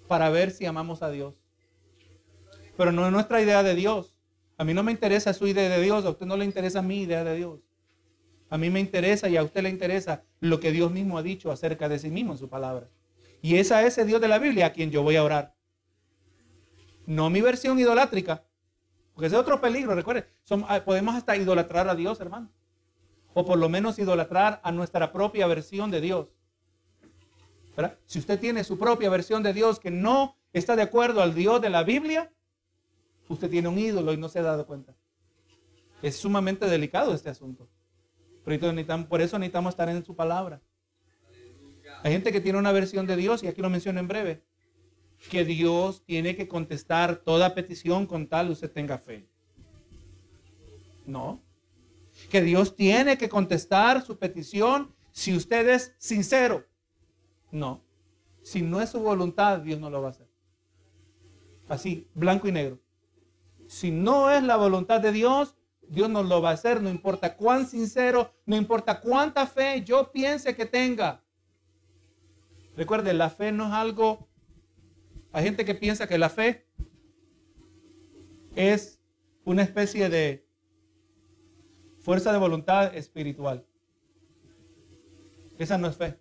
para 0.09 0.29
ver 0.29 0.51
si 0.51 0.67
amamos 0.67 1.05
a 1.05 1.11
Dios. 1.13 1.37
Pero 2.77 2.91
no 2.91 3.07
es 3.07 3.13
nuestra 3.13 3.41
idea 3.41 3.63
de 3.63 3.77
Dios. 3.77 4.17
A 4.59 4.65
mí 4.65 4.75
no 4.75 4.83
me 4.83 4.91
interesa 4.91 5.33
su 5.33 5.47
idea 5.47 5.69
de 5.69 5.81
Dios, 5.81 6.05
a 6.05 6.11
usted 6.11 6.27
no 6.27 6.37
le 6.37 6.45
interesa 6.45 6.83
mi 6.83 7.03
idea 7.03 7.23
de 7.23 7.37
Dios. 7.37 7.61
A 8.51 8.59
mí 8.59 8.69
me 8.69 8.81
interesa 8.81 9.29
y 9.29 9.37
a 9.37 9.45
usted 9.45 9.63
le 9.63 9.71
interesa 9.71 10.25
lo 10.41 10.59
que 10.59 10.73
Dios 10.73 10.91
mismo 10.91 11.17
ha 11.17 11.23
dicho 11.23 11.53
acerca 11.53 11.89
de 11.89 12.01
sí 12.01 12.11
mismo 12.11 12.33
en 12.33 12.39
su 12.39 12.49
palabra. 12.49 12.89
Y 13.41 13.55
es 13.57 13.71
el 13.71 14.09
Dios 14.09 14.21
de 14.21 14.27
la 14.27 14.41
Biblia 14.41 14.67
a 14.67 14.73
quien 14.73 14.91
yo 14.91 15.05
voy 15.05 15.15
a 15.17 15.23
orar. 15.23 15.55
No 17.07 17.31
mi 17.31 17.41
versión 17.41 17.79
idolátrica. 17.79 18.45
Porque 19.15 19.29
ese 19.29 19.37
es 19.37 19.41
otro 19.41 19.61
peligro, 19.61 19.95
recuerde. 19.95 20.27
Ah, 20.67 20.83
podemos 20.85 21.15
hasta 21.15 21.37
idolatrar 21.37 21.89
a 21.89 21.95
Dios, 21.95 22.21
hermano. 22.21 22.51
O 23.35 23.45
por 23.47 23.57
lo 23.57 23.69
menos 23.69 23.99
idolatrar 24.01 24.61
a 24.65 24.73
nuestra 24.73 25.13
propia 25.13 25.47
versión 25.47 25.93
de 25.93 26.01
Dios. 26.01 26.27
Si 28.05 28.19
usted 28.19 28.39
tiene 28.39 28.65
su 28.65 28.79
propia 28.79 29.09
versión 29.09 29.43
de 29.43 29.55
Dios 29.55 29.79
que 29.79 29.91
no 29.91 30.37
está 30.53 30.75
de 30.75 30.83
acuerdo 30.83 31.23
al 31.23 31.35
Dios 31.35 31.63
de 31.63 31.71
la 31.71 31.85
Biblia, 31.85 32.33
usted 33.29 33.49
tiene 33.49 33.69
un 33.69 33.79
ídolo 33.79 34.13
y 34.13 34.17
no 34.17 34.29
se 34.29 34.41
ha 34.41 34.43
dado 34.43 34.67
cuenta. 34.67 34.95
Es 36.03 36.17
sumamente 36.17 36.67
delicado 36.67 37.15
este 37.15 37.31
asunto 37.31 37.71
por 38.45 39.21
eso 39.21 39.39
necesitamos 39.39 39.73
estar 39.73 39.89
en 39.89 40.05
su 40.05 40.15
palabra. 40.15 40.61
Hay 42.03 42.13
gente 42.13 42.33
que 42.33 42.41
tiene 42.41 42.59
una 42.59 42.73
versión 42.73 43.07
de 43.07 43.17
Dios, 43.17 43.43
y 43.43 43.47
aquí 43.47 43.61
lo 43.61 43.71
menciono 43.71 44.01
en 44.01 44.09
breve, 44.09 44.43
que 45.29 45.45
Dios 45.45 46.03
tiene 46.05 46.35
que 46.35 46.49
contestar 46.49 47.17
toda 47.17 47.55
petición 47.55 48.07
con 48.07 48.27
tal 48.27 48.51
usted 48.51 48.71
tenga 48.71 48.99
fe. 48.99 49.29
No. 51.07 51.43
Que 52.31 52.41
Dios 52.41 52.75
tiene 52.75 53.19
que 53.19 53.29
contestar 53.29 54.03
su 54.03 54.19
petición 54.19 54.95
si 55.13 55.37
usted 55.37 55.69
es 55.69 55.95
sincero. 55.99 56.67
No. 57.51 57.85
Si 58.43 58.63
no 58.63 58.81
es 58.81 58.91
su 58.91 59.01
voluntad, 59.01 59.59
Dios 59.59 59.79
no 59.79 59.91
lo 59.91 60.01
va 60.01 60.09
a 60.09 60.11
hacer. 60.13 60.29
Así, 61.69 62.09
blanco 62.15 62.49
y 62.49 62.53
negro. 62.53 62.81
Si 63.67 63.91
no 63.91 64.31
es 64.31 64.43
la 64.43 64.57
voluntad 64.57 65.01
de 65.01 65.13
Dios, 65.13 65.57
Dios 65.91 66.09
no 66.09 66.23
lo 66.23 66.41
va 66.41 66.51
a 66.51 66.55
hacer, 66.55 66.81
no 66.81 66.89
importa 66.89 67.37
cuán 67.37 67.67
sincero, 67.67 68.33
no 68.47 68.55
importa 68.55 69.01
cuánta 69.01 69.45
fe 69.45 69.83
yo 69.85 70.13
piense 70.13 70.55
que 70.55 70.65
tenga. 70.65 71.25
Recuerde, 72.77 73.13
la 73.13 73.29
fe 73.29 73.51
no 73.51 73.67
es 73.67 73.73
algo, 73.73 74.29
hay 75.33 75.43
gente 75.43 75.65
que 75.65 75.75
piensa 75.75 76.07
que 76.07 76.17
la 76.17 76.31
fe 76.31 76.69
es 78.55 79.01
una 79.45 79.63
especie 79.63 80.09
de 80.09 80.47
fuerza 81.99 82.33
de 82.33 82.39
voluntad 82.39 82.95
espiritual. 82.95 83.67
Esa 85.59 85.77
no 85.77 85.89
es 85.89 85.97
fe. 85.97 86.21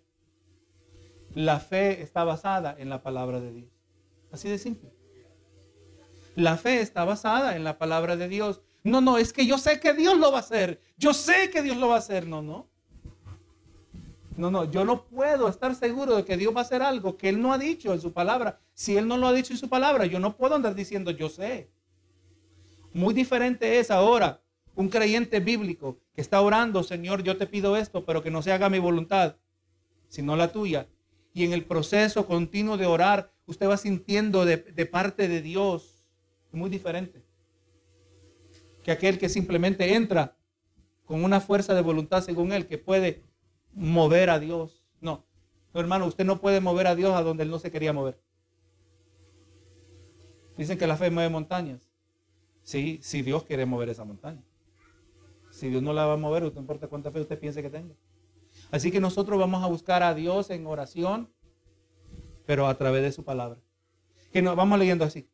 La 1.32 1.60
fe 1.60 2.02
está 2.02 2.24
basada 2.24 2.74
en 2.76 2.90
la 2.90 3.04
palabra 3.04 3.40
de 3.40 3.52
Dios. 3.52 3.70
Así 4.32 4.48
de 4.48 4.58
simple. 4.58 4.92
La 6.34 6.56
fe 6.56 6.80
está 6.80 7.04
basada 7.04 7.54
en 7.54 7.62
la 7.62 7.78
palabra 7.78 8.16
de 8.16 8.26
Dios. 8.26 8.62
No, 8.82 9.00
no, 9.00 9.18
es 9.18 9.32
que 9.32 9.46
yo 9.46 9.58
sé 9.58 9.78
que 9.78 9.92
Dios 9.92 10.18
lo 10.18 10.32
va 10.32 10.38
a 10.38 10.40
hacer. 10.40 10.80
Yo 10.96 11.12
sé 11.12 11.50
que 11.50 11.62
Dios 11.62 11.76
lo 11.76 11.88
va 11.88 11.96
a 11.96 11.98
hacer. 11.98 12.26
No, 12.26 12.42
no. 12.42 12.68
No, 14.36 14.50
no, 14.50 14.70
yo 14.70 14.86
no 14.86 15.04
puedo 15.04 15.48
estar 15.48 15.74
seguro 15.74 16.16
de 16.16 16.24
que 16.24 16.38
Dios 16.38 16.54
va 16.54 16.60
a 16.60 16.64
hacer 16.64 16.80
algo 16.80 17.18
que 17.18 17.28
Él 17.28 17.42
no 17.42 17.52
ha 17.52 17.58
dicho 17.58 17.92
en 17.92 18.00
su 18.00 18.12
palabra. 18.12 18.58
Si 18.72 18.96
Él 18.96 19.06
no 19.06 19.18
lo 19.18 19.26
ha 19.26 19.34
dicho 19.34 19.52
en 19.52 19.58
su 19.58 19.68
palabra, 19.68 20.06
yo 20.06 20.18
no 20.18 20.36
puedo 20.36 20.54
andar 20.54 20.74
diciendo 20.74 21.10
yo 21.10 21.28
sé. 21.28 21.68
Muy 22.94 23.12
diferente 23.12 23.78
es 23.78 23.90
ahora 23.90 24.40
un 24.74 24.88
creyente 24.88 25.40
bíblico 25.40 25.98
que 26.14 26.22
está 26.22 26.40
orando, 26.40 26.82
Señor, 26.82 27.22
yo 27.22 27.36
te 27.36 27.46
pido 27.46 27.76
esto, 27.76 28.06
pero 28.06 28.22
que 28.22 28.30
no 28.30 28.40
se 28.40 28.52
haga 28.52 28.70
mi 28.70 28.78
voluntad, 28.78 29.36
sino 30.08 30.36
la 30.36 30.50
tuya. 30.52 30.88
Y 31.34 31.44
en 31.44 31.52
el 31.52 31.66
proceso 31.66 32.26
continuo 32.26 32.78
de 32.78 32.86
orar, 32.86 33.30
usted 33.44 33.68
va 33.68 33.76
sintiendo 33.76 34.46
de, 34.46 34.56
de 34.56 34.86
parte 34.86 35.28
de 35.28 35.42
Dios. 35.42 36.06
Muy 36.50 36.70
diferente 36.70 37.29
que 38.82 38.90
aquel 38.90 39.18
que 39.18 39.28
simplemente 39.28 39.94
entra 39.94 40.36
con 41.04 41.24
una 41.24 41.40
fuerza 41.40 41.74
de 41.74 41.82
voluntad 41.82 42.22
según 42.22 42.52
él, 42.52 42.66
que 42.66 42.78
puede 42.78 43.24
mover 43.72 44.30
a 44.30 44.38
Dios. 44.38 44.84
No, 45.00 45.26
hermano, 45.74 46.06
usted 46.06 46.24
no 46.24 46.40
puede 46.40 46.60
mover 46.60 46.86
a 46.86 46.94
Dios 46.94 47.14
a 47.14 47.22
donde 47.22 47.42
él 47.42 47.50
no 47.50 47.58
se 47.58 47.70
quería 47.70 47.92
mover. 47.92 48.20
Dicen 50.56 50.78
que 50.78 50.86
la 50.86 50.96
fe 50.96 51.10
mueve 51.10 51.30
montañas. 51.30 51.90
Sí, 52.62 53.00
si 53.02 53.22
Dios 53.22 53.44
quiere 53.44 53.66
mover 53.66 53.88
esa 53.88 54.04
montaña. 54.04 54.42
Si 55.50 55.68
Dios 55.68 55.82
no 55.82 55.92
la 55.92 56.06
va 56.06 56.14
a 56.14 56.16
mover, 56.16 56.42
no 56.42 56.60
importa 56.60 56.86
cuánta 56.88 57.10
fe 57.10 57.20
usted 57.20 57.38
piense 57.38 57.62
que 57.62 57.70
tenga. 57.70 57.94
Así 58.70 58.90
que 58.90 59.00
nosotros 59.00 59.38
vamos 59.38 59.64
a 59.64 59.66
buscar 59.66 60.02
a 60.02 60.14
Dios 60.14 60.50
en 60.50 60.66
oración, 60.66 61.32
pero 62.46 62.66
a 62.66 62.76
través 62.76 63.02
de 63.02 63.12
su 63.12 63.24
palabra. 63.24 63.58
Que 64.32 64.42
nos 64.42 64.54
vamos 64.54 64.78
leyendo 64.78 65.04
así 65.04 65.28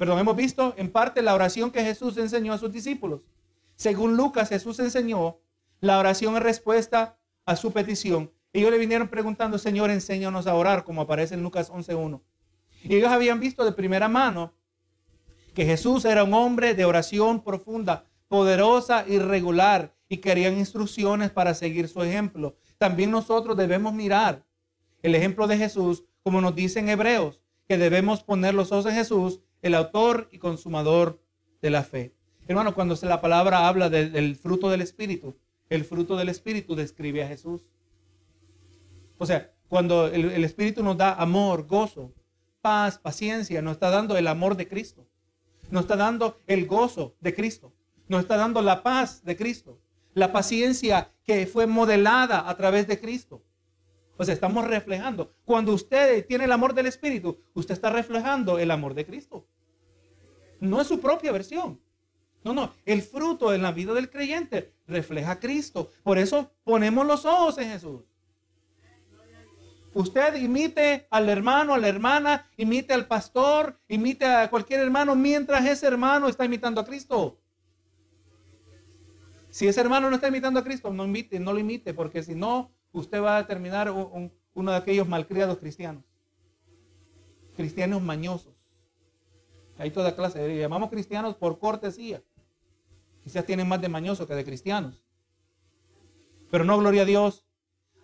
perdón, 0.00 0.18
hemos 0.18 0.34
visto 0.34 0.72
en 0.78 0.90
parte 0.90 1.20
la 1.20 1.34
oración 1.34 1.70
que 1.70 1.84
Jesús 1.84 2.16
enseñó 2.16 2.54
a 2.54 2.58
sus 2.58 2.72
discípulos. 2.72 3.28
Según 3.76 4.16
Lucas, 4.16 4.48
Jesús 4.48 4.78
enseñó 4.78 5.40
la 5.82 5.98
oración 5.98 6.36
en 6.36 6.42
respuesta 6.42 7.18
a 7.44 7.54
su 7.54 7.70
petición. 7.70 8.32
Ellos 8.54 8.70
le 8.70 8.78
vinieron 8.78 9.08
preguntando, 9.08 9.58
Señor, 9.58 9.90
enséñanos 9.90 10.46
a 10.46 10.54
orar, 10.54 10.84
como 10.84 11.02
aparece 11.02 11.34
en 11.34 11.42
Lucas 11.42 11.70
11.1. 11.70 12.22
Y 12.82 12.96
ellos 12.96 13.10
habían 13.10 13.40
visto 13.40 13.62
de 13.62 13.72
primera 13.72 14.08
mano 14.08 14.54
que 15.52 15.66
Jesús 15.66 16.06
era 16.06 16.24
un 16.24 16.32
hombre 16.32 16.72
de 16.72 16.86
oración 16.86 17.44
profunda, 17.44 18.06
poderosa 18.26 19.04
y 19.06 19.18
regular, 19.18 19.94
y 20.08 20.16
querían 20.16 20.56
instrucciones 20.56 21.30
para 21.30 21.52
seguir 21.52 21.88
su 21.88 22.02
ejemplo. 22.02 22.56
También 22.78 23.10
nosotros 23.10 23.54
debemos 23.54 23.92
mirar 23.92 24.46
el 25.02 25.14
ejemplo 25.14 25.46
de 25.46 25.58
Jesús, 25.58 26.04
como 26.22 26.40
nos 26.40 26.54
dice 26.54 26.78
en 26.78 26.88
Hebreos, 26.88 27.42
que 27.68 27.76
debemos 27.76 28.22
poner 28.22 28.54
los 28.54 28.72
ojos 28.72 28.86
en 28.86 28.94
Jesús, 28.94 29.42
el 29.62 29.74
autor 29.74 30.28
y 30.32 30.38
consumador 30.38 31.20
de 31.60 31.70
la 31.70 31.82
fe. 31.82 32.14
Hermano, 32.46 32.74
cuando 32.74 32.96
la 33.02 33.20
palabra 33.20 33.68
habla 33.68 33.88
del 33.90 34.36
fruto 34.36 34.70
del 34.70 34.80
Espíritu, 34.80 35.36
el 35.68 35.84
fruto 35.84 36.16
del 36.16 36.28
Espíritu 36.28 36.74
describe 36.74 37.22
a 37.22 37.28
Jesús. 37.28 37.62
O 39.18 39.26
sea, 39.26 39.52
cuando 39.68 40.08
el, 40.08 40.30
el 40.30 40.44
Espíritu 40.44 40.82
nos 40.82 40.96
da 40.96 41.14
amor, 41.14 41.66
gozo, 41.66 42.12
paz, 42.60 42.98
paciencia, 42.98 43.62
nos 43.62 43.74
está 43.74 43.90
dando 43.90 44.16
el 44.16 44.26
amor 44.26 44.56
de 44.56 44.66
Cristo. 44.66 45.06
Nos 45.70 45.82
está 45.82 45.96
dando 45.96 46.40
el 46.46 46.66
gozo 46.66 47.14
de 47.20 47.34
Cristo. 47.34 47.72
Nos 48.08 48.22
está 48.22 48.36
dando 48.36 48.60
la 48.62 48.82
paz 48.82 49.24
de 49.24 49.36
Cristo. 49.36 49.78
La 50.14 50.32
paciencia 50.32 51.12
que 51.24 51.46
fue 51.46 51.66
modelada 51.66 52.48
a 52.48 52.56
través 52.56 52.88
de 52.88 52.98
Cristo. 52.98 53.44
Sea, 54.24 54.34
estamos 54.34 54.66
reflejando. 54.66 55.32
Cuando 55.44 55.72
usted 55.72 56.26
tiene 56.26 56.44
el 56.44 56.52
amor 56.52 56.74
del 56.74 56.86
Espíritu, 56.86 57.40
usted 57.54 57.74
está 57.74 57.90
reflejando 57.90 58.58
el 58.58 58.70
amor 58.70 58.94
de 58.94 59.06
Cristo. 59.06 59.46
No 60.60 60.80
es 60.80 60.86
su 60.86 61.00
propia 61.00 61.32
versión. 61.32 61.80
No, 62.42 62.54
no, 62.54 62.72
el 62.84 63.02
fruto 63.02 63.52
en 63.52 63.62
la 63.62 63.72
vida 63.72 63.92
del 63.92 64.10
creyente 64.10 64.74
refleja 64.86 65.32
a 65.32 65.40
Cristo. 65.40 65.90
Por 66.02 66.18
eso 66.18 66.52
ponemos 66.64 67.06
los 67.06 67.24
ojos 67.24 67.58
en 67.58 67.70
Jesús. 67.70 68.02
Usted 69.92 70.36
imite 70.36 71.08
al 71.10 71.28
hermano, 71.28 71.74
a 71.74 71.78
la 71.78 71.88
hermana, 71.88 72.48
imite 72.56 72.94
al 72.94 73.06
pastor, 73.06 73.80
imite 73.88 74.24
a 74.24 74.48
cualquier 74.48 74.80
hermano 74.80 75.16
mientras 75.16 75.66
ese 75.66 75.86
hermano 75.86 76.28
está 76.28 76.44
imitando 76.44 76.80
a 76.80 76.84
Cristo. 76.84 77.40
Si 79.50 79.66
ese 79.66 79.80
hermano 79.80 80.08
no 80.08 80.14
está 80.14 80.28
imitando 80.28 80.60
a 80.60 80.64
Cristo, 80.64 80.92
no 80.92 81.04
imite, 81.04 81.40
no 81.40 81.52
lo 81.52 81.58
imite, 81.58 81.92
porque 81.92 82.22
si 82.22 82.36
no, 82.36 82.72
usted 82.92 83.22
va 83.22 83.38
a 83.38 83.46
terminar 83.46 83.90
uno 83.90 84.70
de 84.70 84.76
aquellos 84.76 85.08
malcriados 85.08 85.58
cristianos. 85.58 86.04
Cristianos 87.56 88.02
mañosos. 88.02 88.54
Hay 89.78 89.90
toda 89.90 90.14
clase. 90.14 90.46
Le 90.46 90.58
llamamos 90.58 90.90
cristianos 90.90 91.34
por 91.34 91.58
cortesía. 91.58 92.22
Quizás 93.24 93.44
tienen 93.44 93.68
más 93.68 93.80
de 93.80 93.88
mañoso 93.88 94.26
que 94.26 94.34
de 94.34 94.44
cristianos. 94.44 95.04
Pero 96.50 96.64
no, 96.64 96.78
gloria 96.78 97.02
a 97.02 97.06
Dios. 97.06 97.44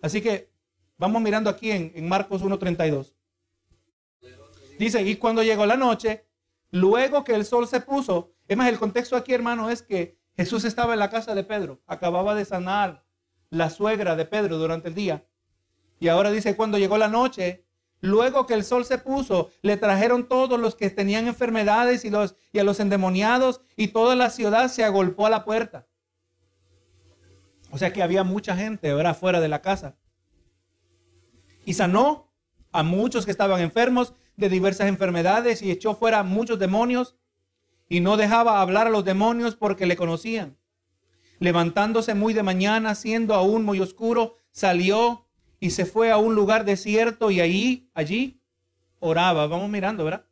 Así 0.02 0.20
que 0.20 0.50
vamos 0.98 1.20
mirando 1.22 1.50
aquí 1.50 1.70
en, 1.70 1.92
en 1.94 2.08
Marcos 2.08 2.42
1.32. 2.42 3.14
Dice, 4.78 5.02
y 5.02 5.16
cuando 5.16 5.42
llegó 5.42 5.64
la 5.64 5.76
noche, 5.76 6.26
luego 6.70 7.24
que 7.24 7.34
el 7.34 7.44
sol 7.44 7.66
se 7.66 7.80
puso, 7.80 8.34
es 8.46 8.56
más, 8.56 8.68
el 8.68 8.78
contexto 8.78 9.16
aquí, 9.16 9.32
hermano, 9.32 9.70
es 9.70 9.82
que 9.82 10.18
Jesús 10.36 10.64
estaba 10.64 10.92
en 10.92 10.98
la 10.98 11.10
casa 11.10 11.34
de 11.34 11.44
Pedro, 11.44 11.80
acababa 11.86 12.34
de 12.34 12.44
sanar 12.44 13.05
la 13.50 13.70
suegra 13.70 14.16
de 14.16 14.24
Pedro 14.24 14.58
durante 14.58 14.88
el 14.88 14.94
día. 14.94 15.24
Y 15.98 16.08
ahora 16.08 16.30
dice, 16.30 16.56
cuando 16.56 16.78
llegó 16.78 16.98
la 16.98 17.08
noche, 17.08 17.64
luego 18.00 18.46
que 18.46 18.54
el 18.54 18.64
sol 18.64 18.84
se 18.84 18.98
puso, 18.98 19.50
le 19.62 19.76
trajeron 19.76 20.28
todos 20.28 20.60
los 20.60 20.74
que 20.74 20.90
tenían 20.90 21.26
enfermedades 21.26 22.04
y, 22.04 22.10
los, 22.10 22.36
y 22.52 22.58
a 22.58 22.64
los 22.64 22.80
endemoniados 22.80 23.60
y 23.76 23.88
toda 23.88 24.14
la 24.14 24.30
ciudad 24.30 24.68
se 24.68 24.84
agolpó 24.84 25.26
a 25.26 25.30
la 25.30 25.44
puerta. 25.44 25.86
O 27.70 27.78
sea 27.78 27.92
que 27.92 28.02
había 28.02 28.24
mucha 28.24 28.56
gente 28.56 28.92
fuera 29.14 29.40
de 29.40 29.48
la 29.48 29.62
casa. 29.62 29.96
Y 31.64 31.74
sanó 31.74 32.32
a 32.72 32.82
muchos 32.82 33.24
que 33.24 33.30
estaban 33.30 33.60
enfermos 33.60 34.14
de 34.36 34.48
diversas 34.48 34.88
enfermedades 34.88 35.62
y 35.62 35.70
echó 35.70 35.94
fuera 35.94 36.22
muchos 36.22 36.58
demonios 36.58 37.16
y 37.88 38.00
no 38.00 38.16
dejaba 38.16 38.60
hablar 38.60 38.86
a 38.86 38.90
los 38.90 39.04
demonios 39.04 39.56
porque 39.56 39.86
le 39.86 39.96
conocían. 39.96 40.56
Levantándose 41.38 42.14
muy 42.14 42.32
de 42.32 42.42
mañana, 42.42 42.94
siendo 42.94 43.34
aún 43.34 43.64
muy 43.64 43.80
oscuro, 43.80 44.36
salió 44.50 45.26
y 45.60 45.70
se 45.70 45.86
fue 45.86 46.10
a 46.10 46.16
un 46.16 46.34
lugar 46.34 46.64
desierto 46.64 47.30
y 47.30 47.40
allí, 47.40 47.90
allí 47.94 48.40
oraba. 48.98 49.46
Vamos 49.46 49.68
mirando, 49.68 50.04
¿verdad? 50.04 50.26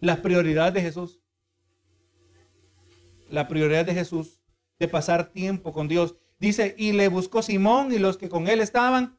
Las 0.00 0.18
prioridades 0.18 0.74
de 0.74 0.82
Jesús. 0.82 1.20
La 3.30 3.48
prioridad 3.48 3.84
de 3.84 3.94
Jesús 3.94 4.40
de 4.78 4.88
pasar 4.88 5.30
tiempo 5.32 5.72
con 5.72 5.88
Dios. 5.88 6.16
Dice, 6.38 6.74
y 6.78 6.92
le 6.92 7.08
buscó 7.08 7.42
Simón 7.42 7.92
y 7.92 7.98
los 7.98 8.16
que 8.16 8.28
con 8.28 8.48
él 8.48 8.60
estaban, 8.60 9.18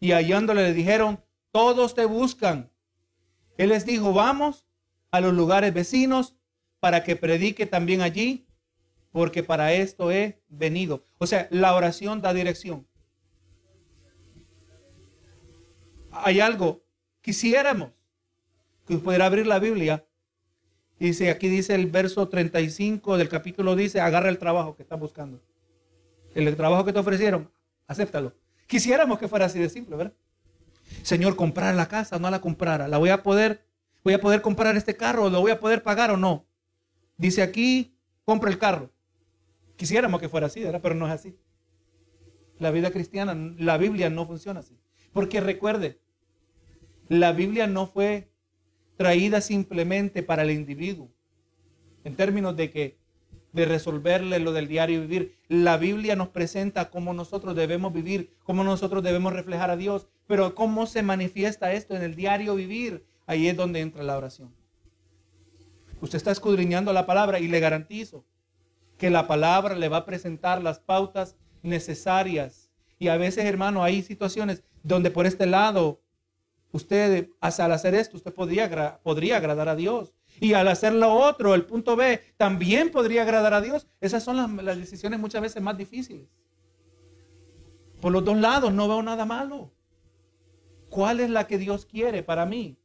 y 0.00 0.12
hallándole 0.12 0.62
le 0.62 0.72
dijeron, 0.72 1.22
todos 1.50 1.94
te 1.94 2.04
buscan. 2.04 2.72
Él 3.56 3.68
les 3.68 3.86
dijo, 3.86 4.12
vamos 4.12 4.66
a 5.10 5.20
los 5.20 5.32
lugares 5.32 5.72
vecinos 5.72 6.34
para 6.80 7.04
que 7.04 7.16
predique 7.16 7.66
también 7.66 8.02
allí 8.02 8.46
porque 9.14 9.44
para 9.44 9.72
esto 9.72 10.10
he 10.10 10.42
venido. 10.48 11.04
O 11.18 11.28
sea, 11.28 11.46
la 11.52 11.76
oración 11.76 12.20
da 12.20 12.34
dirección. 12.34 12.84
Hay 16.10 16.40
algo, 16.40 16.82
quisiéramos 17.20 17.92
que 18.88 18.96
pudiera 18.96 19.26
abrir 19.26 19.46
la 19.46 19.60
Biblia. 19.60 20.04
Dice, 20.98 21.30
aquí 21.30 21.48
dice 21.48 21.76
el 21.76 21.86
verso 21.86 22.28
35 22.28 23.16
del 23.16 23.28
capítulo, 23.28 23.76
dice, 23.76 24.00
agarra 24.00 24.30
el 24.30 24.38
trabajo 24.38 24.74
que 24.74 24.82
estás 24.82 24.98
buscando. 24.98 25.40
El 26.34 26.56
trabajo 26.56 26.84
que 26.84 26.92
te 26.92 26.98
ofrecieron, 26.98 27.48
acéptalo. 27.86 28.34
Quisiéramos 28.66 29.20
que 29.20 29.28
fuera 29.28 29.46
así 29.46 29.60
de 29.60 29.68
simple, 29.68 29.94
¿verdad? 29.94 30.14
Señor, 31.02 31.36
comprar 31.36 31.72
la 31.76 31.86
casa, 31.86 32.18
no 32.18 32.28
la 32.32 32.40
comprara. 32.40 32.88
La 32.88 32.98
voy 32.98 33.10
a 33.10 33.22
poder, 33.22 33.64
voy 34.02 34.14
a 34.14 34.20
poder 34.20 34.42
comprar 34.42 34.76
este 34.76 34.96
carro, 34.96 35.30
lo 35.30 35.40
voy 35.40 35.52
a 35.52 35.60
poder 35.60 35.84
pagar 35.84 36.10
o 36.10 36.16
no. 36.16 36.48
Dice 37.16 37.42
aquí, 37.42 37.96
compra 38.24 38.50
el 38.50 38.58
carro. 38.58 38.90
Quisiéramos 39.76 40.20
que 40.20 40.28
fuera 40.28 40.46
así, 40.46 40.62
¿verdad? 40.62 40.80
Pero 40.82 40.94
no 40.94 41.06
es 41.06 41.12
así. 41.12 41.36
La 42.58 42.70
vida 42.70 42.90
cristiana, 42.90 43.34
la 43.58 43.76
Biblia 43.78 44.10
no 44.10 44.26
funciona 44.26 44.60
así. 44.60 44.78
Porque 45.12 45.40
recuerde, 45.40 46.00
la 47.08 47.32
Biblia 47.32 47.66
no 47.66 47.86
fue 47.86 48.30
traída 48.96 49.40
simplemente 49.40 50.22
para 50.22 50.42
el 50.42 50.50
individuo. 50.50 51.10
En 52.04 52.16
términos 52.16 52.56
de 52.56 52.70
que 52.70 52.98
de 53.54 53.64
resolverle 53.66 54.40
lo 54.40 54.52
del 54.52 54.66
diario 54.66 55.00
vivir. 55.00 55.38
La 55.48 55.76
Biblia 55.76 56.16
nos 56.16 56.28
presenta 56.28 56.90
cómo 56.90 57.14
nosotros 57.14 57.54
debemos 57.54 57.92
vivir, 57.92 58.36
cómo 58.42 58.64
nosotros 58.64 59.02
debemos 59.04 59.32
reflejar 59.32 59.70
a 59.70 59.76
Dios, 59.76 60.08
pero 60.26 60.56
cómo 60.56 60.86
se 60.86 61.04
manifiesta 61.04 61.72
esto 61.72 61.94
en 61.94 62.02
el 62.02 62.16
diario 62.16 62.56
vivir. 62.56 63.06
Ahí 63.26 63.46
es 63.46 63.56
donde 63.56 63.80
entra 63.80 64.02
la 64.02 64.18
oración. 64.18 64.52
Usted 66.00 66.16
está 66.16 66.32
escudriñando 66.32 66.92
la 66.92 67.06
palabra 67.06 67.38
y 67.38 67.46
le 67.46 67.60
garantizo 67.60 68.26
que 68.98 69.10
la 69.10 69.26
palabra 69.26 69.74
le 69.74 69.88
va 69.88 69.98
a 69.98 70.04
presentar 70.06 70.62
las 70.62 70.78
pautas 70.78 71.36
necesarias. 71.62 72.70
Y 72.98 73.08
a 73.08 73.16
veces, 73.16 73.44
hermano, 73.44 73.82
hay 73.82 74.02
situaciones 74.02 74.62
donde 74.82 75.10
por 75.10 75.26
este 75.26 75.46
lado, 75.46 76.00
usted, 76.72 77.30
al 77.40 77.72
hacer 77.72 77.94
esto, 77.94 78.16
usted 78.16 78.32
podría, 78.32 79.00
podría 79.02 79.38
agradar 79.38 79.68
a 79.68 79.76
Dios. 79.76 80.12
Y 80.40 80.54
al 80.54 80.68
hacer 80.68 80.92
lo 80.92 81.12
otro, 81.12 81.54
el 81.54 81.64
punto 81.64 81.96
B, 81.96 82.20
también 82.36 82.90
podría 82.90 83.22
agradar 83.22 83.54
a 83.54 83.60
Dios. 83.60 83.86
Esas 84.00 84.22
son 84.22 84.64
las, 84.64 84.78
decisiones 84.78 85.18
muchas 85.18 85.42
veces 85.42 85.62
más 85.62 85.76
difíciles. 85.76 86.28
Por 88.00 88.12
los 88.12 88.24
dos 88.24 88.36
lados 88.36 88.72
no 88.72 88.88
veo 88.88 89.02
nada 89.02 89.24
malo. 89.24 89.72
¿Cuál 90.90 91.20
es 91.20 91.30
la 91.30 91.46
que 91.46 91.58
Dios 91.58 91.86
quiere 91.86 92.22
para 92.22 92.46
mí? 92.46 92.76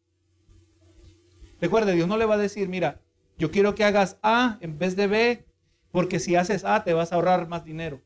Recuerde, 1.59 1.93
Dios 1.93 2.07
no 2.07 2.17
le 2.17 2.25
va 2.25 2.35
a 2.35 2.39
decir, 2.39 2.69
mira, 2.69 3.01
yo 3.37 3.51
quiero 3.51 3.75
que 3.75 3.83
hagas 3.83 4.17
A 4.21 4.57
en 4.61 4.77
vez 4.77 4.95
de 4.95 5.07
B, 5.07 5.45
porque 5.91 6.19
si 6.19 6.35
haces 6.35 6.63
A 6.65 6.83
te 6.83 6.93
vas 6.93 7.11
a 7.11 7.15
ahorrar 7.15 7.47
más 7.47 7.65
dinero. 7.65 8.01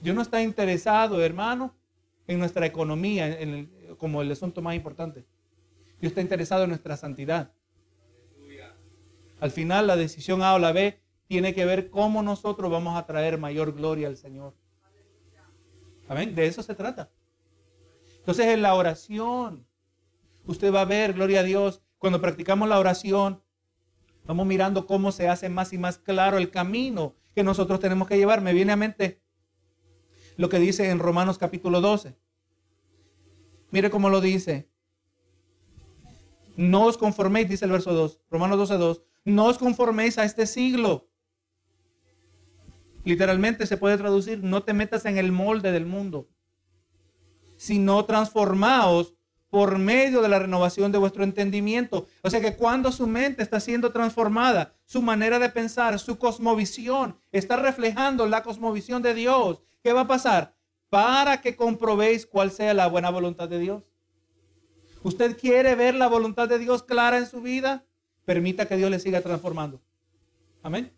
Dios 0.00 0.16
no 0.16 0.22
está 0.22 0.42
interesado, 0.42 1.22
hermano, 1.22 1.74
en 2.26 2.38
nuestra 2.38 2.66
economía 2.66 3.38
como 3.98 4.22
el 4.22 4.32
asunto 4.32 4.62
más 4.62 4.74
importante. 4.74 5.24
Dios 6.00 6.10
está 6.10 6.20
interesado 6.20 6.64
en 6.64 6.70
nuestra 6.70 6.96
santidad. 6.96 7.52
Al 9.40 9.50
final 9.50 9.86
la 9.86 9.96
decisión 9.96 10.42
A 10.42 10.54
o 10.54 10.58
la 10.58 10.72
B 10.72 11.00
tiene 11.26 11.54
que 11.54 11.64
ver 11.64 11.90
cómo 11.90 12.22
nosotros 12.22 12.70
vamos 12.70 12.96
a 12.96 13.06
traer 13.06 13.38
mayor 13.38 13.72
gloria 13.72 14.08
al 14.08 14.16
Señor. 14.16 14.54
Amén. 16.08 16.34
De 16.34 16.46
eso 16.46 16.62
se 16.62 16.74
trata. 16.74 17.10
Entonces 18.18 18.46
en 18.46 18.62
la 18.62 18.74
oración, 18.74 19.66
usted 20.44 20.72
va 20.72 20.82
a 20.82 20.84
ver, 20.84 21.14
gloria 21.14 21.40
a 21.40 21.44
Dios, 21.44 21.82
cuando 21.98 22.20
practicamos 22.20 22.68
la 22.68 22.78
oración, 22.78 23.42
vamos 24.24 24.46
mirando 24.46 24.86
cómo 24.86 25.12
se 25.12 25.28
hace 25.28 25.48
más 25.48 25.72
y 25.72 25.78
más 25.78 25.98
claro 25.98 26.38
el 26.38 26.50
camino 26.50 27.14
que 27.34 27.42
nosotros 27.42 27.80
tenemos 27.80 28.08
que 28.08 28.16
llevar. 28.16 28.40
Me 28.40 28.52
viene 28.52 28.72
a 28.72 28.76
mente 28.76 29.22
lo 30.36 30.48
que 30.48 30.58
dice 30.58 30.90
en 30.90 30.98
Romanos 30.98 31.38
capítulo 31.38 31.80
12. 31.80 32.16
Mire 33.70 33.90
cómo 33.90 34.10
lo 34.10 34.20
dice. 34.20 34.70
No 36.56 36.84
os 36.84 36.98
conforméis, 36.98 37.48
dice 37.48 37.64
el 37.64 37.70
verso 37.70 37.94
2, 37.94 38.20
Romanos 38.30 38.58
12, 38.58 38.76
2. 38.76 39.02
No 39.24 39.46
os 39.46 39.58
conforméis 39.58 40.18
a 40.18 40.24
este 40.24 40.46
siglo. 40.46 41.08
Literalmente 43.04 43.66
se 43.66 43.76
puede 43.76 43.96
traducir, 43.96 44.44
no 44.44 44.62
te 44.62 44.74
metas 44.74 45.06
en 45.06 45.18
el 45.18 45.32
molde 45.32 45.72
del 45.72 45.86
mundo, 45.86 46.28
sino 47.56 48.04
transformaos 48.04 49.14
por 49.52 49.76
medio 49.76 50.22
de 50.22 50.30
la 50.30 50.38
renovación 50.38 50.92
de 50.92 50.98
vuestro 50.98 51.24
entendimiento. 51.24 52.06
O 52.22 52.30
sea 52.30 52.40
que 52.40 52.56
cuando 52.56 52.90
su 52.90 53.06
mente 53.06 53.42
está 53.42 53.60
siendo 53.60 53.92
transformada, 53.92 54.72
su 54.86 55.02
manera 55.02 55.38
de 55.38 55.50
pensar, 55.50 55.98
su 55.98 56.16
cosmovisión, 56.16 57.18
está 57.32 57.56
reflejando 57.56 58.26
la 58.26 58.42
cosmovisión 58.42 59.02
de 59.02 59.12
Dios, 59.12 59.62
¿qué 59.82 59.92
va 59.92 60.00
a 60.00 60.06
pasar? 60.06 60.54
Para 60.88 61.42
que 61.42 61.54
comprobéis 61.54 62.24
cuál 62.24 62.50
sea 62.50 62.72
la 62.72 62.86
buena 62.86 63.10
voluntad 63.10 63.46
de 63.46 63.58
Dios. 63.58 63.82
¿Usted 65.02 65.36
quiere 65.36 65.74
ver 65.74 65.96
la 65.96 66.08
voluntad 66.08 66.48
de 66.48 66.58
Dios 66.58 66.82
clara 66.82 67.18
en 67.18 67.26
su 67.26 67.42
vida? 67.42 67.84
permita 68.24 68.66
que 68.66 68.78
Dios 68.78 68.90
le 68.90 69.00
siga 69.00 69.20
transformando. 69.20 69.82
Amén. 70.62 70.92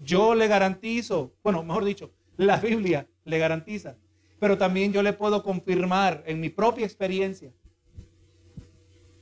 Yo 0.00 0.34
le 0.34 0.48
garantizo, 0.48 1.34
bueno, 1.42 1.62
mejor 1.62 1.84
dicho, 1.84 2.12
la 2.38 2.56
Biblia 2.56 3.08
le 3.26 3.38
garantiza, 3.38 3.98
pero 4.40 4.56
también 4.56 4.90
yo 4.94 5.02
le 5.02 5.12
puedo 5.12 5.42
confirmar 5.42 6.22
en 6.26 6.40
mi 6.40 6.48
propia 6.48 6.86
experiencia 6.86 7.52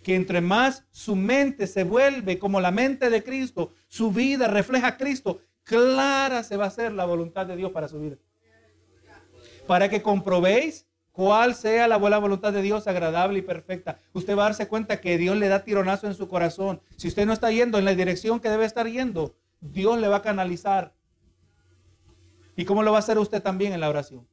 que 0.03 0.15
entre 0.15 0.41
más 0.41 0.85
su 0.91 1.17
mente 1.17 1.67
se 1.67 1.85
vuelve 1.85 2.39
como 2.39 2.61
la 2.61 2.71
mente 2.71 3.09
de 3.09 3.23
Cristo, 3.23 3.73
su 3.89 4.11
vida 4.11 4.49
refleja 4.49 4.89
a 4.89 4.97
Cristo, 4.97 5.41
clara 5.63 6.43
se 6.43 6.57
va 6.57 6.65
a 6.65 6.69
hacer 6.69 6.93
la 6.93 7.05
voluntad 7.05 7.47
de 7.47 7.57
Dios 7.57 7.73
para 7.73 7.89
su 7.89 8.01
vida. 8.01 8.17
Para 9.67 9.89
que 9.89 10.03
comprobéis 10.03 10.87
cuál 11.13 11.55
sea 11.55 11.87
la 11.87 11.99
buena 11.99 12.19
voluntad 12.19 12.53
de 12.53 12.63
Dios, 12.63 12.89
agradable 12.89 13.39
y 13.39 13.43
perfecta. 13.43 13.99
Usted 14.13 14.37
va 14.37 14.43
a 14.43 14.47
darse 14.47 14.67
cuenta 14.67 15.01
que 15.01 15.19
Dios 15.19 15.37
le 15.37 15.49
da 15.49 15.63
tironazo 15.63 16.07
en 16.09 16.15
su 16.15 16.29
corazón. 16.29 16.81
Si 16.97 17.07
usted 17.07 17.27
no 17.27 17.33
está 17.33 17.51
yendo 17.53 17.79
en 17.79 17.85
la 17.85 17.95
dirección 17.95 18.41
que 18.41 18.49
debe 18.49 18.65
estar 18.65 18.89
yendo, 18.89 19.37
Dios 19.61 19.99
le 19.99 20.09
va 20.09 20.17
a 20.17 20.23
canalizar. 20.23 20.95
¿Y 22.57 22.65
cómo 22.65 22.83
lo 22.83 22.91
va 22.91 22.99
a 22.99 23.01
hacer 23.01 23.19
usted 23.19 23.41
también 23.41 23.73
en 23.73 23.81
la 23.81 23.89
oración? 23.89 24.27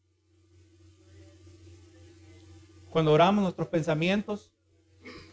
Cuando 2.89 3.13
oramos, 3.13 3.43
nuestros 3.43 3.67
pensamientos 3.67 4.51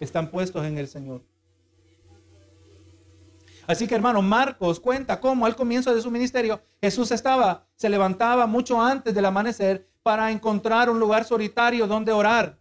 están 0.01 0.30
puestos 0.30 0.64
en 0.64 0.78
el 0.78 0.88
Señor. 0.88 1.22
Así 3.66 3.88
que 3.88 3.97
hermano, 3.97 4.22
Marcos 4.22 4.78
cuenta 4.78 5.20
cómo 5.20 5.44
al 5.44 5.57
comienzo 5.57 5.94
de 5.94 6.01
su 6.01 6.11
ministerio 6.11 6.61
Jesús 6.80 7.11
estaba, 7.11 7.66
se 7.74 7.88
levantaba 7.88 8.47
mucho 8.47 8.80
antes 8.80 9.14
del 9.14 9.24
amanecer 9.24 9.88
para 10.03 10.30
encontrar 10.30 10.88
un 10.88 11.01
lugar 11.01 11.24
solitario 11.24 11.88
donde 11.88 12.12
orar. 12.12 12.61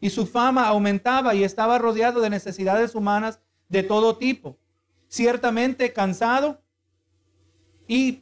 Y 0.00 0.10
su 0.10 0.26
fama 0.26 0.66
aumentaba 0.66 1.32
y 1.34 1.44
estaba 1.44 1.78
rodeado 1.78 2.20
de 2.20 2.28
necesidades 2.28 2.96
humanas 2.96 3.38
de 3.68 3.84
todo 3.84 4.16
tipo. 4.16 4.58
Ciertamente 5.06 5.92
cansado 5.92 6.60
y, 7.86 8.12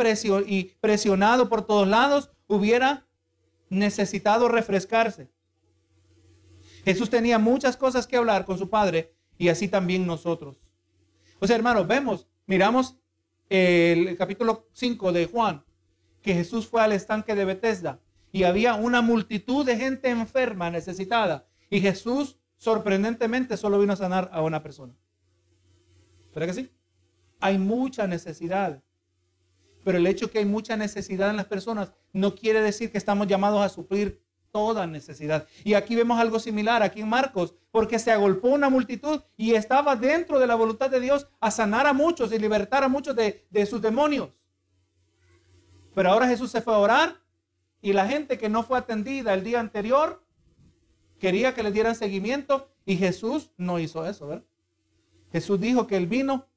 presionado 0.80 1.48
por 1.48 1.66
todos 1.66 1.88
lados, 1.88 2.30
hubiera 2.48 3.06
necesitado 3.70 4.48
refrescarse. 4.48 5.30
Jesús 6.92 7.08
tenía 7.08 7.38
muchas 7.38 7.76
cosas 7.76 8.06
que 8.06 8.16
hablar 8.16 8.44
con 8.44 8.58
su 8.58 8.68
Padre 8.68 9.14
y 9.38 9.48
así 9.48 9.68
también 9.68 10.06
nosotros. 10.06 10.60
O 11.38 11.46
sea, 11.46 11.54
hermanos, 11.54 11.86
vemos, 11.86 12.26
miramos 12.46 12.98
el 13.48 14.16
capítulo 14.16 14.68
5 14.72 15.12
de 15.12 15.26
Juan, 15.26 15.64
que 16.20 16.34
Jesús 16.34 16.66
fue 16.66 16.82
al 16.82 16.92
estanque 16.92 17.36
de 17.36 17.44
Bethesda 17.44 18.00
y 18.32 18.42
había 18.42 18.74
una 18.74 19.02
multitud 19.02 19.64
de 19.64 19.76
gente 19.76 20.10
enferma, 20.10 20.68
necesitada. 20.70 21.46
Y 21.70 21.80
Jesús, 21.80 22.38
sorprendentemente, 22.56 23.56
solo 23.56 23.78
vino 23.78 23.92
a 23.92 23.96
sanar 23.96 24.28
a 24.32 24.42
una 24.42 24.62
persona. 24.62 24.94
¿Verdad 26.34 26.48
que 26.48 26.62
sí? 26.62 26.70
Hay 27.38 27.56
mucha 27.56 28.08
necesidad. 28.08 28.82
Pero 29.84 29.98
el 29.98 30.06
hecho 30.08 30.30
que 30.30 30.40
hay 30.40 30.44
mucha 30.44 30.76
necesidad 30.76 31.30
en 31.30 31.36
las 31.36 31.46
personas 31.46 31.92
no 32.12 32.34
quiere 32.34 32.60
decir 32.60 32.90
que 32.90 32.98
estamos 32.98 33.28
llamados 33.28 33.62
a 33.62 33.68
suplir 33.68 34.22
toda 34.50 34.86
necesidad. 34.86 35.46
Y 35.64 35.74
aquí 35.74 35.94
vemos 35.94 36.18
algo 36.18 36.38
similar, 36.38 36.82
aquí 36.82 37.00
en 37.00 37.08
Marcos, 37.08 37.54
porque 37.70 37.98
se 37.98 38.10
agolpó 38.10 38.48
una 38.48 38.68
multitud 38.68 39.20
y 39.36 39.54
estaba 39.54 39.96
dentro 39.96 40.38
de 40.38 40.46
la 40.46 40.54
voluntad 40.54 40.90
de 40.90 41.00
Dios 41.00 41.28
a 41.40 41.50
sanar 41.50 41.86
a 41.86 41.92
muchos 41.92 42.32
y 42.32 42.38
libertar 42.38 42.84
a 42.84 42.88
muchos 42.88 43.14
de, 43.16 43.46
de 43.50 43.66
sus 43.66 43.80
demonios. 43.80 44.30
Pero 45.94 46.10
ahora 46.10 46.28
Jesús 46.28 46.50
se 46.50 46.62
fue 46.62 46.74
a 46.74 46.78
orar 46.78 47.16
y 47.82 47.92
la 47.92 48.06
gente 48.06 48.38
que 48.38 48.48
no 48.48 48.62
fue 48.62 48.78
atendida 48.78 49.34
el 49.34 49.44
día 49.44 49.60
anterior 49.60 50.24
quería 51.18 51.54
que 51.54 51.62
le 51.62 51.72
dieran 51.72 51.94
seguimiento 51.94 52.70
y 52.84 52.96
Jesús 52.96 53.52
no 53.56 53.78
hizo 53.78 54.06
eso. 54.06 54.42
Jesús 55.32 55.60
dijo 55.60 55.86
que 55.86 55.96
él 55.96 56.06
vino 56.06 56.48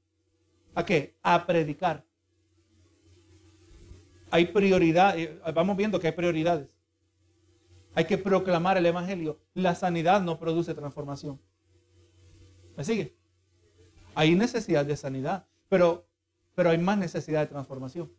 a 0.73 0.85
qué? 0.85 1.15
A 1.21 1.45
predicar. 1.45 2.05
Hay 4.31 4.47
prioridad, 4.47 5.17
eh, 5.17 5.39
vamos 5.53 5.77
viendo 5.77 5.99
que 5.99 6.07
hay 6.07 6.13
prioridades. 6.13 6.72
Hay 7.95 8.05
que 8.05 8.17
proclamar 8.17 8.77
el 8.77 8.85
evangelio. 8.85 9.39
La 9.53 9.75
sanidad 9.75 10.21
no 10.21 10.39
produce 10.39 10.73
transformación. 10.73 11.39
¿Me 12.75 12.83
sigue? 12.83 13.15
Hay 14.15 14.35
necesidad 14.35 14.85
de 14.85 14.97
sanidad, 14.97 15.47
pero, 15.69 16.07
pero 16.55 16.69
hay 16.69 16.77
más 16.77 16.97
necesidad 16.97 17.41
de 17.41 17.47
transformación. 17.47 18.11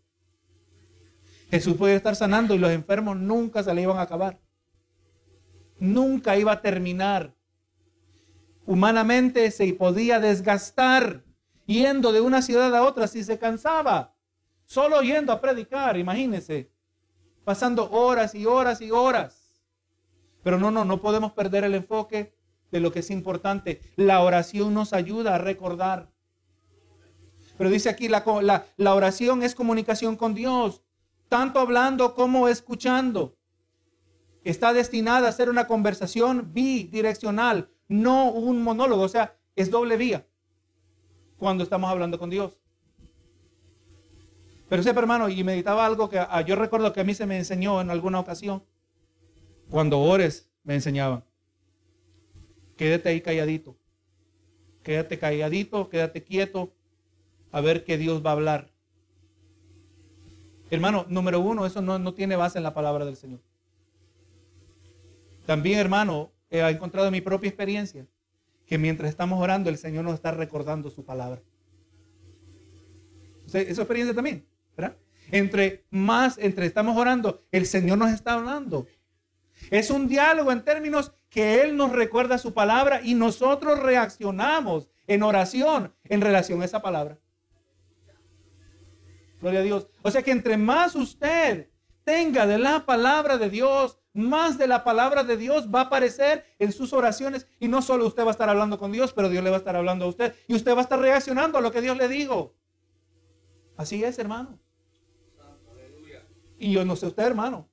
Jesús 1.51 1.77
podía 1.77 1.95
estar 1.95 2.17
sanando 2.17 2.55
y 2.55 2.59
los 2.59 2.71
enfermos 2.71 3.17
nunca 3.17 3.63
se 3.63 3.75
le 3.75 3.83
iban 3.83 3.99
a 3.99 4.03
acabar. 4.03 4.41
Nunca 5.79 6.37
iba 6.37 6.53
a 6.53 6.63
terminar. 6.63 7.35
Humanamente 8.67 9.51
se 9.51 9.73
podía 9.75 10.21
desgastar 10.21 11.25
yendo 11.67 12.13
de 12.13 12.21
una 12.21 12.43
ciudad 12.43 12.75
a 12.75 12.83
otra 12.83 13.07
si 13.07 13.23
se 13.23 13.39
cansaba. 13.39 14.15
Solo 14.65 15.03
yendo 15.03 15.33
a 15.33 15.41
predicar, 15.41 15.97
imagínense. 15.97 16.71
pasando 17.45 17.91
horas 17.91 18.35
y 18.35 18.47
horas 18.47 18.81
y 18.81 18.91
horas. 18.91 19.44
Pero 20.45 20.59
no, 20.59 20.71
no, 20.71 20.85
no 20.85 21.01
podemos 21.01 21.33
perder 21.33 21.65
el 21.65 21.75
enfoque 21.75 22.37
de 22.71 22.79
lo 22.79 22.93
que 22.93 23.01
es 23.01 23.11
importante. 23.11 23.81
La 23.97 24.21
oración 24.21 24.73
nos 24.75 24.93
ayuda 24.93 25.35
a 25.35 25.39
recordar. 25.39 26.13
Pero 27.59 27.71
dice 27.71 27.89
aquí, 27.89 28.09
la, 28.09 28.23
la, 28.43 28.67
la 28.77 28.95
oración 28.95 29.43
es 29.43 29.55
comunicación 29.55 30.17
con 30.17 30.35
Dios, 30.35 30.83
tanto 31.29 31.59
hablando 31.59 32.15
como 32.15 32.49
escuchando. 32.49 33.37
Está 34.45 34.73
destinada 34.73 35.29
a 35.29 35.33
ser 35.33 35.49
una 35.49 35.67
conversación 35.67 36.53
bidireccional, 36.53 37.71
no 37.89 38.31
un 38.31 38.63
monólogo, 38.63 39.03
o 39.03 39.09
sea, 39.09 39.37
es 39.57 39.71
doble 39.71 39.97
vía 39.97 40.27
cuando 41.39 41.65
estamos 41.65 41.91
hablando 41.91 42.19
con 42.19 42.29
Dios. 42.29 42.59
Pero 44.69 44.83
sepa, 44.83 45.01
hermano, 45.01 45.29
y 45.29 45.45
meditaba 45.45 45.87
algo 45.87 46.09
que 46.09 46.19
ah, 46.19 46.41
yo 46.41 46.57
recuerdo 46.57 46.93
que 46.93 47.01
a 47.01 47.05
mí 47.05 47.15
se 47.15 47.27
me 47.27 47.39
enseñó 47.39 47.81
en 47.81 47.91
alguna 47.91 48.19
ocasión. 48.19 48.65
Cuando 49.75 49.99
ores, 49.99 50.49
me 50.63 50.77
enseñaban. 50.77 51.25
Quédate 52.77 53.09
ahí 53.09 53.21
calladito. 53.21 53.77
Quédate 54.85 55.19
calladito, 55.19 55.89
quédate 55.89 56.23
quieto, 56.23 56.73
a 57.51 57.61
ver 57.61 57.83
qué 57.83 57.99
Dios 57.99 58.25
va 58.25 58.31
a 58.31 58.35
hablar. 58.35 58.71
Hermano, 60.71 61.07
número 61.09 61.41
uno, 61.41 61.67
eso 61.67 61.83
no, 61.83 61.99
no 61.99 62.15
tiene 62.15 62.37
base 62.37 62.59
en 62.59 62.63
la 62.63 62.73
palabra 62.73 63.05
del 63.05 63.17
Señor. 63.17 63.41
También, 65.45 65.81
hermano, 65.81 66.31
he 66.51 66.61
encontrado 66.61 67.09
en 67.09 67.13
mi 67.13 67.21
propia 67.21 67.49
experiencia 67.49 68.07
que 68.69 68.79
mientras 68.79 69.11
estamos 69.11 69.43
orando, 69.43 69.71
el 69.71 69.79
Señor 69.79 70.05
nos 70.05 70.15
está 70.15 70.31
recordando 70.31 70.89
su 70.89 71.05
palabra. 71.05 71.43
Esa 73.49 73.59
experiencia 73.61 74.15
también, 74.15 74.47
¿verdad? 74.77 74.97
Entre 75.33 75.85
más, 75.91 76.39
entre 76.39 76.65
estamos 76.67 76.97
orando, 76.97 77.43
el 77.51 77.67
Señor 77.67 77.99
nos 77.99 78.13
está 78.13 78.35
hablando. 78.35 78.87
Es 79.71 79.91
un 79.91 80.09
diálogo 80.09 80.53
en 80.53 80.65
términos 80.65 81.13
que 81.31 81.63
Él 81.63 81.77
nos 81.77 81.93
recuerda 81.93 82.39
su 82.39 82.55
palabra 82.55 83.01
y 83.03 83.15
nosotros 83.15 83.81
reaccionamos 83.81 84.89
en 85.07 85.23
oración 85.23 85.95
en 86.05 86.21
relación 86.21 86.63
a 86.63 86.65
esa 86.65 86.83
palabra. 86.83 87.19
Gloria 89.41 89.61
a 89.61 89.63
Dios. 89.63 89.89
O 90.03 90.11
sea 90.11 90.23
que 90.23 90.31
entre 90.31 90.57
más 90.57 90.95
usted 90.95 91.69
tenga 92.05 92.47
de 92.47 92.59
la 92.59 92.87
palabra 92.87 93.37
de 93.37 93.51
Dios, 93.51 93.99
más 94.13 94.59
de 94.59 94.67
la 94.67 94.85
palabra 94.85 95.25
de 95.25 95.37
Dios 95.37 95.69
va 95.75 95.81
a 95.81 95.85
aparecer 95.85 96.45
en 96.59 96.73
sus 96.73 96.93
oraciones. 96.93 97.47
Y 97.59 97.69
no 97.69 97.83
solo 97.83 98.07
usted 98.07 98.23
va 98.23 98.29
a 98.29 98.31
estar 98.31 98.49
hablando 98.49 98.79
con 98.79 98.93
Dios, 98.93 99.13
pero 99.13 99.29
Dios 99.29 99.43
le 99.43 99.51
va 99.51 99.57
a 99.57 99.59
estar 99.59 99.77
hablando 99.77 100.05
a 100.05 100.09
usted. 100.09 100.35
Y 100.47 100.55
usted 100.55 100.73
va 100.73 100.79
a 100.79 100.83
estar 100.83 101.01
reaccionando 101.01 101.59
a 101.59 101.61
lo 101.61 101.73
que 101.73 101.81
Dios 101.81 101.97
le 101.97 102.09
digo. 102.09 102.55
Así 103.77 104.03
es, 104.05 104.19
hermano. 104.19 104.59
Y 106.59 106.73
yo 106.73 106.85
no 106.85 106.97
sé 106.97 107.09
usted, 107.09 107.25
hermano. 107.25 107.69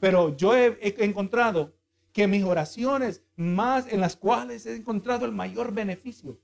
Pero 0.00 0.36
yo 0.36 0.54
he, 0.54 0.78
encontrado 1.04 1.74
que 2.12 2.26
mis 2.26 2.44
oraciones 2.44 3.22
más 3.36 3.86
en 3.92 4.00
las 4.00 4.16
cuales 4.16 4.66
he 4.66 4.76
encontrado 4.76 5.24
el 5.26 5.32
mayor 5.32 5.72
beneficio. 5.72 6.40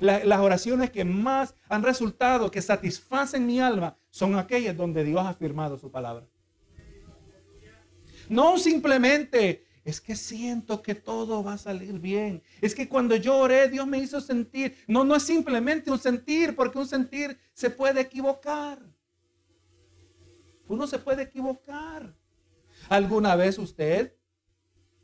las 0.00 0.40
oraciones 0.40 0.90
que 0.90 1.04
más 1.04 1.54
han 1.68 1.82
resultado, 1.82 2.50
que 2.50 2.62
satisfacen 2.62 3.46
mi 3.46 3.60
alma, 3.60 3.96
son 4.10 4.36
aquellas 4.36 4.76
donde 4.76 5.04
Dios 5.04 5.24
ha 5.26 5.34
firmado 5.34 5.78
su 5.78 5.90
palabra. 5.90 6.26
No 8.28 8.58
simplemente 8.58 9.66
es 9.84 10.00
que 10.00 10.14
siento 10.14 10.82
que 10.82 10.94
todo 10.94 11.42
va 11.42 11.54
a 11.54 11.58
salir 11.58 11.98
bien. 11.98 12.42
Es 12.60 12.74
que 12.74 12.88
cuando 12.88 13.16
yo 13.16 13.36
oré, 13.36 13.68
Dios 13.68 13.86
me 13.86 13.98
hizo 13.98 14.20
sentir. 14.20 14.76
No, 14.86 15.04
no 15.04 15.16
es 15.16 15.22
simplemente 15.22 15.90
un 15.90 15.98
sentir, 15.98 16.54
porque 16.54 16.78
un 16.78 16.86
sentir 16.86 17.36
se 17.52 17.70
puede 17.70 18.00
equivocar. 18.00 18.78
Uno 20.68 20.86
se 20.86 20.98
puede 20.98 21.22
equivocar. 21.22 22.14
¿Alguna 22.90 23.36
vez 23.36 23.56
usted 23.56 24.16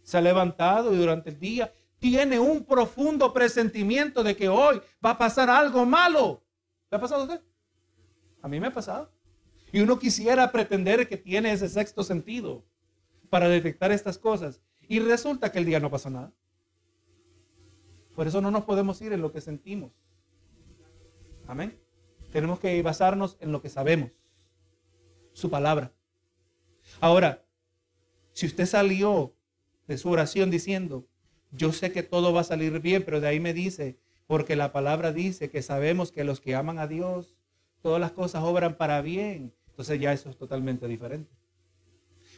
se 0.02 0.18
ha 0.18 0.20
levantado 0.20 0.92
y 0.92 0.96
durante 0.96 1.30
el 1.30 1.38
día 1.38 1.72
tiene 2.00 2.40
un 2.40 2.64
profundo 2.64 3.32
presentimiento 3.32 4.24
de 4.24 4.36
que 4.36 4.48
hoy 4.48 4.82
va 5.02 5.10
a 5.10 5.18
pasar 5.18 5.48
algo 5.48 5.86
malo? 5.86 6.42
¿Le 6.90 6.96
ha 6.96 7.00
pasado 7.00 7.20
a 7.20 7.24
usted? 7.24 7.40
A 8.42 8.48
mí 8.48 8.58
me 8.58 8.66
ha 8.66 8.74
pasado. 8.74 9.12
Y 9.70 9.80
uno 9.80 10.00
quisiera 10.00 10.50
pretender 10.50 11.08
que 11.08 11.16
tiene 11.16 11.52
ese 11.52 11.68
sexto 11.68 12.02
sentido 12.02 12.64
para 13.30 13.48
detectar 13.48 13.92
estas 13.92 14.18
cosas. 14.18 14.60
Y 14.88 14.98
resulta 14.98 15.52
que 15.52 15.60
el 15.60 15.64
día 15.64 15.78
no 15.78 15.88
pasa 15.88 16.10
nada. 16.10 16.32
Por 18.16 18.26
eso 18.26 18.40
no 18.40 18.50
nos 18.50 18.64
podemos 18.64 19.00
ir 19.00 19.12
en 19.12 19.20
lo 19.20 19.30
que 19.30 19.40
sentimos. 19.40 19.92
Amén. 21.46 21.80
Tenemos 22.32 22.58
que 22.58 22.82
basarnos 22.82 23.36
en 23.38 23.52
lo 23.52 23.62
que 23.62 23.68
sabemos. 23.68 24.10
Su 25.32 25.50
palabra. 25.50 25.92
Ahora, 27.00 27.45
si 28.36 28.44
usted 28.44 28.66
salió 28.66 29.34
de 29.88 29.96
su 29.96 30.10
oración 30.10 30.50
diciendo, 30.50 31.08
yo 31.52 31.72
sé 31.72 31.90
que 31.90 32.02
todo 32.02 32.34
va 32.34 32.42
a 32.42 32.44
salir 32.44 32.80
bien, 32.80 33.02
pero 33.02 33.18
de 33.18 33.28
ahí 33.28 33.40
me 33.40 33.54
dice, 33.54 33.96
porque 34.26 34.56
la 34.56 34.72
palabra 34.72 35.10
dice 35.10 35.48
que 35.48 35.62
sabemos 35.62 36.12
que 36.12 36.22
los 36.22 36.38
que 36.38 36.54
aman 36.54 36.78
a 36.78 36.86
Dios, 36.86 37.34
todas 37.80 37.98
las 37.98 38.12
cosas 38.12 38.44
obran 38.44 38.76
para 38.76 39.00
bien. 39.00 39.54
Entonces 39.68 39.98
ya 39.98 40.12
eso 40.12 40.28
es 40.28 40.36
totalmente 40.36 40.86
diferente. 40.86 41.34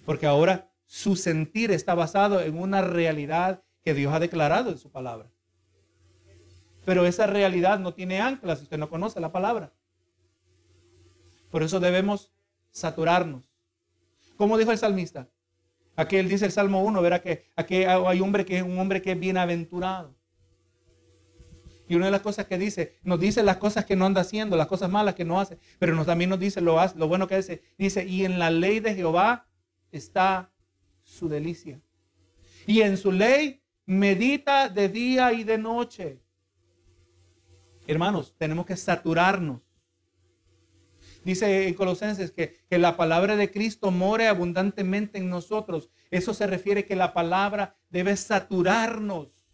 Porque 0.04 0.26
ahora 0.26 0.70
su 0.86 1.16
sentir 1.16 1.72
está 1.72 1.96
basado 1.96 2.40
en 2.42 2.56
una 2.56 2.80
realidad 2.80 3.64
que 3.82 3.92
Dios 3.92 4.14
ha 4.14 4.20
declarado 4.20 4.70
en 4.70 4.78
su 4.78 4.92
palabra. 4.92 5.32
Pero 6.84 7.06
esa 7.06 7.26
realidad 7.26 7.80
no 7.80 7.92
tiene 7.92 8.20
anclas 8.20 8.58
si 8.58 8.64
usted 8.64 8.78
no 8.78 8.88
conoce 8.88 9.18
la 9.18 9.32
palabra. 9.32 9.72
Por 11.50 11.64
eso 11.64 11.80
debemos 11.80 12.30
saturarnos. 12.70 13.50
Como 14.36 14.56
dijo 14.58 14.70
el 14.70 14.78
salmista, 14.78 15.28
aquí 15.98 16.16
él 16.16 16.28
dice 16.28 16.46
el 16.46 16.52
Salmo 16.52 16.82
1, 16.84 17.02
verá 17.02 17.20
que 17.20 17.50
aquí 17.56 17.82
hay 17.84 18.20
hombre 18.20 18.44
que 18.44 18.58
es 18.58 18.62
un 18.62 18.78
hombre 18.78 19.02
que 19.02 19.12
es 19.12 19.18
bienaventurado. 19.18 20.16
Y 21.88 21.96
una 21.96 22.04
de 22.04 22.12
las 22.12 22.20
cosas 22.20 22.46
que 22.46 22.56
dice, 22.56 22.98
nos 23.02 23.18
dice 23.18 23.42
las 23.42 23.56
cosas 23.56 23.84
que 23.84 23.96
no 23.96 24.06
anda 24.06 24.20
haciendo, 24.20 24.56
las 24.56 24.66
cosas 24.66 24.90
malas 24.90 25.14
que 25.14 25.24
no 25.24 25.40
hace, 25.40 25.58
pero 25.78 25.96
nos, 25.96 26.06
también 26.06 26.30
nos 26.30 26.38
dice 26.38 26.60
lo, 26.60 26.78
lo 26.94 27.08
bueno 27.08 27.26
que 27.26 27.34
hace. 27.34 27.62
Dice, 27.78 28.06
y 28.06 28.24
en 28.24 28.38
la 28.38 28.50
ley 28.50 28.80
de 28.80 28.94
Jehová 28.94 29.48
está 29.90 30.52
su 31.02 31.28
delicia. 31.28 31.80
Y 32.66 32.82
en 32.82 32.96
su 32.96 33.10
ley 33.10 33.62
medita 33.86 34.68
de 34.68 34.88
día 34.88 35.32
y 35.32 35.42
de 35.42 35.58
noche. 35.58 36.20
Hermanos, 37.86 38.34
tenemos 38.36 38.66
que 38.66 38.76
saturarnos. 38.76 39.67
Dice 41.28 41.68
en 41.68 41.74
Colosenses 41.74 42.30
que, 42.30 42.56
que, 42.70 42.78
la 42.78 42.96
palabra 42.96 43.36
de 43.36 43.50
Cristo 43.50 43.90
more 43.90 44.28
abundantemente 44.28 45.18
en 45.18 45.28
nosotros. 45.28 45.90
Eso 46.10 46.32
se 46.32 46.46
refiere 46.46 46.86
que 46.86 46.96
la 46.96 47.12
palabra 47.12 47.76
debe 47.90 48.16
saturarnos. 48.16 49.44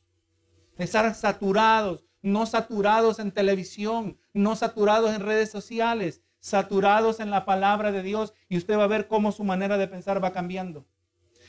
Estar 0.79 1.12
saturados, 1.16 2.05
no 2.22 2.47
saturados 2.47 3.18
en 3.18 3.33
televisión, 3.33 4.16
no 4.33 4.55
saturados 4.55 5.12
en 5.16 5.20
redes 5.20 5.51
sociales, 5.51 6.22
saturados 6.39 7.18
en 7.18 7.31
la 7.31 7.45
palabra 7.45 7.91
de 7.91 8.05
Dios 8.05 8.35
y 8.49 8.57
usted 8.57 8.79
va 8.79 8.85
a 8.85 8.87
ver 8.87 9.09
cómo 9.09 9.33
su 9.33 9.43
manera 9.43 9.77
de 9.77 9.89
pensar 9.89 10.22
va 10.22 10.33
cambiando. 10.33 10.87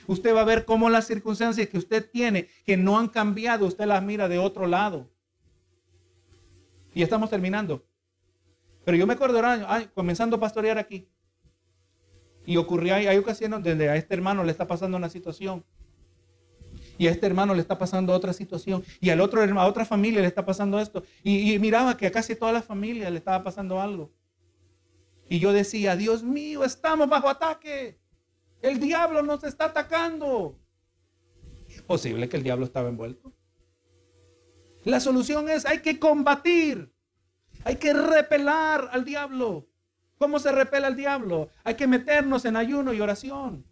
Usted 0.07 0.33
va 0.33 0.41
a 0.41 0.45
ver 0.45 0.65
cómo 0.65 0.89
las 0.89 1.05
circunstancias 1.05 1.69
que 1.69 1.77
usted 1.77 2.09
tiene, 2.09 2.47
que 2.65 2.77
no 2.77 2.97
han 2.97 3.09
cambiado, 3.09 3.67
usted 3.67 3.85
las 3.85 4.01
mira 4.01 4.27
de 4.27 4.39
otro 4.39 4.65
lado. 4.65 5.07
Y 6.95 7.03
estamos 7.03 7.29
terminando. 7.29 7.85
Pero 8.85 8.97
yo 8.97 9.07
me 9.07 9.13
acuerdo, 9.13 9.41
ay, 9.43 9.89
comenzando 9.93 10.37
a 10.37 10.39
pastorear 10.39 10.77
aquí. 10.77 11.09
Y 12.45 12.57
ocurrió, 12.57 12.95
hay, 12.95 13.07
hay 13.07 13.17
ocasiones 13.17 13.63
donde 13.63 13.89
a 13.89 13.95
este 13.95 14.13
hermano 14.13 14.43
le 14.43 14.51
está 14.51 14.67
pasando 14.67 14.95
una 14.95 15.09
situación. 15.09 15.65
Y 16.97 17.07
a 17.07 17.11
este 17.11 17.25
hermano 17.25 17.53
le 17.53 17.61
está 17.61 17.77
pasando 17.77 18.13
otra 18.13 18.31
situación. 18.31 18.83
Y 19.01 19.09
al 19.09 19.19
otro, 19.19 19.41
a 19.41 19.65
otra 19.65 19.85
familia 19.85 20.21
le 20.21 20.27
está 20.27 20.45
pasando 20.45 20.79
esto. 20.79 21.03
Y, 21.23 21.53
y 21.53 21.59
miraba 21.59 21.97
que 21.97 22.07
a 22.07 22.11
casi 22.11 22.35
toda 22.35 22.51
la 22.51 22.61
familia 22.61 23.09
le 23.09 23.17
estaba 23.17 23.43
pasando 23.43 23.81
algo. 23.81 24.13
Y 25.27 25.39
yo 25.39 25.51
decía, 25.51 25.95
Dios 25.95 26.21
mío, 26.23 26.63
estamos 26.63 27.09
bajo 27.09 27.27
ataque. 27.27 27.99
El 28.61 28.79
diablo 28.79 29.23
nos 29.23 29.43
está 29.43 29.65
atacando. 29.65 30.59
Es 31.67 31.81
posible 31.81 32.29
que 32.29 32.37
el 32.37 32.43
diablo 32.43 32.65
estaba 32.65 32.89
envuelto. 32.89 33.33
La 34.83 34.99
solución 34.99 35.49
es, 35.49 35.65
hay 35.65 35.79
que 35.81 35.99
combatir. 35.99 36.94
Hay 37.65 37.77
que 37.77 37.93
repelar 37.93 38.89
al 38.91 39.03
diablo. 39.03 39.67
¿Cómo 40.19 40.37
se 40.37 40.51
repela 40.51 40.85
al 40.87 40.95
diablo? 40.95 41.49
Hay 41.63 41.73
que 41.73 41.87
meternos 41.87 42.45
en 42.45 42.55
ayuno 42.55 42.93
y 42.93 43.01
oración. 43.01 43.65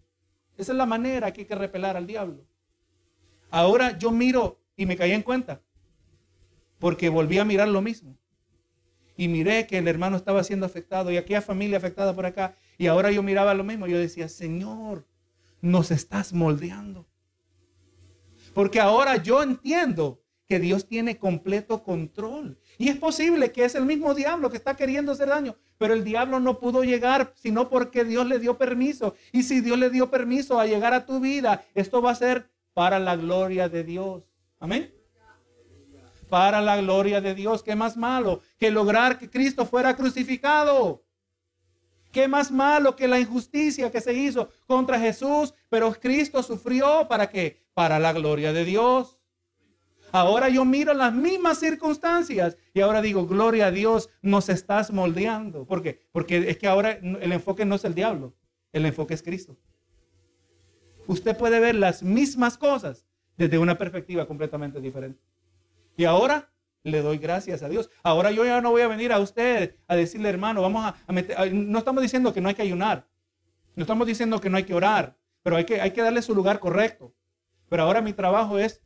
Esa 0.57 0.71
es 0.71 0.77
la 0.77 0.87
manera 0.87 1.31
que 1.31 1.41
hay 1.41 1.47
que 1.47 1.55
repelar 1.55 1.95
al 1.95 2.07
diablo. 2.07 2.43
Ahora 3.51 3.95
yo 3.97 4.09
miro 4.09 4.59
y 4.75 4.87
me 4.87 4.97
caí 4.97 5.11
en 5.11 5.21
cuenta. 5.21 5.61
Porque 6.79 7.07
volví 7.07 7.37
a 7.37 7.45
mirar 7.45 7.67
lo 7.67 7.83
mismo. 7.83 8.17
Y 9.15 9.27
miré 9.27 9.67
que 9.67 9.77
el 9.77 9.87
hermano 9.87 10.17
estaba 10.17 10.43
siendo 10.43 10.65
afectado 10.65 11.11
y 11.11 11.17
aquella 11.17 11.43
familia 11.43 11.77
afectada 11.77 12.15
por 12.15 12.25
acá. 12.25 12.55
Y 12.79 12.87
ahora 12.87 13.11
yo 13.11 13.21
miraba 13.21 13.53
lo 13.53 13.63
mismo. 13.63 13.85
Yo 13.85 13.99
decía, 13.99 14.27
Señor, 14.27 15.07
nos 15.61 15.91
estás 15.91 16.33
moldeando. 16.33 17.07
Porque 18.55 18.79
ahora 18.79 19.17
yo 19.17 19.43
entiendo 19.43 20.22
que 20.47 20.59
Dios 20.59 20.87
tiene 20.87 21.17
completo 21.17 21.83
control. 21.83 22.59
Y 22.77 22.89
es 22.89 22.97
posible 22.97 23.51
que 23.51 23.65
es 23.65 23.75
el 23.75 23.85
mismo 23.85 24.13
diablo 24.13 24.49
que 24.49 24.57
está 24.57 24.75
queriendo 24.75 25.11
hacer 25.11 25.29
daño, 25.29 25.55
pero 25.77 25.93
el 25.93 26.03
diablo 26.03 26.39
no 26.39 26.59
pudo 26.59 26.83
llegar 26.83 27.33
sino 27.35 27.69
porque 27.69 28.03
Dios 28.03 28.27
le 28.27 28.39
dio 28.39 28.57
permiso. 28.57 29.15
Y 29.31 29.43
si 29.43 29.61
Dios 29.61 29.77
le 29.77 29.89
dio 29.89 30.09
permiso 30.09 30.59
a 30.59 30.65
llegar 30.65 30.93
a 30.93 31.05
tu 31.05 31.19
vida, 31.19 31.63
esto 31.73 32.01
va 32.01 32.11
a 32.11 32.15
ser 32.15 32.49
para 32.73 32.99
la 32.99 33.15
gloria 33.15 33.69
de 33.69 33.83
Dios. 33.83 34.23
Amén. 34.59 34.93
Para 36.29 36.61
la 36.61 36.77
gloria 36.77 37.21
de 37.21 37.35
Dios. 37.35 37.63
¿Qué 37.63 37.75
más 37.75 37.95
malo 37.95 38.41
que 38.57 38.71
lograr 38.71 39.19
que 39.19 39.29
Cristo 39.29 39.65
fuera 39.65 39.95
crucificado? 39.95 41.03
¿Qué 42.11 42.27
más 42.27 42.51
malo 42.51 42.95
que 42.95 43.07
la 43.07 43.19
injusticia 43.19 43.91
que 43.91 43.99
se 43.99 44.13
hizo 44.13 44.49
contra 44.67 44.99
Jesús? 44.99 45.53
Pero 45.69 45.91
Cristo 45.93 46.43
sufrió 46.43 47.07
para 47.07 47.29
qué? 47.29 47.65
Para 47.73 47.97
la 47.97 48.13
gloria 48.13 48.53
de 48.53 48.65
Dios. 48.65 49.17
Ahora 50.13 50.47
yo 50.47 50.63
miro 50.63 50.93
las 50.93 51.11
mismas 51.11 51.57
circunstancias 51.57 52.55
y 52.71 52.81
ahora 52.81 53.01
digo, 53.01 53.25
gloria 53.25 53.65
a 53.65 53.71
Dios, 53.71 54.11
nos 54.21 54.47
estás 54.47 54.91
moldeando. 54.91 55.65
¿Por 55.65 55.81
qué? 55.81 56.01
Porque 56.11 56.51
es 56.51 56.59
que 56.59 56.67
ahora 56.67 56.91
el 56.91 57.31
enfoque 57.31 57.65
no 57.65 57.73
es 57.73 57.83
el 57.83 57.95
diablo, 57.95 58.35
el 58.73 58.85
enfoque 58.85 59.15
es 59.15 59.23
Cristo. 59.23 59.57
Usted 61.07 61.35
puede 61.35 61.59
ver 61.59 61.73
las 61.73 62.03
mismas 62.03 62.59
cosas 62.59 63.07
desde 63.37 63.57
una 63.57 63.75
perspectiva 63.75 64.27
completamente 64.27 64.79
diferente. 64.79 65.19
Y 65.97 66.03
ahora 66.03 66.51
le 66.83 67.01
doy 67.01 67.17
gracias 67.17 67.63
a 67.63 67.69
Dios. 67.69 67.89
Ahora 68.03 68.29
yo 68.29 68.45
ya 68.45 68.61
no 68.61 68.69
voy 68.69 68.83
a 68.83 68.87
venir 68.87 69.11
a 69.13 69.19
usted 69.19 69.77
a 69.87 69.95
decirle, 69.95 70.29
hermano, 70.29 70.61
vamos 70.61 70.93
a, 71.07 71.11
meter, 71.11 71.51
no 71.51 71.79
estamos 71.79 72.03
diciendo 72.03 72.31
que 72.31 72.39
no 72.39 72.49
hay 72.49 72.55
que 72.55 72.61
ayunar, 72.61 73.07
no 73.75 73.81
estamos 73.81 74.05
diciendo 74.05 74.39
que 74.39 74.51
no 74.51 74.57
hay 74.57 74.63
que 74.63 74.75
orar, 74.75 75.17
pero 75.41 75.55
hay 75.55 75.65
que, 75.65 75.81
hay 75.81 75.89
que 75.89 76.03
darle 76.03 76.21
su 76.21 76.35
lugar 76.35 76.59
correcto. 76.59 77.15
Pero 77.67 77.81
ahora 77.81 77.99
mi 77.99 78.13
trabajo 78.13 78.59
es 78.59 78.79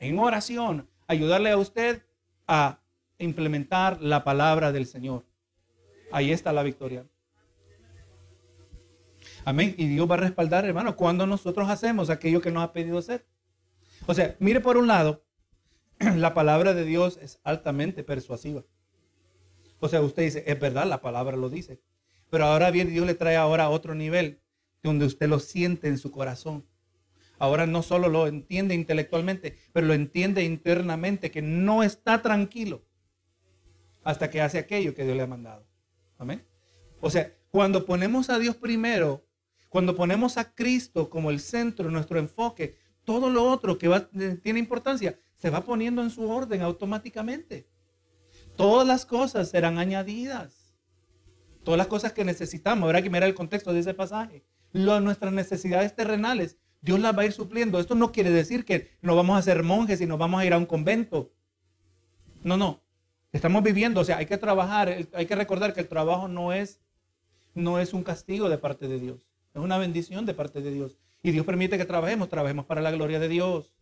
en 0.00 0.18
oración, 0.18 0.88
ayudarle 1.06 1.50
a 1.50 1.56
usted 1.56 2.02
a 2.46 2.80
implementar 3.18 4.00
la 4.00 4.24
palabra 4.24 4.72
del 4.72 4.86
Señor. 4.86 5.24
Ahí 6.12 6.32
está 6.32 6.52
la 6.52 6.62
victoria. 6.62 7.06
Amén. 9.44 9.74
Y 9.78 9.86
Dios 9.88 10.10
va 10.10 10.14
a 10.14 10.18
respaldar, 10.18 10.64
hermano, 10.64 10.96
cuando 10.96 11.26
nosotros 11.26 11.68
hacemos 11.68 12.10
aquello 12.10 12.40
que 12.40 12.50
nos 12.50 12.62
ha 12.62 12.72
pedido 12.72 12.98
hacer. 12.98 13.26
O 14.06 14.14
sea, 14.14 14.36
mire 14.38 14.60
por 14.60 14.76
un 14.76 14.86
lado, 14.86 15.24
la 15.98 16.34
palabra 16.34 16.74
de 16.74 16.84
Dios 16.84 17.18
es 17.22 17.40
altamente 17.44 18.04
persuasiva. 18.04 18.64
O 19.80 19.88
sea, 19.88 20.00
usted 20.00 20.24
dice, 20.24 20.44
es 20.46 20.58
verdad, 20.58 20.86
la 20.86 21.00
palabra 21.00 21.36
lo 21.36 21.48
dice. 21.50 21.80
Pero 22.30 22.44
ahora 22.44 22.70
bien, 22.70 22.88
Dios 22.88 23.06
le 23.06 23.14
trae 23.14 23.36
ahora 23.36 23.64
a 23.64 23.70
otro 23.70 23.94
nivel, 23.94 24.40
donde 24.82 25.06
usted 25.06 25.28
lo 25.28 25.38
siente 25.38 25.88
en 25.88 25.98
su 25.98 26.10
corazón. 26.10 26.66
Ahora 27.38 27.66
no 27.66 27.82
solo 27.82 28.08
lo 28.08 28.26
entiende 28.26 28.74
intelectualmente, 28.74 29.56
pero 29.72 29.86
lo 29.86 29.94
entiende 29.94 30.42
internamente, 30.42 31.30
que 31.30 31.42
no 31.42 31.82
está 31.82 32.20
tranquilo 32.20 32.84
hasta 34.02 34.30
que 34.30 34.40
hace 34.40 34.58
aquello 34.58 34.94
que 34.94 35.04
Dios 35.04 35.16
le 35.16 35.22
ha 35.22 35.26
mandado. 35.26 35.66
Amén. 36.16 36.44
O 37.00 37.10
sea, 37.10 37.36
cuando 37.50 37.84
ponemos 37.84 38.30
a 38.30 38.38
Dios 38.38 38.56
primero, 38.56 39.24
cuando 39.68 39.94
ponemos 39.94 40.36
a 40.36 40.54
Cristo 40.54 41.10
como 41.10 41.30
el 41.30 41.40
centro, 41.40 41.90
nuestro 41.90 42.18
enfoque, 42.18 42.76
todo 43.04 43.30
lo 43.30 43.44
otro 43.44 43.78
que 43.78 43.88
tiene 44.42 44.58
importancia 44.58 45.18
se 45.36 45.50
va 45.50 45.64
poniendo 45.64 46.02
en 46.02 46.10
su 46.10 46.28
orden 46.28 46.62
automáticamente. 46.62 47.68
Todas 48.56 48.86
las 48.86 49.06
cosas 49.06 49.50
serán 49.50 49.78
añadidas. 49.78 50.74
Todas 51.64 51.78
las 51.78 51.86
cosas 51.86 52.12
que 52.12 52.24
necesitamos. 52.24 52.86
Habrá 52.86 53.02
que 53.02 53.10
mirar 53.10 53.28
el 53.28 53.34
contexto 53.34 53.72
de 53.72 53.80
ese 53.80 53.94
pasaje. 53.94 54.44
nuestras 54.72 55.32
necesidades 55.32 55.94
terrenales 55.94 56.58
Dios 56.80 57.00
las 57.00 57.16
va 57.16 57.22
a 57.22 57.26
ir 57.26 57.32
supliendo. 57.32 57.80
Esto 57.80 57.94
no 57.94 58.12
quiere 58.12 58.30
decir 58.30 58.64
que 58.64 58.96
nos 59.00 59.16
vamos 59.16 59.38
a 59.38 59.42
ser 59.42 59.62
monjes 59.62 60.00
y 60.00 60.06
nos 60.06 60.18
vamos 60.18 60.40
a 60.40 60.44
ir 60.44 60.52
a 60.52 60.58
un 60.58 60.66
convento. 60.66 61.32
No, 62.42 62.56
no. 62.56 62.82
Estamos 63.32 63.62
viviendo, 63.62 64.00
o 64.00 64.04
sea, 64.04 64.18
hay 64.18 64.26
que 64.26 64.38
trabajar, 64.38 65.06
hay 65.12 65.26
que 65.26 65.34
recordar 65.34 65.74
que 65.74 65.80
el 65.80 65.88
trabajo 65.88 66.28
no 66.28 66.52
es, 66.52 66.80
no 67.54 67.78
es 67.78 67.92
un 67.92 68.02
castigo 68.02 68.48
de 68.48 68.56
parte 68.56 68.88
de 68.88 68.98
Dios, 68.98 69.28
es 69.54 69.60
una 69.60 69.76
bendición 69.76 70.24
de 70.24 70.32
parte 70.32 70.62
de 70.62 70.70
Dios. 70.70 70.98
Y 71.22 71.32
Dios 71.32 71.44
permite 71.44 71.76
que 71.76 71.84
trabajemos, 71.84 72.28
trabajemos 72.28 72.64
para 72.64 72.80
la 72.80 72.90
gloria 72.90 73.18
de 73.18 73.28
Dios. 73.28 73.74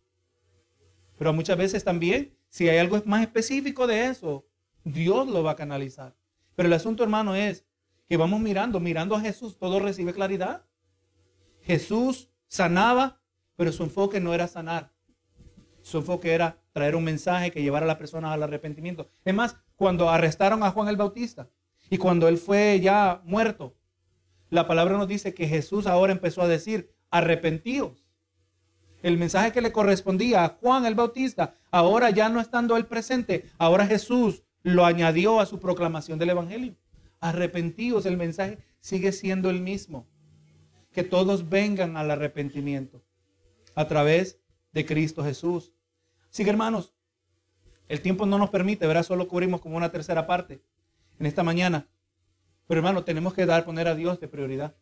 Pero 1.17 1.31
muchas 1.33 1.57
veces 1.57 1.83
también, 1.83 2.35
si 2.49 2.67
hay 2.67 2.77
algo 2.77 3.01
más 3.05 3.21
específico 3.21 3.87
de 3.87 4.07
eso, 4.07 4.45
Dios 4.83 5.27
lo 5.27 5.43
va 5.43 5.51
a 5.51 5.55
canalizar. 5.55 6.15
Pero 6.55 6.67
el 6.67 6.73
asunto, 6.73 7.03
hermano, 7.03 7.33
es 7.35 7.65
que 8.09 8.17
vamos 8.17 8.41
mirando, 8.41 8.79
mirando 8.79 9.15
a 9.15 9.21
Jesús, 9.21 9.57
todo 9.57 9.79
recibe 9.79 10.13
claridad. 10.13 10.65
Jesús 11.61 12.29
sanaba, 12.47 13.21
pero 13.55 13.71
su 13.71 13.83
enfoque 13.83 14.19
no 14.19 14.33
era 14.33 14.47
sanar. 14.47 14.91
Su 15.81 15.99
enfoque 15.99 16.33
era 16.33 16.57
traer 16.73 16.95
un 16.95 17.03
mensaje 17.03 17.51
que 17.51 17.61
llevara 17.61 17.85
a 17.85 17.87
las 17.87 17.97
personas 17.97 18.33
al 18.33 18.43
arrepentimiento. 18.43 19.09
Es 19.23 19.33
más, 19.33 19.57
cuando 19.75 20.09
arrestaron 20.09 20.63
a 20.63 20.71
Juan 20.71 20.87
el 20.89 20.97
Bautista 20.97 21.49
y 21.89 21.97
cuando 21.97 22.27
él 22.27 22.37
fue 22.37 22.79
ya 22.81 23.21
muerto, 23.23 23.75
la 24.49 24.67
palabra 24.67 24.97
nos 24.97 25.07
dice 25.07 25.33
que 25.33 25.47
Jesús 25.47 25.87
ahora 25.87 26.13
empezó 26.13 26.41
a 26.41 26.47
decir, 26.47 26.93
arrepentíos. 27.09 28.05
El 29.01 29.17
mensaje 29.17 29.51
que 29.51 29.61
le 29.61 29.71
correspondía 29.71 30.43
a 30.43 30.49
Juan 30.49 30.85
el 30.85 30.95
Bautista, 30.95 31.53
ahora 31.71 32.09
ya 32.09 32.29
no 32.29 32.41
estando 32.41 32.77
él 32.77 32.85
presente, 32.85 33.45
ahora 33.57 33.85
Jesús 33.85 34.43
lo 34.63 34.85
añadió 34.85 35.39
a 35.39 35.45
su 35.45 35.59
proclamación 35.59 36.19
del 36.19 36.31
Evangelio. 36.31 36.75
Arrepentíos, 37.19 38.05
el 38.05 38.17
mensaje 38.17 38.57
sigue 38.79 39.11
siendo 39.11 39.49
el 39.49 39.61
mismo 39.61 40.07
que 40.97 41.03
todos 41.03 41.47
vengan 41.47 41.95
al 41.95 42.09
arrepentimiento 42.09 43.03
a 43.75 43.87
través 43.87 44.39
de 44.73 44.83
Cristo 44.83 45.23
Jesús. 45.23 45.71
Así 46.31 46.43
que 46.43 46.49
hermanos, 46.49 46.95
el 47.87 48.01
tiempo 48.01 48.25
no 48.25 48.39
nos 48.39 48.49
permite, 48.49 48.87
¿verdad? 48.87 49.03
Solo 49.03 49.27
cubrimos 49.27 49.61
como 49.61 49.77
una 49.77 49.91
tercera 49.91 50.25
parte 50.25 50.59
en 51.19 51.27
esta 51.27 51.43
mañana. 51.43 51.87
Pero 52.65 52.79
hermano, 52.79 53.03
tenemos 53.03 53.35
que 53.35 53.45
dar, 53.45 53.63
poner 53.63 53.87
a 53.87 53.93
Dios 53.93 54.19
de 54.19 54.27
prioridad. 54.27 54.75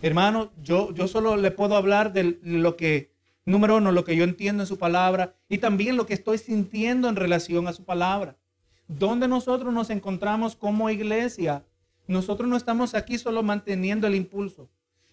Hermano, 0.00 0.52
yo, 0.62 0.94
yo 0.94 1.08
solo 1.08 1.36
le 1.36 1.50
puedo 1.50 1.74
hablar 1.74 2.12
de 2.12 2.38
lo 2.44 2.76
que, 2.76 3.12
número 3.44 3.78
uno, 3.78 3.90
lo 3.90 4.04
que 4.04 4.14
yo 4.14 4.22
entiendo 4.22 4.62
en 4.62 4.68
su 4.68 4.78
palabra 4.78 5.34
y 5.48 5.58
también 5.58 5.96
lo 5.96 6.06
que 6.06 6.14
estoy 6.14 6.38
sintiendo 6.38 7.08
en 7.08 7.16
relación 7.16 7.66
a 7.66 7.72
su 7.72 7.84
palabra. 7.84 8.36
Donde 8.86 9.26
nosotros 9.26 9.74
nos 9.74 9.90
encontramos 9.90 10.54
como 10.54 10.88
iglesia, 10.88 11.64
nosotros 12.06 12.48
no 12.48 12.56
estamos 12.56 12.94
aquí 12.94 13.18
solo 13.18 13.42
manteniendo 13.42 14.06
el 14.06 14.14
impulso. 14.14 14.70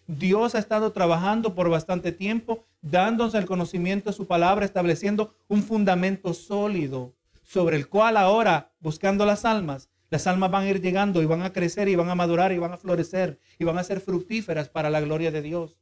Dios 0.08 0.56
ha 0.56 0.60
estado 0.60 0.94
trabajando 0.94 1.54
por 1.54 1.70
bastante 1.70 2.14
tiempo, 2.14 2.66
dándonos 2.82 3.36
el 3.36 3.46
conocimiento 3.46 4.10
de 4.10 4.16
su 4.16 4.26
palabra, 4.26 4.66
estableciendo 4.66 5.36
un 5.50 5.64
fundamento 5.64 6.34
sólido 6.34 7.14
sobre 7.44 7.76
el 7.76 7.90
cual 7.90 8.16
ahora, 8.16 8.72
buscando 8.80 9.26
las 9.26 9.44
almas, 9.44 9.90
las 10.10 10.26
almas 10.26 10.50
van 10.50 10.64
a 10.64 10.70
ir 10.70 10.82
llegando 10.82 11.22
y 11.22 11.26
van 11.26 11.42
a 11.42 11.52
crecer 11.52 11.90
y 11.90 11.96
van 11.96 12.10
a 12.10 12.16
madurar 12.16 12.54
y 12.54 12.58
van 12.58 12.72
a 12.72 12.78
florecer 12.78 13.40
y 13.60 13.66
van 13.66 13.78
a 13.78 13.84
ser 13.84 14.00
fructíferas 14.00 14.70
para 14.70 14.90
la 14.90 15.02
gloria 15.02 15.30
de 15.30 15.42
Dios. 15.42 15.82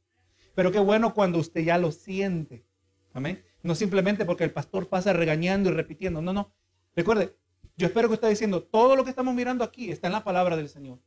Pero 0.56 0.72
qué 0.72 0.80
bueno 0.80 1.14
cuando 1.14 1.38
usted 1.38 1.62
ya 1.62 1.78
lo 1.78 1.92
siente. 1.92 2.64
Amén. 3.12 3.44
No 3.62 3.76
simplemente 3.76 4.24
porque 4.24 4.42
el 4.42 4.50
pastor 4.50 4.88
pasa 4.88 5.12
regañando 5.12 5.70
y 5.70 5.72
repitiendo. 5.72 6.20
No, 6.20 6.32
no. 6.32 6.52
Recuerde, 6.96 7.36
yo 7.76 7.86
espero 7.86 8.08
que 8.08 8.14
usted 8.14 8.28
diciendo, 8.28 8.62
todo 8.64 8.96
lo 8.96 9.04
que 9.04 9.10
estamos 9.10 9.34
mirando 9.34 9.62
aquí 9.62 9.92
está 9.92 10.08
en 10.08 10.14
la 10.14 10.24
palabra 10.24 10.56
del 10.56 10.68
Señor. 10.68 10.98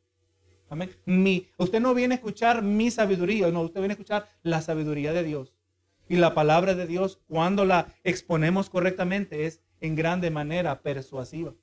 Mi, 1.05 1.47
usted 1.57 1.79
no 1.79 1.93
viene 1.93 2.15
a 2.15 2.17
escuchar 2.17 2.61
mi 2.61 2.91
sabiduría, 2.91 3.49
no, 3.51 3.61
usted 3.61 3.79
viene 3.79 3.93
a 3.93 3.95
escuchar 3.95 4.27
la 4.43 4.61
sabiduría 4.61 5.13
de 5.13 5.23
Dios. 5.23 5.53
Y 6.07 6.15
la 6.15 6.33
palabra 6.33 6.75
de 6.75 6.87
Dios, 6.87 7.19
cuando 7.27 7.65
la 7.65 7.93
exponemos 8.03 8.69
correctamente, 8.69 9.45
es 9.45 9.61
en 9.81 9.95
grande 9.95 10.31
manera 10.31 10.81
persuasiva. 10.81 11.53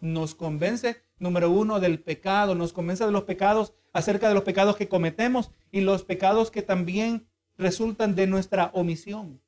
Nos 0.00 0.34
convence, 0.34 1.02
número 1.18 1.50
uno, 1.50 1.80
del 1.80 2.00
pecado, 2.00 2.54
nos 2.54 2.72
convence 2.72 3.04
de 3.04 3.12
los 3.12 3.24
pecados, 3.24 3.74
acerca 3.92 4.28
de 4.28 4.34
los 4.34 4.44
pecados 4.44 4.76
que 4.76 4.88
cometemos 4.88 5.50
y 5.70 5.80
los 5.80 6.04
pecados 6.04 6.50
que 6.50 6.62
también 6.62 7.26
resultan 7.56 8.14
de 8.14 8.26
nuestra 8.26 8.70
omisión. 8.74 9.40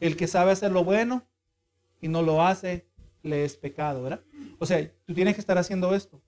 El 0.00 0.16
que 0.16 0.26
sabe 0.26 0.52
hacer 0.52 0.72
lo 0.72 0.84
bueno 0.84 1.26
y 2.00 2.08
no 2.08 2.22
lo 2.22 2.42
hace, 2.42 2.86
le 3.22 3.44
es 3.44 3.56
pecado, 3.56 4.02
¿verdad? 4.02 4.22
O 4.58 4.66
sea, 4.66 4.90
tú 5.06 5.14
tienes 5.14 5.34
que 5.34 5.40
estar 5.40 5.58
haciendo 5.58 5.94
esto. 5.94 6.20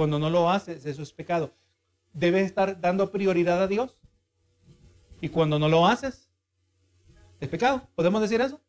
Cuando 0.00 0.18
no 0.18 0.30
lo 0.30 0.48
haces, 0.48 0.86
eso 0.86 1.02
es 1.02 1.12
pecado. 1.12 1.52
Debes 2.14 2.46
estar 2.46 2.80
dando 2.80 3.12
prioridad 3.12 3.62
a 3.62 3.66
Dios. 3.66 3.98
Y 5.20 5.28
cuando 5.28 5.58
no 5.58 5.68
lo 5.68 5.86
haces, 5.86 6.30
es 7.38 7.50
pecado. 7.50 7.86
¿Podemos 7.94 8.22
decir 8.22 8.40
eso? 8.40 8.62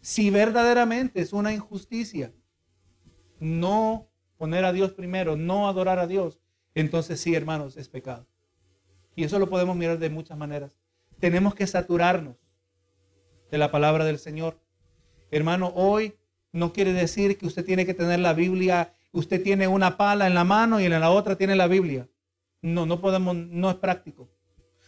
Si 0.00 0.30
verdaderamente 0.30 1.20
es 1.20 1.32
una 1.32 1.52
injusticia 1.52 2.32
no 3.38 4.08
poner 4.36 4.64
a 4.64 4.72
Dios 4.72 4.90
primero, 4.90 5.36
no 5.36 5.68
adorar 5.68 6.00
a 6.00 6.08
Dios, 6.08 6.40
entonces 6.74 7.20
sí, 7.20 7.36
hermanos, 7.36 7.76
es 7.76 7.88
pecado. 7.88 8.26
Y 9.14 9.22
eso 9.22 9.38
lo 9.38 9.48
podemos 9.48 9.76
mirar 9.76 10.00
de 10.00 10.10
muchas 10.10 10.36
maneras. 10.36 10.72
Tenemos 11.20 11.54
que 11.54 11.68
saturarnos 11.68 12.34
de 13.52 13.58
la 13.58 13.70
palabra 13.70 14.04
del 14.04 14.18
Señor. 14.18 14.58
Hermano, 15.30 15.72
hoy 15.76 16.16
no 16.50 16.72
quiere 16.72 16.92
decir 16.92 17.38
que 17.38 17.46
usted 17.46 17.64
tiene 17.64 17.86
que 17.86 17.94
tener 17.94 18.18
la 18.18 18.34
Biblia 18.34 18.92
usted 19.14 19.42
tiene 19.42 19.66
una 19.68 19.96
pala 19.96 20.26
en 20.26 20.34
la 20.34 20.44
mano 20.44 20.80
y 20.80 20.84
en 20.84 21.00
la 21.00 21.10
otra 21.10 21.36
tiene 21.36 21.56
la 21.56 21.68
Biblia. 21.68 22.08
No, 22.60 22.84
no 22.84 23.00
podemos, 23.00 23.34
no 23.34 23.70
es 23.70 23.76
práctico. 23.76 24.28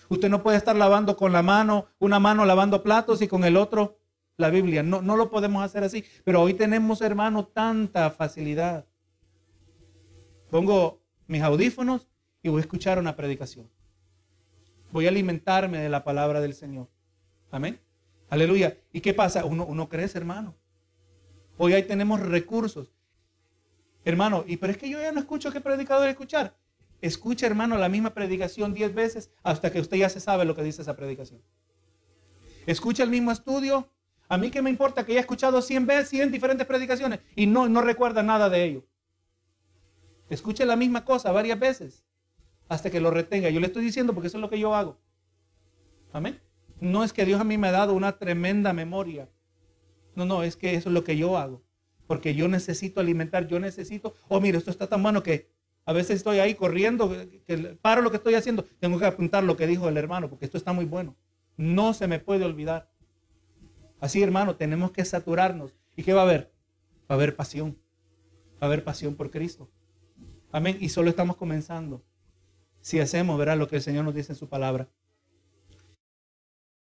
Usted 0.09 0.29
no 0.29 0.43
puede 0.43 0.57
estar 0.57 0.77
lavando 0.77 1.16
con 1.16 1.33
la 1.33 1.43
mano, 1.43 1.87
una 1.99 2.18
mano 2.18 2.45
lavando 2.45 2.83
platos 2.83 3.22
y 3.22 3.29
con 3.29 3.45
el 3.45 3.57
otro 3.57 3.99
la 4.37 4.51
Biblia. 4.51 4.83
No, 4.83 5.01
no 5.01 5.16
lo 5.16 5.31
podemos 5.31 5.64
hacer 5.64 5.85
así. 5.85 6.05
Pero 6.24 6.43
hoy 6.43 6.55
tenemos, 6.55 7.01
hermano, 7.01 7.47
tanta 7.47 8.11
facilidad. 8.11 8.85
Pongo 10.51 11.03
mis 11.27 11.43
audífonos 11.43 12.09
y 12.43 12.49
voy 12.49 12.59
a 12.59 12.61
escuchar 12.62 12.99
una 12.99 13.16
predicación. 13.16 13.68
Voy 14.93 15.07
a 15.07 15.09
alimentarme 15.09 15.79
de 15.79 15.89
la 15.89 16.05
palabra 16.05 16.41
del 16.41 16.55
Señor. 16.55 16.89
Amén. 17.51 17.81
Aleluya. 18.29 18.77
¿Y 18.93 19.01
qué 19.01 19.14
pasa? 19.14 19.45
Uno, 19.45 19.64
uno 19.66 19.89
crece, 19.89 20.18
hermano. 20.18 20.55
Hoy 21.59 21.74
ahí 21.74 21.85
tenemos 21.85 22.20
recursos. 22.20 22.95
Hermano, 24.07 24.44
y 24.46 24.57
pero 24.57 24.70
es 24.70 24.78
que 24.78 24.88
yo 24.88 25.00
ya 25.00 25.11
no 25.11 25.18
escucho 25.18 25.50
qué 25.50 25.61
predicador 25.61 26.09
escuchar. 26.09 26.57
Escucha, 27.00 27.44
hermano, 27.44 27.76
la 27.76 27.88
misma 27.88 28.14
predicación 28.14 28.72
diez 28.72 28.94
veces 28.94 29.32
hasta 29.42 29.72
que 29.72 29.80
usted 29.80 29.96
ya 29.96 30.09
se 30.09 30.20
sabe 30.20 30.44
lo 30.44 30.54
que 30.54 30.62
dice 30.62 30.82
esa 30.82 30.94
predicación. 30.94 31.42
Escucha 32.66 33.02
el 33.02 33.11
mismo 33.11 33.32
estudio. 33.32 33.90
A 34.28 34.38
mí 34.38 34.52
qué 34.52 34.62
me 34.62 34.70
importa 34.70 35.04
que 35.04 35.11
haya 35.11 35.20
escuchado 35.22 35.61
100 35.61 35.86
veces, 35.86 36.09
100 36.11 36.30
diferentes 36.30 36.68
predicaciones 36.68 37.18
y 37.34 37.46
no, 37.46 37.68
no 37.68 37.80
recuerda 37.80 38.22
nada 38.22 38.48
de 38.48 38.62
ello. 38.62 38.86
Escuche 40.30 40.64
la 40.64 40.76
misma 40.76 41.04
cosa 41.04 41.32
varias 41.32 41.59
veces 41.59 42.04
hasta 42.68 42.90
que 42.90 43.00
lo 43.00 43.11
retenga. 43.11 43.50
Yo 43.50 43.59
le 43.59 43.66
estoy 43.66 43.84
diciendo 43.84 44.14
porque 44.14 44.28
eso 44.28 44.38
es 44.38 44.42
lo 44.42 44.50
que 44.50 44.61
yo 44.61 44.72
hago. 44.76 45.00
Amén. 46.12 46.40
No 46.78 47.02
es 47.02 47.12
que 47.12 47.24
Dios 47.24 47.40
a 47.40 47.44
mí 47.44 47.59
me 47.59 47.66
ha 47.68 47.72
dado 47.72 47.92
una 47.92 48.18
tremenda 48.18 48.72
memoria. 48.72 49.28
No, 50.14 50.24
no, 50.24 50.44
es 50.44 50.57
que 50.57 50.74
eso 50.76 50.90
es 50.90 50.94
lo 50.94 51.02
que 51.02 51.16
yo 51.16 51.36
hago. 51.36 51.65
Porque 52.07 52.34
yo 52.34 52.48
necesito 52.48 53.00
alimentar, 53.00 53.48
yo 53.48 53.59
necesito, 53.59 54.14
oh, 54.28 54.40
mire, 54.40 54.59
esto 54.59 54.70
está 54.70 54.86
tan 54.86 55.02
bueno 55.02 55.22
que 55.22 55.50
a 55.84 55.92
veces 55.92 56.16
estoy 56.16 56.38
ahí 56.38 56.54
corriendo, 56.54 57.14
que 57.46 57.57
paro 57.80 58.02
lo 58.02 58.11
que 58.11 58.16
estoy 58.16 58.34
haciendo, 58.34 58.64
tengo 58.80 58.98
que 58.98 59.07
apuntar 59.07 59.44
lo 59.44 59.57
que 59.57 59.66
dijo 59.66 59.88
el 59.88 59.96
hermano, 59.96 60.28
porque 60.28 60.44
esto 60.44 60.59
está 60.59 60.72
muy 60.72 60.84
bueno. 60.84 61.16
No 61.57 61.94
se 61.94 62.07
me 62.07 62.18
puede 62.18 62.44
olvidar. 62.44 62.90
Así, 64.00 64.22
hermano, 64.22 64.57
tenemos 64.57 64.90
que 64.90 65.04
saturarnos. 65.04 65.76
¿Y 65.96 66.02
qué 66.02 66.12
va 66.12 66.20
a 66.20 66.24
haber? 66.24 66.52
Va 67.11 67.14
a 67.14 67.14
haber 67.14 67.34
pasión. 67.34 67.78
Va 68.54 68.59
a 68.62 68.66
haber 68.66 68.84
pasión 68.84 69.14
por 69.14 69.30
Cristo. 69.30 69.70
Amén. 70.52 70.76
Y 70.80 70.90
solo 70.90 71.09
estamos 71.11 71.36
comenzando. 71.36 72.04
Si 72.80 73.00
hacemos, 73.00 73.38
verá 73.38 73.57
lo 73.57 73.68
que 73.68 73.76
el 73.76 73.82
Señor 73.82 74.04
nos 74.04 74.14
dice 74.14 74.32
en 74.32 74.36
su 74.36 74.48
palabra. 74.48 74.88